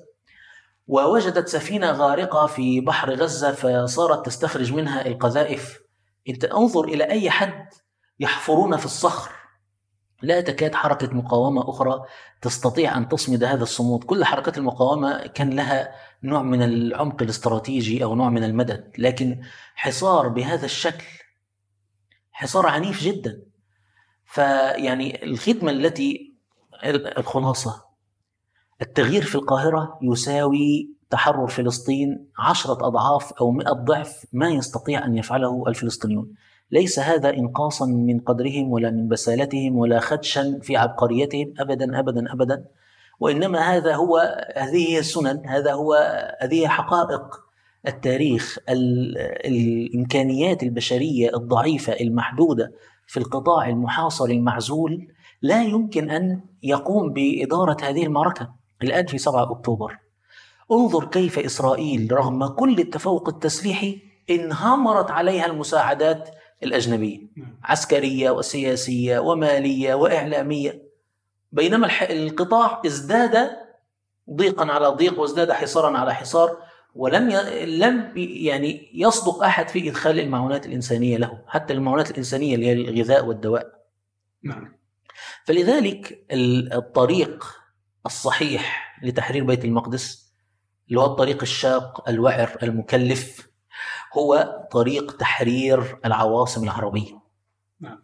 ووجدت 0.88 1.48
سفينة 1.48 1.92
غارقة 1.92 2.46
في 2.46 2.82
بحر 2.82 3.14
غزة 3.14 3.52
فصارت 3.52 4.26
تستخرج 4.26 4.74
منها 4.74 5.08
القذائف. 5.08 5.80
انت 6.30 6.46
انظر 6.46 6.84
إلى 6.84 7.04
أي 7.04 7.30
حد 7.30 7.66
يحفرون 8.20 8.78
في 8.78 8.86
الصخر. 8.86 9.32
لا 10.22 10.42
تكاد 10.42 10.76
حركة 10.76 11.16
مقاومة 11.16 11.70
أخرى 11.70 12.06
تستطيع 12.42 12.98
أن 12.98 13.10
تصمد 13.10 13.44
هذا 13.44 13.64
الصمود. 13.64 14.04
كل 14.04 14.26
حركات 14.26 14.58
المقاومة 14.58 15.28
كان 15.28 15.50
لها 15.50 15.96
نوع 16.24 16.42
من 16.42 16.62
العمق 16.62 17.22
الاستراتيجي 17.22 18.04
أو 18.04 18.16
نوع 18.16 18.30
من 18.30 18.44
المدد 18.44 18.92
لكن 18.98 19.42
حصار 19.76 20.28
بهذا 20.28 20.66
الشكل 20.66 21.06
حصار 22.32 22.68
عنيف 22.68 23.04
جدا. 23.04 23.42
فيعني 24.26 25.24
الخدمة 25.24 25.72
التي 25.72 26.34
الخلاصة 27.18 27.86
التغيير 28.82 29.24
في 29.24 29.36
القاهرة 29.36 30.00
يساوي 30.02 30.90
تحرر 31.10 31.48
فلسطين 31.48 32.28
عشرة 32.38 32.88
أضعاف 32.88 33.34
أو 33.34 33.52
مئة 33.52 33.72
ضعف 33.72 34.26
ما 34.34 34.50
يستطيع 34.50 35.06
أن 35.06 35.16
يفعله 35.16 35.64
الفلسطينيون. 35.68 36.34
ليس 36.72 37.00
هذا 37.00 37.30
إنقاصا 37.30 37.86
من 37.86 38.20
قدرهم 38.20 38.72
ولا 38.72 38.90
من 38.92 39.08
بسالتهم 39.08 39.76
ولا 39.78 40.00
خدشا 40.00 40.60
في 40.62 40.78
عبقريتهم. 40.78 41.54
أبدا 41.60 42.00
أبدا 42.00 42.34
أبدا. 42.34 42.66
وإنما 43.20 43.60
هذا 43.60 43.96
هو 43.96 44.18
هذه 44.56 44.90
هي 44.90 45.00
السنن 45.00 45.42
هذا 45.46 45.74
هو 45.74 45.94
هذه 46.42 46.68
حقائق 46.68 47.22
التاريخ 47.88 48.58
ال- 48.70 49.18
الإمكانيات 49.46 50.64
البشرية 50.64 51.36
الضعيفة 51.36 51.94
المحدودة 51.94 52.72
في 53.08 53.18
القطاع 53.18 53.70
المحاصر 53.70 54.26
المعزول. 54.26 55.08
لا 55.42 55.64
يمكن 55.64 56.10
أن 56.10 56.42
يقوم 56.64 57.14
بإدارة 57.14 57.78
هذه 57.84 58.06
المعركة 58.06 58.50
الآن 58.84 59.06
في 59.06 59.18
7 59.18 59.52
أكتوبر. 59.52 59.98
انظر 60.72 61.06
كيف 61.06 61.40
إسرائيل 61.40 62.12
رغم 62.12 62.48
كل 62.48 62.80
التفوق 62.80 63.30
التسليحي 63.30 64.00
انهمرت 64.30 65.12
عليها 65.12 65.46
المساعدات 65.46 66.30
الأجنبية 66.64 67.20
عسكرية 67.64 68.30
وسياسية 68.32 69.20
ومالية 69.20 69.94
وإعلامية. 69.94 70.90
بينما 71.52 71.90
القطاع 72.10 72.82
ازداد 72.86 73.50
ضيقا 74.34 74.66
على 74.72 74.88
ضيق 74.88 75.20
وازداد 75.20 75.52
حصارا 75.52 75.98
على 75.98 76.16
حصار 76.16 76.58
ولم 76.96 77.30
ي... 77.30 77.66
لم 77.66 78.14
يعني 78.16 78.90
يصدق 78.94 79.44
أحد 79.44 79.70
في 79.70 79.90
إدخال 79.90 80.20
المعونات 80.20 80.66
الإنسانية 80.66 81.18
له، 81.18 81.42
حتى 81.48 81.74
المعونات 81.74 82.12
الإنسانية 82.12 82.56
اللي 82.56 82.68
هي 82.68 82.74
الغذاء 82.74 83.26
والدواء. 83.26 83.80
نعم. 84.44 84.76
فلذلك 85.46 86.26
ال- 86.32 86.74
الطريق 86.74 87.46
الصحيح 88.06 88.96
لتحرير 89.04 89.44
بيت 89.44 89.66
المقدس 89.66 90.34
اللي 90.90 91.00
هو 91.02 91.06
الطريق 91.06 91.42
الشاق 91.42 92.10
الوعر 92.10 92.58
المكلف 92.64 93.49
هو 94.18 94.60
طريق 94.72 95.18
تحرير 95.18 95.98
العواصم 96.06 96.64
العربية. 96.64 97.20
نعم. 97.80 98.00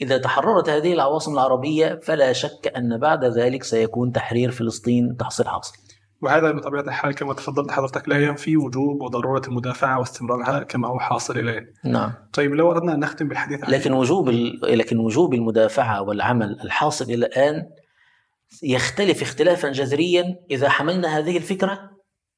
إذا 0.00 0.18
تحررت 0.18 0.68
هذه 0.68 0.92
العواصم 0.92 1.32
العربية 1.32 2.00
فلا 2.02 2.32
شك 2.32 2.72
أن 2.76 2.98
بعد 2.98 3.24
ذلك 3.24 3.62
سيكون 3.62 4.12
تحرير 4.12 4.50
فلسطين 4.50 5.16
تحصيل 5.16 5.48
حاصل. 5.48 5.74
وهذا 6.22 6.52
بطبيعة 6.52 6.82
الحال 6.82 7.14
كما 7.14 7.34
تفضلت 7.34 7.70
حضرتك 7.70 8.08
لا 8.08 8.22
ينفي 8.22 8.56
وجوب 8.56 9.02
وضرورة 9.02 9.42
المدافعة 9.48 9.98
واستمرارها 9.98 10.62
كما 10.62 10.88
هو 10.88 10.98
حاصل 10.98 11.38
الآن 11.38 11.66
نعم. 11.84 12.12
طيب 12.32 12.54
لو 12.54 12.70
أردنا 12.70 12.94
أن 12.94 13.00
نختم 13.00 13.28
بالحديث 13.28 13.64
عن 13.64 13.70
لكن 13.72 13.92
وجوب 13.92 14.28
ال- 14.28 14.78
لكن 14.78 14.98
وجوب 14.98 15.34
المدافعة 15.34 16.02
والعمل 16.02 16.60
الحاصل 16.64 17.04
إلى 17.04 17.14
الآن 17.26 17.62
يختلف 18.62 19.22
اختلافا 19.22 19.68
جذريا 19.72 20.24
إذا 20.50 20.68
حملنا 20.68 21.18
هذه 21.18 21.36
الفكرة 21.36 21.90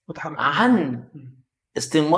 متحرك. 0.08 0.36
عن 0.38 1.04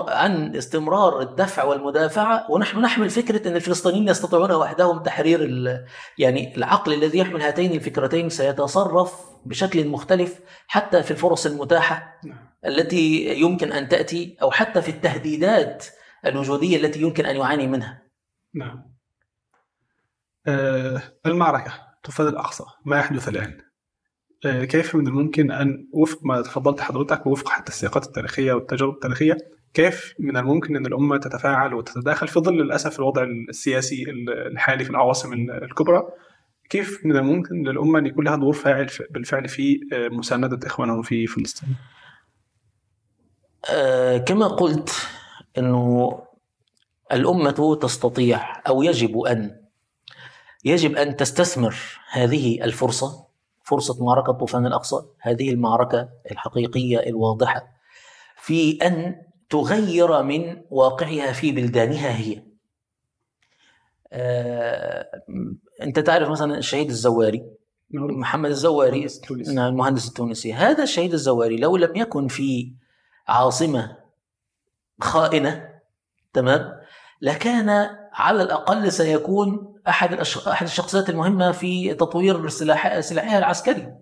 عن 0.08 0.56
استمرار 0.56 1.20
الدفع 1.20 1.64
والمدافعة 1.64 2.50
ونحن 2.50 2.80
نحمل 2.80 3.10
فكرة 3.10 3.48
أن 3.48 3.56
الفلسطينيين 3.56 4.08
يستطيعون 4.08 4.52
وحدهم 4.52 5.02
تحرير 5.02 5.40
ال... 5.42 5.86
يعني 6.18 6.56
العقل 6.56 6.92
الذي 6.92 7.18
يحمل 7.18 7.42
هاتين 7.42 7.72
الفكرتين 7.72 8.28
سيتصرف 8.28 9.14
بشكل 9.46 9.88
مختلف 9.88 10.40
حتى 10.66 11.02
في 11.02 11.10
الفرص 11.10 11.46
المتاحة 11.46 12.20
نعم. 12.24 12.50
التي 12.66 13.34
يمكن 13.40 13.72
أن 13.72 13.88
تأتي 13.88 14.36
أو 14.42 14.50
حتى 14.50 14.82
في 14.82 14.88
التهديدات 14.88 15.86
الوجودية 16.26 16.76
التي 16.76 17.00
يمكن 17.00 17.26
أن 17.26 17.36
يعاني 17.36 17.66
منها. 17.66 18.02
نعم. 18.54 18.90
آه 20.46 21.02
المعركة 21.26 21.72
تفاد 22.02 22.26
الأقصى 22.26 22.64
ما 22.84 22.98
يحدث 22.98 23.28
الآن. 23.28 23.69
كيف 24.42 24.94
من 24.94 25.06
الممكن 25.06 25.50
أن 25.50 25.88
وفق 25.92 26.18
ما 26.22 26.42
تفضلت 26.42 26.80
حضرتك 26.80 27.26
ووفق 27.26 27.48
حتى 27.48 27.72
السياقات 27.72 28.06
التاريخية 28.06 28.52
والتجارب 28.52 28.94
التاريخية 28.94 29.36
كيف 29.74 30.14
من 30.18 30.36
الممكن 30.36 30.76
أن 30.76 30.86
الأمة 30.86 31.16
تتفاعل 31.16 31.74
وتتداخل 31.74 32.28
في 32.28 32.40
ظل 32.40 32.54
للأسف 32.54 32.98
الوضع 32.98 33.22
السياسي 33.48 34.04
الحالي 34.28 34.84
في 34.84 34.90
العواصم 34.90 35.32
الكبرى؟ 35.32 36.02
كيف 36.70 37.06
من 37.06 37.16
الممكن 37.16 37.62
للأمة 37.62 37.98
أن 37.98 38.06
يكون 38.06 38.24
لها 38.24 38.36
دور 38.36 38.52
فاعل 38.52 38.90
بالفعل 39.10 39.48
في 39.48 39.80
آه، 39.92 40.08
مساندة 40.08 40.66
إخوانهم 40.66 41.02
في 41.02 41.26
فلسطين؟ 41.26 41.76
آه، 43.70 44.18
كما 44.18 44.48
قلت 44.48 44.90
أنه 45.58 46.18
الأمة 47.12 47.78
تستطيع 47.80 48.62
أو 48.68 48.82
يجب 48.82 49.18
أن 49.18 49.60
يجب 50.64 50.96
أن 50.96 51.16
تستثمر 51.16 51.74
هذه 52.10 52.64
الفرصة 52.64 53.29
فرصة 53.70 54.04
معركة 54.04 54.32
طوفان 54.32 54.66
الأقصى 54.66 54.96
هذه 55.20 55.50
المعركة 55.50 56.08
الحقيقية 56.30 56.98
الواضحة 56.98 57.72
في 58.36 58.78
أن 58.82 59.22
تغير 59.50 60.22
من 60.22 60.62
واقعها 60.70 61.32
في 61.32 61.52
بلدانها 61.52 62.16
هي. 62.16 62.42
آه، 64.12 65.06
أنت 65.82 65.98
تعرف 65.98 66.28
مثلا 66.28 66.58
الشهيد 66.58 66.88
الزواري 66.88 67.44
محمد 67.90 68.50
الزواري 68.50 68.96
المهندس 68.96 69.16
التونسي. 69.16 69.54
نعم، 69.54 69.68
المهندس 69.72 70.08
التونسي. 70.08 70.54
هذا 70.54 70.82
الشهيد 70.82 71.12
الزواري 71.12 71.56
لو 71.56 71.76
لم 71.76 71.96
يكن 71.96 72.28
في 72.28 72.72
عاصمة 73.28 73.96
خائنة 75.00 75.68
تمام 76.32 76.80
لكان 77.20 77.90
على 78.12 78.42
الأقل 78.42 78.92
سيكون 78.92 79.69
أحد 79.88 80.16
الأش- 80.20 80.48
أحد 80.48 80.66
الشخصيات 80.66 81.10
المهمة 81.10 81.52
في 81.52 81.94
تطوير 81.94 82.48
سلاح 82.48 83.00
سلاحها 83.00 83.38
العسكري 83.38 83.92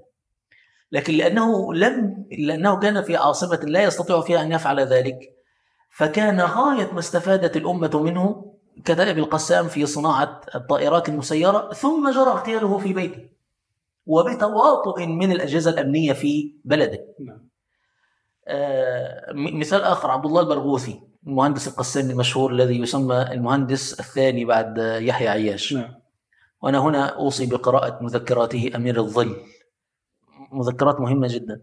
لكن 0.93 1.15
لأنه 1.15 1.75
لم 1.75 2.27
لأنه 2.39 2.79
كان 2.79 3.03
في 3.03 3.17
عاصمة 3.17 3.57
لا 3.57 3.83
يستطيع 3.83 4.21
فيها 4.21 4.43
أن 4.43 4.53
يفعل 4.53 4.81
ذلك 4.81 5.19
فكان 5.91 6.41
غاية 6.41 6.93
ما 6.93 6.99
استفادت 6.99 7.57
الأمة 7.57 7.91
منه 8.03 8.55
كدأب 8.85 9.19
القسام 9.19 9.69
في 9.69 9.87
صناعة 9.87 10.41
الطائرات 10.55 11.09
المسيرة 11.09 11.73
ثم 11.73 12.11
جرى 12.11 12.31
اغتياله 12.31 12.79
في 12.79 12.93
بيته 12.93 13.29
وبتواطؤ 14.07 15.07
من 15.07 15.33
الأجهزة 15.33 15.71
الأمنية 15.71 16.13
في 16.13 16.55
بلده. 16.65 17.05
نعم. 17.21 17.49
آه، 18.49 19.33
مثال 19.33 19.83
آخر 19.83 20.11
عبد 20.11 20.27
الله 20.27 20.41
البرغوثي. 20.41 21.01
المهندس 21.27 21.69
القسام 21.69 22.11
المشهور 22.11 22.53
الذي 22.53 22.81
يسمى 22.81 23.23
المهندس 23.33 24.01
الثاني 24.01 24.45
بعد 24.45 24.79
يحيى 24.79 25.29
عياش. 25.29 25.73
نعم. 25.73 25.95
وأنا 26.63 26.79
هنا 26.79 27.07
أوصي 27.07 27.47
بقراءة 27.47 27.99
مذكراته 28.03 28.71
أمير 28.77 29.01
الظل. 29.01 29.37
مذكرات 30.53 31.01
مهمة 31.01 31.29
جدا. 31.29 31.61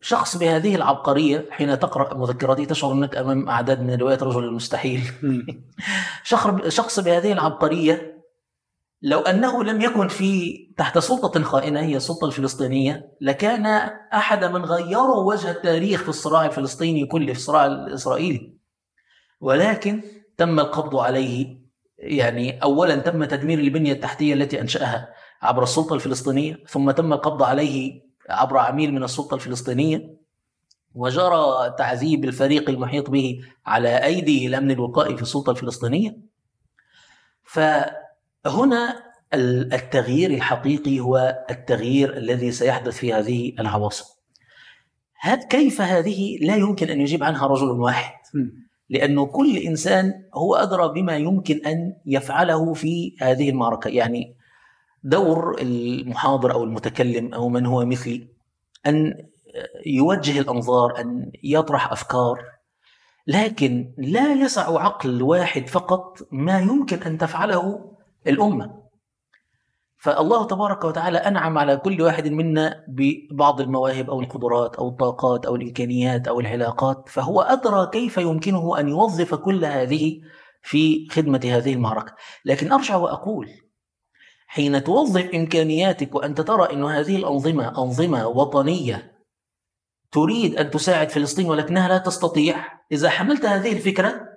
شخص 0.00 0.36
بهذه 0.36 0.74
العبقرية 0.74 1.46
حين 1.50 1.78
تقرأ 1.78 2.14
مذكراته 2.14 2.64
تشعر 2.64 2.92
أنك 2.92 3.16
أمام 3.16 3.48
أعداد 3.48 3.82
من 3.82 3.94
روايات 3.94 4.22
رجل 4.22 4.44
المستحيل. 4.44 5.00
شخص 6.24 6.68
شخص 6.68 7.00
بهذه 7.00 7.32
العبقرية 7.32 8.12
لو 9.02 9.20
أنه 9.20 9.64
لم 9.64 9.80
يكن 9.80 10.08
في 10.08 10.58
تحت 10.76 10.98
سلطة 10.98 11.42
خائنة 11.42 11.80
هي 11.80 11.96
السلطة 11.96 12.26
الفلسطينية 12.26 13.12
لكان 13.20 13.66
أحد 14.14 14.44
من 14.44 14.64
غيروا 14.64 15.32
وجه 15.32 15.50
التاريخ 15.50 16.02
في 16.02 16.08
الصراع 16.08 16.46
الفلسطيني 16.46 17.06
كله 17.06 17.32
في 17.32 17.38
الصراع 17.38 17.66
الإسرائيلي. 17.66 18.61
ولكن 19.42 20.02
تم 20.36 20.60
القبض 20.60 20.96
عليه 20.96 21.58
يعني 21.98 22.62
أولا 22.62 22.96
تم 22.96 23.24
تدمير 23.24 23.58
البنية 23.58 23.92
التحتية 23.92 24.34
التي 24.34 24.60
أنشأها 24.60 25.14
عبر 25.42 25.62
السلطة 25.62 25.94
الفلسطينية 25.94 26.58
ثم 26.68 26.90
تم 26.90 27.12
القبض 27.12 27.42
عليه 27.42 28.02
عبر 28.30 28.58
عميل 28.58 28.94
من 28.94 29.02
السلطة 29.04 29.34
الفلسطينية 29.34 30.16
وجرى 30.94 31.74
تعذيب 31.78 32.24
الفريق 32.24 32.70
المحيط 32.70 33.10
به 33.10 33.40
على 33.66 34.04
أيدي 34.04 34.46
الأمن 34.46 34.70
الوقائي 34.70 35.16
في 35.16 35.22
السلطة 35.22 35.50
الفلسطينية. 35.50 36.16
فهنا 37.44 39.02
ال- 39.34 39.74
التغيير 39.74 40.30
الحقيقي 40.30 41.00
هو 41.00 41.44
التغيير 41.50 42.16
الذي 42.16 42.52
سيحدث 42.52 42.96
في 42.96 43.12
هذه 43.12 43.52
العواصم. 43.58 44.04
كيف 45.50 45.80
هذه 45.80 46.38
لا 46.40 46.56
يمكن 46.56 46.88
أن 46.90 47.00
يجيب 47.00 47.24
عنها 47.24 47.46
رجل 47.46 47.70
واحد؟ 47.70 48.14
لأنه 48.92 49.26
كل 49.26 49.56
إنسان 49.56 50.24
هو 50.34 50.54
أدرى 50.54 50.88
بما 50.88 51.16
يمكن 51.16 51.66
أن 51.66 51.96
يفعله 52.06 52.74
في 52.74 53.16
هذه 53.20 53.50
المعركة. 53.50 53.88
يعني 53.88 54.34
دور 55.04 55.60
المحاضر 55.60 56.52
أو 56.52 56.64
المتكلم 56.64 57.34
أو 57.34 57.48
من 57.48 57.66
هو 57.66 57.84
مثلي 57.84 58.28
أن 58.86 59.26
يوجه 59.86 60.40
الأنظار 60.40 61.00
أن 61.00 61.32
يطرح 61.42 61.92
أفكار 61.92 62.44
لكن 63.26 63.92
لا 63.98 64.32
يسع 64.32 64.82
عقل 64.82 65.22
واحد 65.22 65.66
فقط 65.68 66.18
ما 66.30 66.60
يمكن 66.60 67.02
أن 67.02 67.18
تفعله 67.18 67.92
الأمة. 68.26 68.81
فالله 70.02 70.46
تبارك 70.46 70.84
وتعالى 70.84 71.18
أنعم 71.18 71.58
على 71.58 71.76
كل 71.76 72.02
واحد 72.02 72.28
منا 72.28 72.84
ببعض 72.88 73.60
المواهب 73.60 74.10
أو 74.10 74.20
القدرات 74.20 74.76
أو 74.76 74.88
الطاقات 74.88 75.46
أو 75.46 75.56
الإمكانيات 75.56 76.28
أو 76.28 76.40
العلاقات 76.40 77.08
فهو 77.08 77.40
أدرى 77.40 77.90
كيف 77.92 78.16
يمكنه 78.18 78.80
أن 78.80 78.88
يوظف 78.88 79.34
كل 79.34 79.64
هذه 79.64 80.20
في 80.62 81.08
خدمة 81.10 81.40
هذه 81.44 81.72
المعركة. 81.72 82.14
لكن 82.44 82.72
أرجع 82.72 82.96
وأقول 82.96 83.48
حين 84.46 84.84
توظف 84.84 85.34
إمكانياتك 85.34 86.14
وأنت 86.14 86.40
ترى 86.40 86.72
أن 86.72 86.84
هذه 86.84 87.16
الأنظمة 87.16 87.68
أنظمة 87.68 88.28
وطنية 88.28 89.12
تريد 90.12 90.56
أن 90.56 90.70
تساعد 90.70 91.10
فلسطين 91.10 91.46
ولكنها 91.46 91.88
لا 91.88 91.98
تستطيع 91.98 92.64
إذا 92.92 93.10
حملت 93.10 93.44
هذه 93.44 93.72
الفكرة 93.72 94.28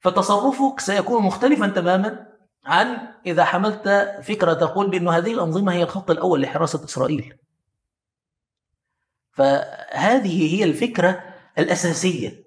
فتصرفك 0.00 0.80
سيكون 0.80 1.22
مختلفا 1.22 1.68
تماما 1.68 2.33
عن 2.66 2.98
إذا 3.26 3.44
حملت 3.44 3.88
فكرة 4.22 4.52
تقول 4.52 4.90
بأن 4.90 5.08
هذه 5.08 5.32
الأنظمة 5.32 5.72
هي 5.72 5.82
الخط 5.82 6.10
الأول 6.10 6.42
لحراسة 6.42 6.84
إسرائيل. 6.84 7.34
فهذه 9.32 10.56
هي 10.56 10.64
الفكرة 10.64 11.20
الأساسية 11.58 12.44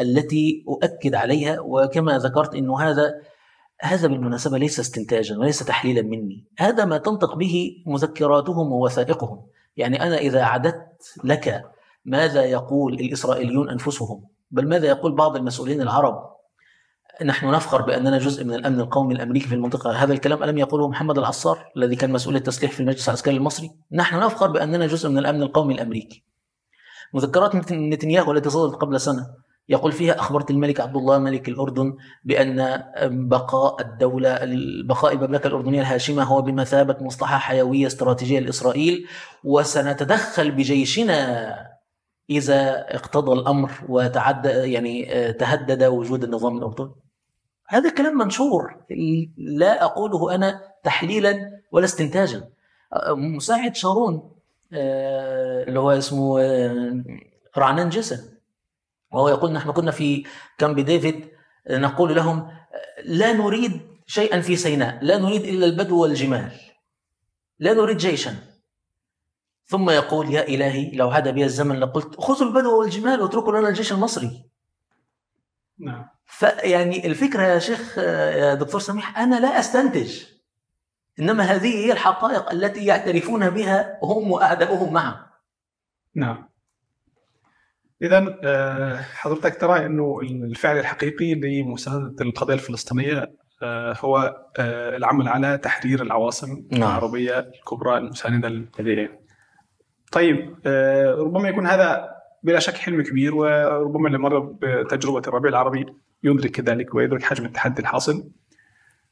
التي 0.00 0.64
أؤكد 0.68 1.14
عليها 1.14 1.60
وكما 1.60 2.18
ذكرت 2.18 2.54
أنه 2.54 2.80
هذا 2.80 3.14
هذا 3.80 4.08
بالمناسبة 4.08 4.58
ليس 4.58 4.80
استنتاجا 4.80 5.38
وليس 5.38 5.58
تحليلا 5.58 6.02
مني. 6.02 6.44
هذا 6.58 6.84
ما 6.84 6.98
تنطق 6.98 7.34
به 7.34 7.82
مذكراتهم 7.86 8.72
ووثائقهم. 8.72 9.46
يعني 9.76 10.02
أنا 10.02 10.16
إذا 10.16 10.42
عددت 10.42 11.14
لك 11.24 11.64
ماذا 12.04 12.44
يقول 12.44 12.94
الإسرائيليون 12.94 13.70
أنفسهم 13.70 14.24
بل 14.50 14.68
ماذا 14.68 14.86
يقول 14.86 15.14
بعض 15.14 15.36
المسؤولين 15.36 15.80
العرب 15.80 16.35
نحن 17.24 17.50
نفخر 17.50 17.82
بأننا 17.82 18.18
جزء 18.18 18.44
من 18.44 18.54
الأمن 18.54 18.80
القومي 18.80 19.14
الأمريكي 19.14 19.48
في 19.48 19.54
المنطقة. 19.54 19.92
هذا 19.92 20.12
الكلام 20.12 20.42
ألم 20.42 20.58
يقوله 20.58 20.88
محمد 20.88 21.18
العصار 21.18 21.58
الذي 21.76 21.96
كان 21.96 22.12
مسؤول 22.12 22.36
التسليح 22.36 22.72
في 22.72 22.80
المجلس 22.80 23.08
العسكري 23.08 23.36
المصري؟ 23.36 23.70
نحن 23.92 24.16
نفخر 24.20 24.46
بأننا 24.50 24.86
جزء 24.86 25.08
من 25.08 25.18
الأمن 25.18 25.42
القومي 25.42 25.74
الأمريكي. 25.74 26.24
مذكرات 27.14 27.54
نتن- 27.56 27.72
نتنياهو 27.92 28.32
التي 28.32 28.50
صدرت 28.50 28.74
قبل 28.74 29.00
سنة 29.00 29.26
يقول 29.68 29.92
فيها 29.92 30.18
أخبرت 30.20 30.50
الملك 30.50 30.80
عبد 30.80 30.96
الله 30.96 31.18
ملك 31.18 31.48
الأردن 31.48 31.94
بأن 32.24 32.82
بقاء 33.28 33.80
الدولة 33.82 34.38
بقاء 34.84 35.12
المملكة 35.14 35.46
الأردنية 35.46 35.80
الهاشمة 35.80 36.22
هو 36.22 36.42
بمثابة 36.42 36.96
مصلحة 37.00 37.38
حيوية 37.38 37.86
استراتيجية 37.86 38.38
لإسرائيل 38.40 39.06
وسنتدخل 39.44 40.50
بجيشنا 40.50 41.54
إذا 42.30 42.84
اقتضى 42.94 43.32
الأمر 43.32 43.70
وتعدى 43.88 44.48
يعني 44.48 45.12
آه، 45.14 45.30
تهدد 45.30 45.84
وجود 45.84 46.24
النظام 46.24 46.58
الأردني. 46.58 46.90
هذا 47.68 47.90
كلام 47.90 48.18
منشور. 48.18 48.76
لا 49.36 49.84
أقوله 49.84 50.34
أنا 50.34 50.62
تحليلا 50.84 51.60
ولا 51.72 51.84
استنتاجا. 51.84 52.48
مساعد 53.10 53.76
شارون 53.76 54.30
آه، 54.72 55.64
اللي 55.64 55.78
هو 55.78 55.90
اسمه 55.90 56.40
آه، 56.40 57.04
رعنان 57.58 57.88
جسن 57.88 58.18
وهو 59.12 59.28
يقول 59.28 59.52
نحن 59.52 59.70
كنا 59.70 59.90
في 59.90 60.24
كامب 60.58 60.80
ديفيد 60.80 61.28
نقول 61.70 62.16
لهم 62.16 62.50
لا 63.04 63.32
نريد 63.32 63.80
شيئا 64.06 64.40
في 64.40 64.56
سيناء 64.56 64.98
لا 65.02 65.18
نريد 65.18 65.44
إلا 65.44 65.66
البدو 65.66 66.02
والجمال. 66.02 66.52
لا 67.58 67.72
نريد 67.72 67.96
جيشا. 67.96 68.34
ثم 69.66 69.90
يقول 69.90 70.30
يا 70.30 70.48
إلهي 70.48 70.90
لو 70.90 71.10
عاد 71.10 71.28
بي 71.28 71.44
الزمن 71.44 71.80
لقلت 71.80 72.20
خذوا 72.20 72.48
البدو 72.48 72.80
والجمال 72.80 73.20
واتركوا 73.20 73.58
لنا 73.58 73.68
الجيش 73.68 73.92
المصري. 73.92 74.44
نعم 75.78 76.08
فيعني 76.26 77.06
الفكرة 77.06 77.42
يا 77.42 77.58
شيخ 77.58 77.98
يا 77.98 78.54
دكتور 78.54 78.80
سميح 78.80 79.18
أنا 79.18 79.40
لا 79.40 79.58
أستنتج 79.58 80.22
إنما 81.20 81.44
هذه 81.44 81.86
هي 81.86 81.92
الحقائق 81.92 82.52
التي 82.52 82.86
يعترفون 82.86 83.50
بها 83.50 83.98
هم 84.02 84.30
وأعداؤهم 84.30 84.92
معا 84.92 85.26
نعم 86.14 86.48
اذا 88.02 88.38
آه، 88.44 88.96
حضرتك 88.96 89.60
ترى 89.60 89.86
إنه 89.86 90.20
الفعل 90.22 90.78
الحقيقي 90.78 91.34
لمساندة 91.34 92.24
القضية 92.24 92.54
الفلسطينية 92.54 93.32
آه، 93.62 93.96
هو 94.00 94.36
آه، 94.58 94.96
العمل 94.96 95.28
على 95.28 95.58
تحرير 95.58 96.02
العواصم 96.02 96.66
نعم. 96.72 96.82
العربية 96.82 97.38
الكبرى 97.38 97.98
المساندة 97.98 98.48
للهذين. 98.48 99.08
طيب 100.12 100.56
آه، 100.66 101.14
ربما 101.14 101.48
يكون 101.48 101.66
هذا 101.66 102.15
بلا 102.46 102.58
شك 102.58 102.74
حلم 102.74 103.02
كبير 103.02 103.34
وربما 103.34 104.06
اللي 104.06 104.18
مر 104.18 104.38
بتجربة 104.38 105.22
الربيع 105.28 105.50
العربي 105.50 105.86
يدرك 106.22 106.50
كذلك 106.50 106.94
ويدرك 106.94 107.22
حجم 107.22 107.44
التحدي 107.44 107.82
الحاصل. 107.82 108.30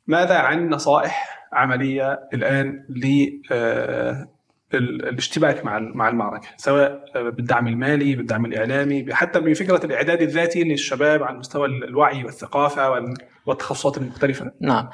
ماذا 0.06 0.34
عن 0.38 0.68
نصائح 0.68 1.28
عملية 1.52 2.20
الآن 2.34 2.84
ل 2.88 3.30
آه، 3.52 4.28
ال- 4.74 5.08
الاشتباك 5.08 5.64
مع 5.64 5.78
مع 5.78 6.08
المعركة؟ 6.08 6.48
سواء 6.56 7.04
بالدعم 7.30 7.66
المالي 7.68 8.14
بالدعم 8.16 8.44
الإعلامي 8.46 9.14
حتى 9.14 9.40
بفكرة 9.40 9.84
الإعداد 9.86 10.22
الذاتي 10.22 10.64
للشباب 10.64 11.22
على 11.22 11.38
مستوى 11.38 11.66
الوعي 11.66 12.24
والثقافة 12.24 12.90
وال- 12.90 13.14
والتخصصات 13.46 13.98
المختلفة. 13.98 14.52
نعم. 14.60 14.88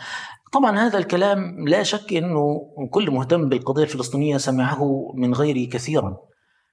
طبعا 0.52 0.78
هذا 0.78 0.98
الكلام 0.98 1.68
لا 1.68 1.82
شك 1.82 2.12
إنه 2.12 2.60
كل 2.90 3.10
مهتم 3.10 3.48
بالقضية 3.48 3.82
الفلسطينية 3.82 4.36
سمعه 4.36 5.12
من 5.14 5.34
غيري 5.34 5.66
كثيرا. 5.66 6.16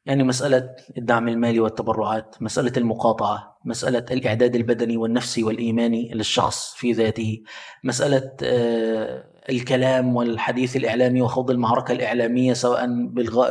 يعني 0.07 0.23
مسألة 0.23 0.69
الدعم 0.97 1.27
المالي 1.27 1.59
والتبرعات، 1.59 2.35
مسألة 2.41 2.71
المقاطعة، 2.77 3.57
مسألة 3.65 4.05
الإعداد 4.11 4.55
البدني 4.55 4.97
والنفسي 4.97 5.43
والايماني 5.43 6.11
للشخص 6.13 6.73
في 6.75 6.91
ذاته، 6.91 7.37
مسألة 7.83 8.31
آه، 8.43 9.23
الكلام 9.49 10.15
والحديث 10.15 10.75
الإعلامي 10.75 11.21
وخوض 11.21 11.51
المعركة 11.51 11.91
الإعلامية 11.91 12.53
سواء. 12.53 12.87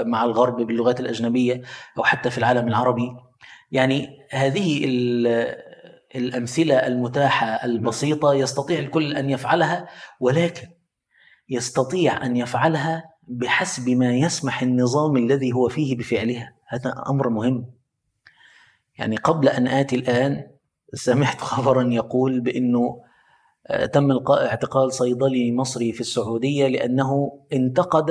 مع 0.05 0.25
الغرب 0.25 0.57
باللغات 0.67 1.01
الأجنبية 1.01 1.63
أو 1.99 2.05
حتى 2.05 2.31
في 2.31 2.39
العالم 2.39 2.69
العربي. 2.69 3.09
يعني 3.73 4.09
هذه 4.31 4.85
ال- 4.85 5.57
الأمثلة 6.15 6.75
المتاحة 6.75 7.47
البسيطة 7.47 8.35
يستطيع 8.35 8.79
الكل 8.79 9.17
أن 9.17 9.31
يفعلها 9.31 9.89
ولكن 10.21 10.67
يستطيع 11.49 12.27
أن 12.27 12.37
يفعلها 12.37 13.05
بحسب 13.27 13.89
ما 13.89 14.17
يسمح 14.17 14.63
النظام 14.63 15.17
الذي 15.17 15.53
هو 15.53 15.69
فيه 15.69 15.97
بفعلها. 15.97 16.53
هذا 16.67 16.95
أمر 17.09 17.29
مهم. 17.29 17.67
يعني 18.99 19.17
قبل 19.17 19.49
أن 19.49 19.69
آتي 19.69 19.97
الآن 19.97 20.47
سمعت 20.95 21.41
خبرا 21.51 21.93
يقول 21.93 22.41
بأنه 22.41 23.03
آه، 23.67 23.87
تم 23.87 24.11
القاء 24.11 24.47
اعتقال 24.47 24.93
صيدلي 24.93 25.53
مصري 25.53 25.93
في 25.93 26.01
السعودية 26.01 26.69
لأنه 26.69 27.41
انتقد 27.53 28.11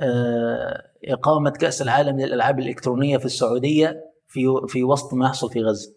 آه، 0.00 0.82
إقامة 1.04 1.50
كأس 1.50 1.82
العالم 1.82 2.20
للألعاب 2.20 2.58
الإلكترونية 2.58 3.16
في 3.16 3.24
السعودية 3.24 4.04
في 4.28 4.46
في 4.68 4.84
وسط 4.84 5.14
ما 5.14 5.26
يحصل 5.26 5.50
في 5.50 5.62
غزة. 5.62 5.92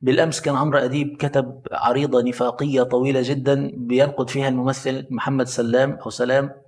بالأمس 0.00 0.40
كان 0.40 0.56
عمرو 0.56 0.78
أديب 0.78 1.16
كتب 1.16 1.60
عريضة 1.72 2.22
نفاقية 2.22 2.82
طويلة 2.82 3.20
جدا 3.24 3.72
بينقد 3.74 4.30
فيها 4.30 4.48
الممثل 4.48 5.06
محمد 5.10 5.46
سلام 5.46 5.92
أو 5.92 6.10
سلام 6.10 6.65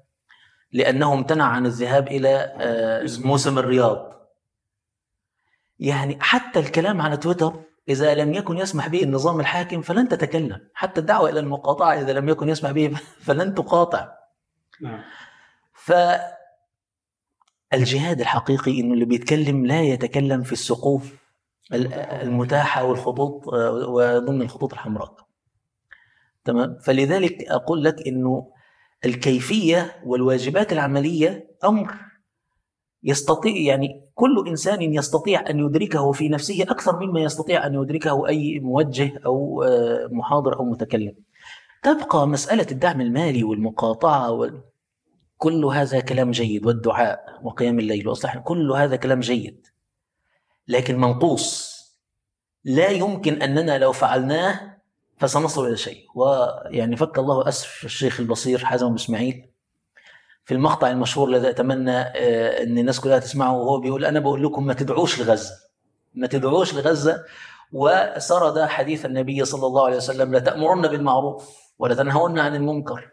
لأنه 0.72 1.12
امتنع 1.14 1.44
عن 1.44 1.66
الذهاب 1.66 2.06
إلى 2.08 2.54
آه، 2.60 3.06
موسم 3.24 3.58
الرياض. 3.58 4.12
يعني 5.78 6.18
حتى 6.20 6.58
الكلام 6.58 7.00
على 7.00 7.16
تويتر 7.16 7.60
إذا 7.88 8.14
لم 8.14 8.34
يكن 8.34 8.56
يسمح 8.58 8.88
به 8.88 9.02
النظام 9.02 9.40
الحاكم 9.40 9.82
فلن 9.82 10.08
تتكلم، 10.08 10.68
حتى 10.74 11.00
الدعوة 11.00 11.30
إلى 11.30 11.40
المقاطعة 11.40 11.92
إذا 12.00 12.12
لم 12.12 12.28
يكن 12.28 12.48
يسمح 12.48 12.70
به 12.70 12.88
فلن 13.26 13.54
تقاطع. 13.54 14.08
نعم 14.80 15.00
فالجهاد 17.70 18.20
الحقيقي 18.20 18.80
إنه 18.80 18.94
اللي 18.94 19.04
بيتكلم 19.04 19.66
لا 19.66 19.82
يتكلم 19.82 20.42
في 20.42 20.52
السقوف 20.52 21.14
ال- 21.72 21.92
المتاحة 21.94 22.84
والخطوط 22.84 23.48
آه، 23.48 23.70
وضمن 23.70 24.42
الخطوط 24.42 24.72
الحمراء. 24.72 25.14
تمام؟ 26.44 26.78
فلذلك 26.78 27.44
أقول 27.48 27.84
لك 27.84 28.06
إنه 28.06 28.52
الكيفية 29.04 30.02
والواجبات 30.04 30.72
العملية 30.72 31.50
أمر 31.64 31.94
يستطيع 33.02 33.56
يعني 33.56 34.08
كل 34.14 34.44
إنسان 34.48 34.82
يستطيع 34.82 35.50
أن 35.50 35.58
يدركه 35.58 36.12
في 36.12 36.28
نفسه 36.28 36.62
أكثر 36.62 37.06
مما 37.06 37.20
يستطيع 37.20 37.66
أن 37.66 37.74
يدركه 37.74 38.28
أي 38.28 38.60
موجه 38.60 39.20
أو 39.26 39.62
آه، 39.62 40.08
محاضر 40.12 40.58
أو 40.58 40.64
متكلم. 40.64 41.14
تبقى 41.82 42.28
مسألة 42.28 42.66
الدعم 42.70 43.00
المالي 43.00 43.44
والمقاطعة 43.44 44.30
وال... 44.30 44.60
كل 45.36 45.64
هذا 45.64 46.00
كلام 46.00 46.30
جيد 46.30 46.66
والدعاء 46.66 47.40
وقيام 47.42 47.78
الليل 47.78 48.08
واصلاح 48.08 48.38
كل 48.38 48.72
هذا 48.72 48.96
كلام 48.96 49.20
جيد 49.20 49.66
لكن 50.68 51.00
منقوص 51.00 51.78
لا 52.64 52.88
يمكن 52.88 53.42
أننا 53.42 53.78
لو 53.78 53.92
فعلناه 53.92 54.77
فسنصل 55.18 55.66
إلى 55.66 55.76
شيء. 55.76 56.06
ويعني 56.14 56.96
فك 56.96 57.18
الله 57.18 57.48
اسر 57.48 57.68
الشيخ 57.84 58.20
البصير 58.20 58.64
حازم 58.64 58.94
إسماعيل 58.94 59.48
في 60.44 60.54
المقطع 60.54 60.90
المشهور 60.90 61.28
الذي 61.28 61.50
أتمنى 61.50 62.00
آه، 62.00 62.62
إن 62.62 62.78
الناس 62.78 63.00
كلها 63.00 63.18
تسمعه 63.18 63.56
وهو 63.56 63.80
بيقول 63.80 64.04
أنا 64.04 64.20
بقول 64.20 64.44
لكم 64.44 64.66
ما 64.66 64.74
تدعوش 64.74 65.20
لغزة. 65.20 65.54
ما 66.14 66.26
تدعوش 66.26 66.74
لغزة. 66.74 67.24
وسرد 67.72 68.60
حديث 68.60 69.06
النبي 69.06 69.44
صلى 69.44 69.66
الله 69.66 69.84
عليه 69.84 69.96
وسلم 69.96 70.34
لتامرن 70.34 70.82
بالمعروف 70.88 71.48
ولتنهون 71.78 72.38
عن 72.38 72.54
المنكر 72.54 73.10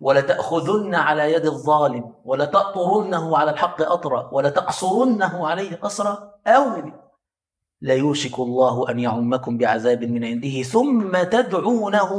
ولتأخذن 0.00 0.94
على 0.94 1.32
يد 1.32 1.46
الظالم 1.46 2.14
ولتأطرنه 2.24 3.38
على 3.38 3.50
الحق 3.50 3.82
أطرا 3.82 4.30
ولتقصرنه 4.32 5.48
عليه 5.48 5.76
قصرا. 5.76 6.32
أو 6.46 6.92
لا 7.86 7.94
يوشك 7.94 8.38
الله 8.38 8.90
أن 8.90 8.98
يعمكم 8.98 9.58
بعذاب 9.58 10.04
من 10.04 10.24
عنده 10.24 10.62
ثم 10.62 11.22
تدعونه 11.22 12.10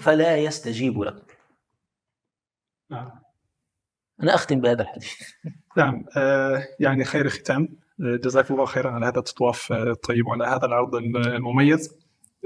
فلا 0.00 0.36
يستجيب 0.36 1.02
لكم. 1.02 1.26
نعم. 2.90 3.10
أنا 4.22 4.34
أختم 4.34 4.60
بهذا 4.60 4.82
الحديث. 4.82 5.12
نعم. 5.78 6.04
آه، 6.16 6.62
يعني 6.80 7.04
خير 7.04 7.28
ختام. 7.28 7.68
آه، 8.00 8.16
جزاكم 8.16 8.54
الله 8.54 8.66
خيرا 8.66 8.90
على 8.90 9.06
هذا 9.06 9.18
التطواف 9.18 9.72
آه، 9.72 9.82
الطيب 9.82 10.26
وعلى 10.26 10.44
هذا 10.44 10.66
العرض 10.66 10.94
المميز. 10.94 11.98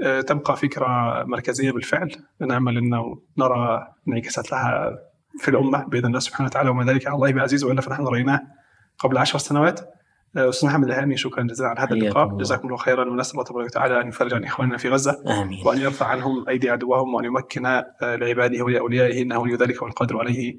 آه، 0.03 0.21
تبقى 0.21 0.57
فكرة 0.57 0.87
مركزية 1.23 1.71
بالفعل. 1.71 2.11
نأمل 2.41 2.77
أنه 2.77 3.21
نرى 3.37 3.87
انعكاسات 4.07 4.51
لها 4.51 4.99
في 5.39 5.47
الأمة 5.47 5.85
بإذن 5.85 6.05
الله 6.05 6.19
سبحانه 6.19 6.49
وتعالى 6.49 6.69
وما 6.69 6.83
ذلك 6.85 7.07
على 7.07 7.15
الله 7.15 7.31
بعزيز 7.31 7.63
وإلا 7.63 7.81
فنحن 7.81 8.03
رأيناه 8.03 8.41
قبل 8.99 9.17
عشر 9.17 9.39
سنوات. 9.39 9.94
أستاذ 10.37 10.69
محمد 10.69 10.87
الهامي 10.87 11.17
شكرا 11.17 11.43
جزيلا 11.43 11.69
على 11.69 11.79
هذا 11.79 11.93
اللقاء. 11.93 12.37
جزاكم 12.37 12.67
الله 12.67 12.77
خيرا 12.77 13.09
ونسأل 13.09 13.33
الله 13.33 13.43
تبارك 13.43 13.65
وتعالى 13.65 14.01
أن 14.01 14.07
يفرج 14.07 14.33
عن 14.33 14.43
إخواننا 14.43 14.77
في 14.77 14.89
غزة 14.89 15.41
آمين. 15.41 15.67
وأن 15.67 15.77
يرفع 15.77 16.05
عنهم 16.05 16.49
أيدي 16.49 16.69
عدوهم 16.69 17.13
وأن 17.13 17.25
يمكن 17.25 17.83
لعباده 18.01 18.63
ولأوليائه 18.63 19.21
إنه 19.21 19.39
ولي 19.39 19.55
ذلك 19.55 19.81
والقادر 19.81 20.17
عليه. 20.17 20.57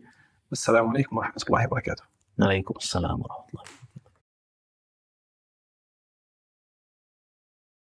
والسلام 0.50 0.88
عليكم 0.88 1.16
ورحمة 1.16 1.42
الله 1.48 1.66
وبركاته. 1.66 2.02
عليكم 2.40 2.74
السلام 2.76 3.20
ورحمة 3.20 3.44
الله. 3.48 3.62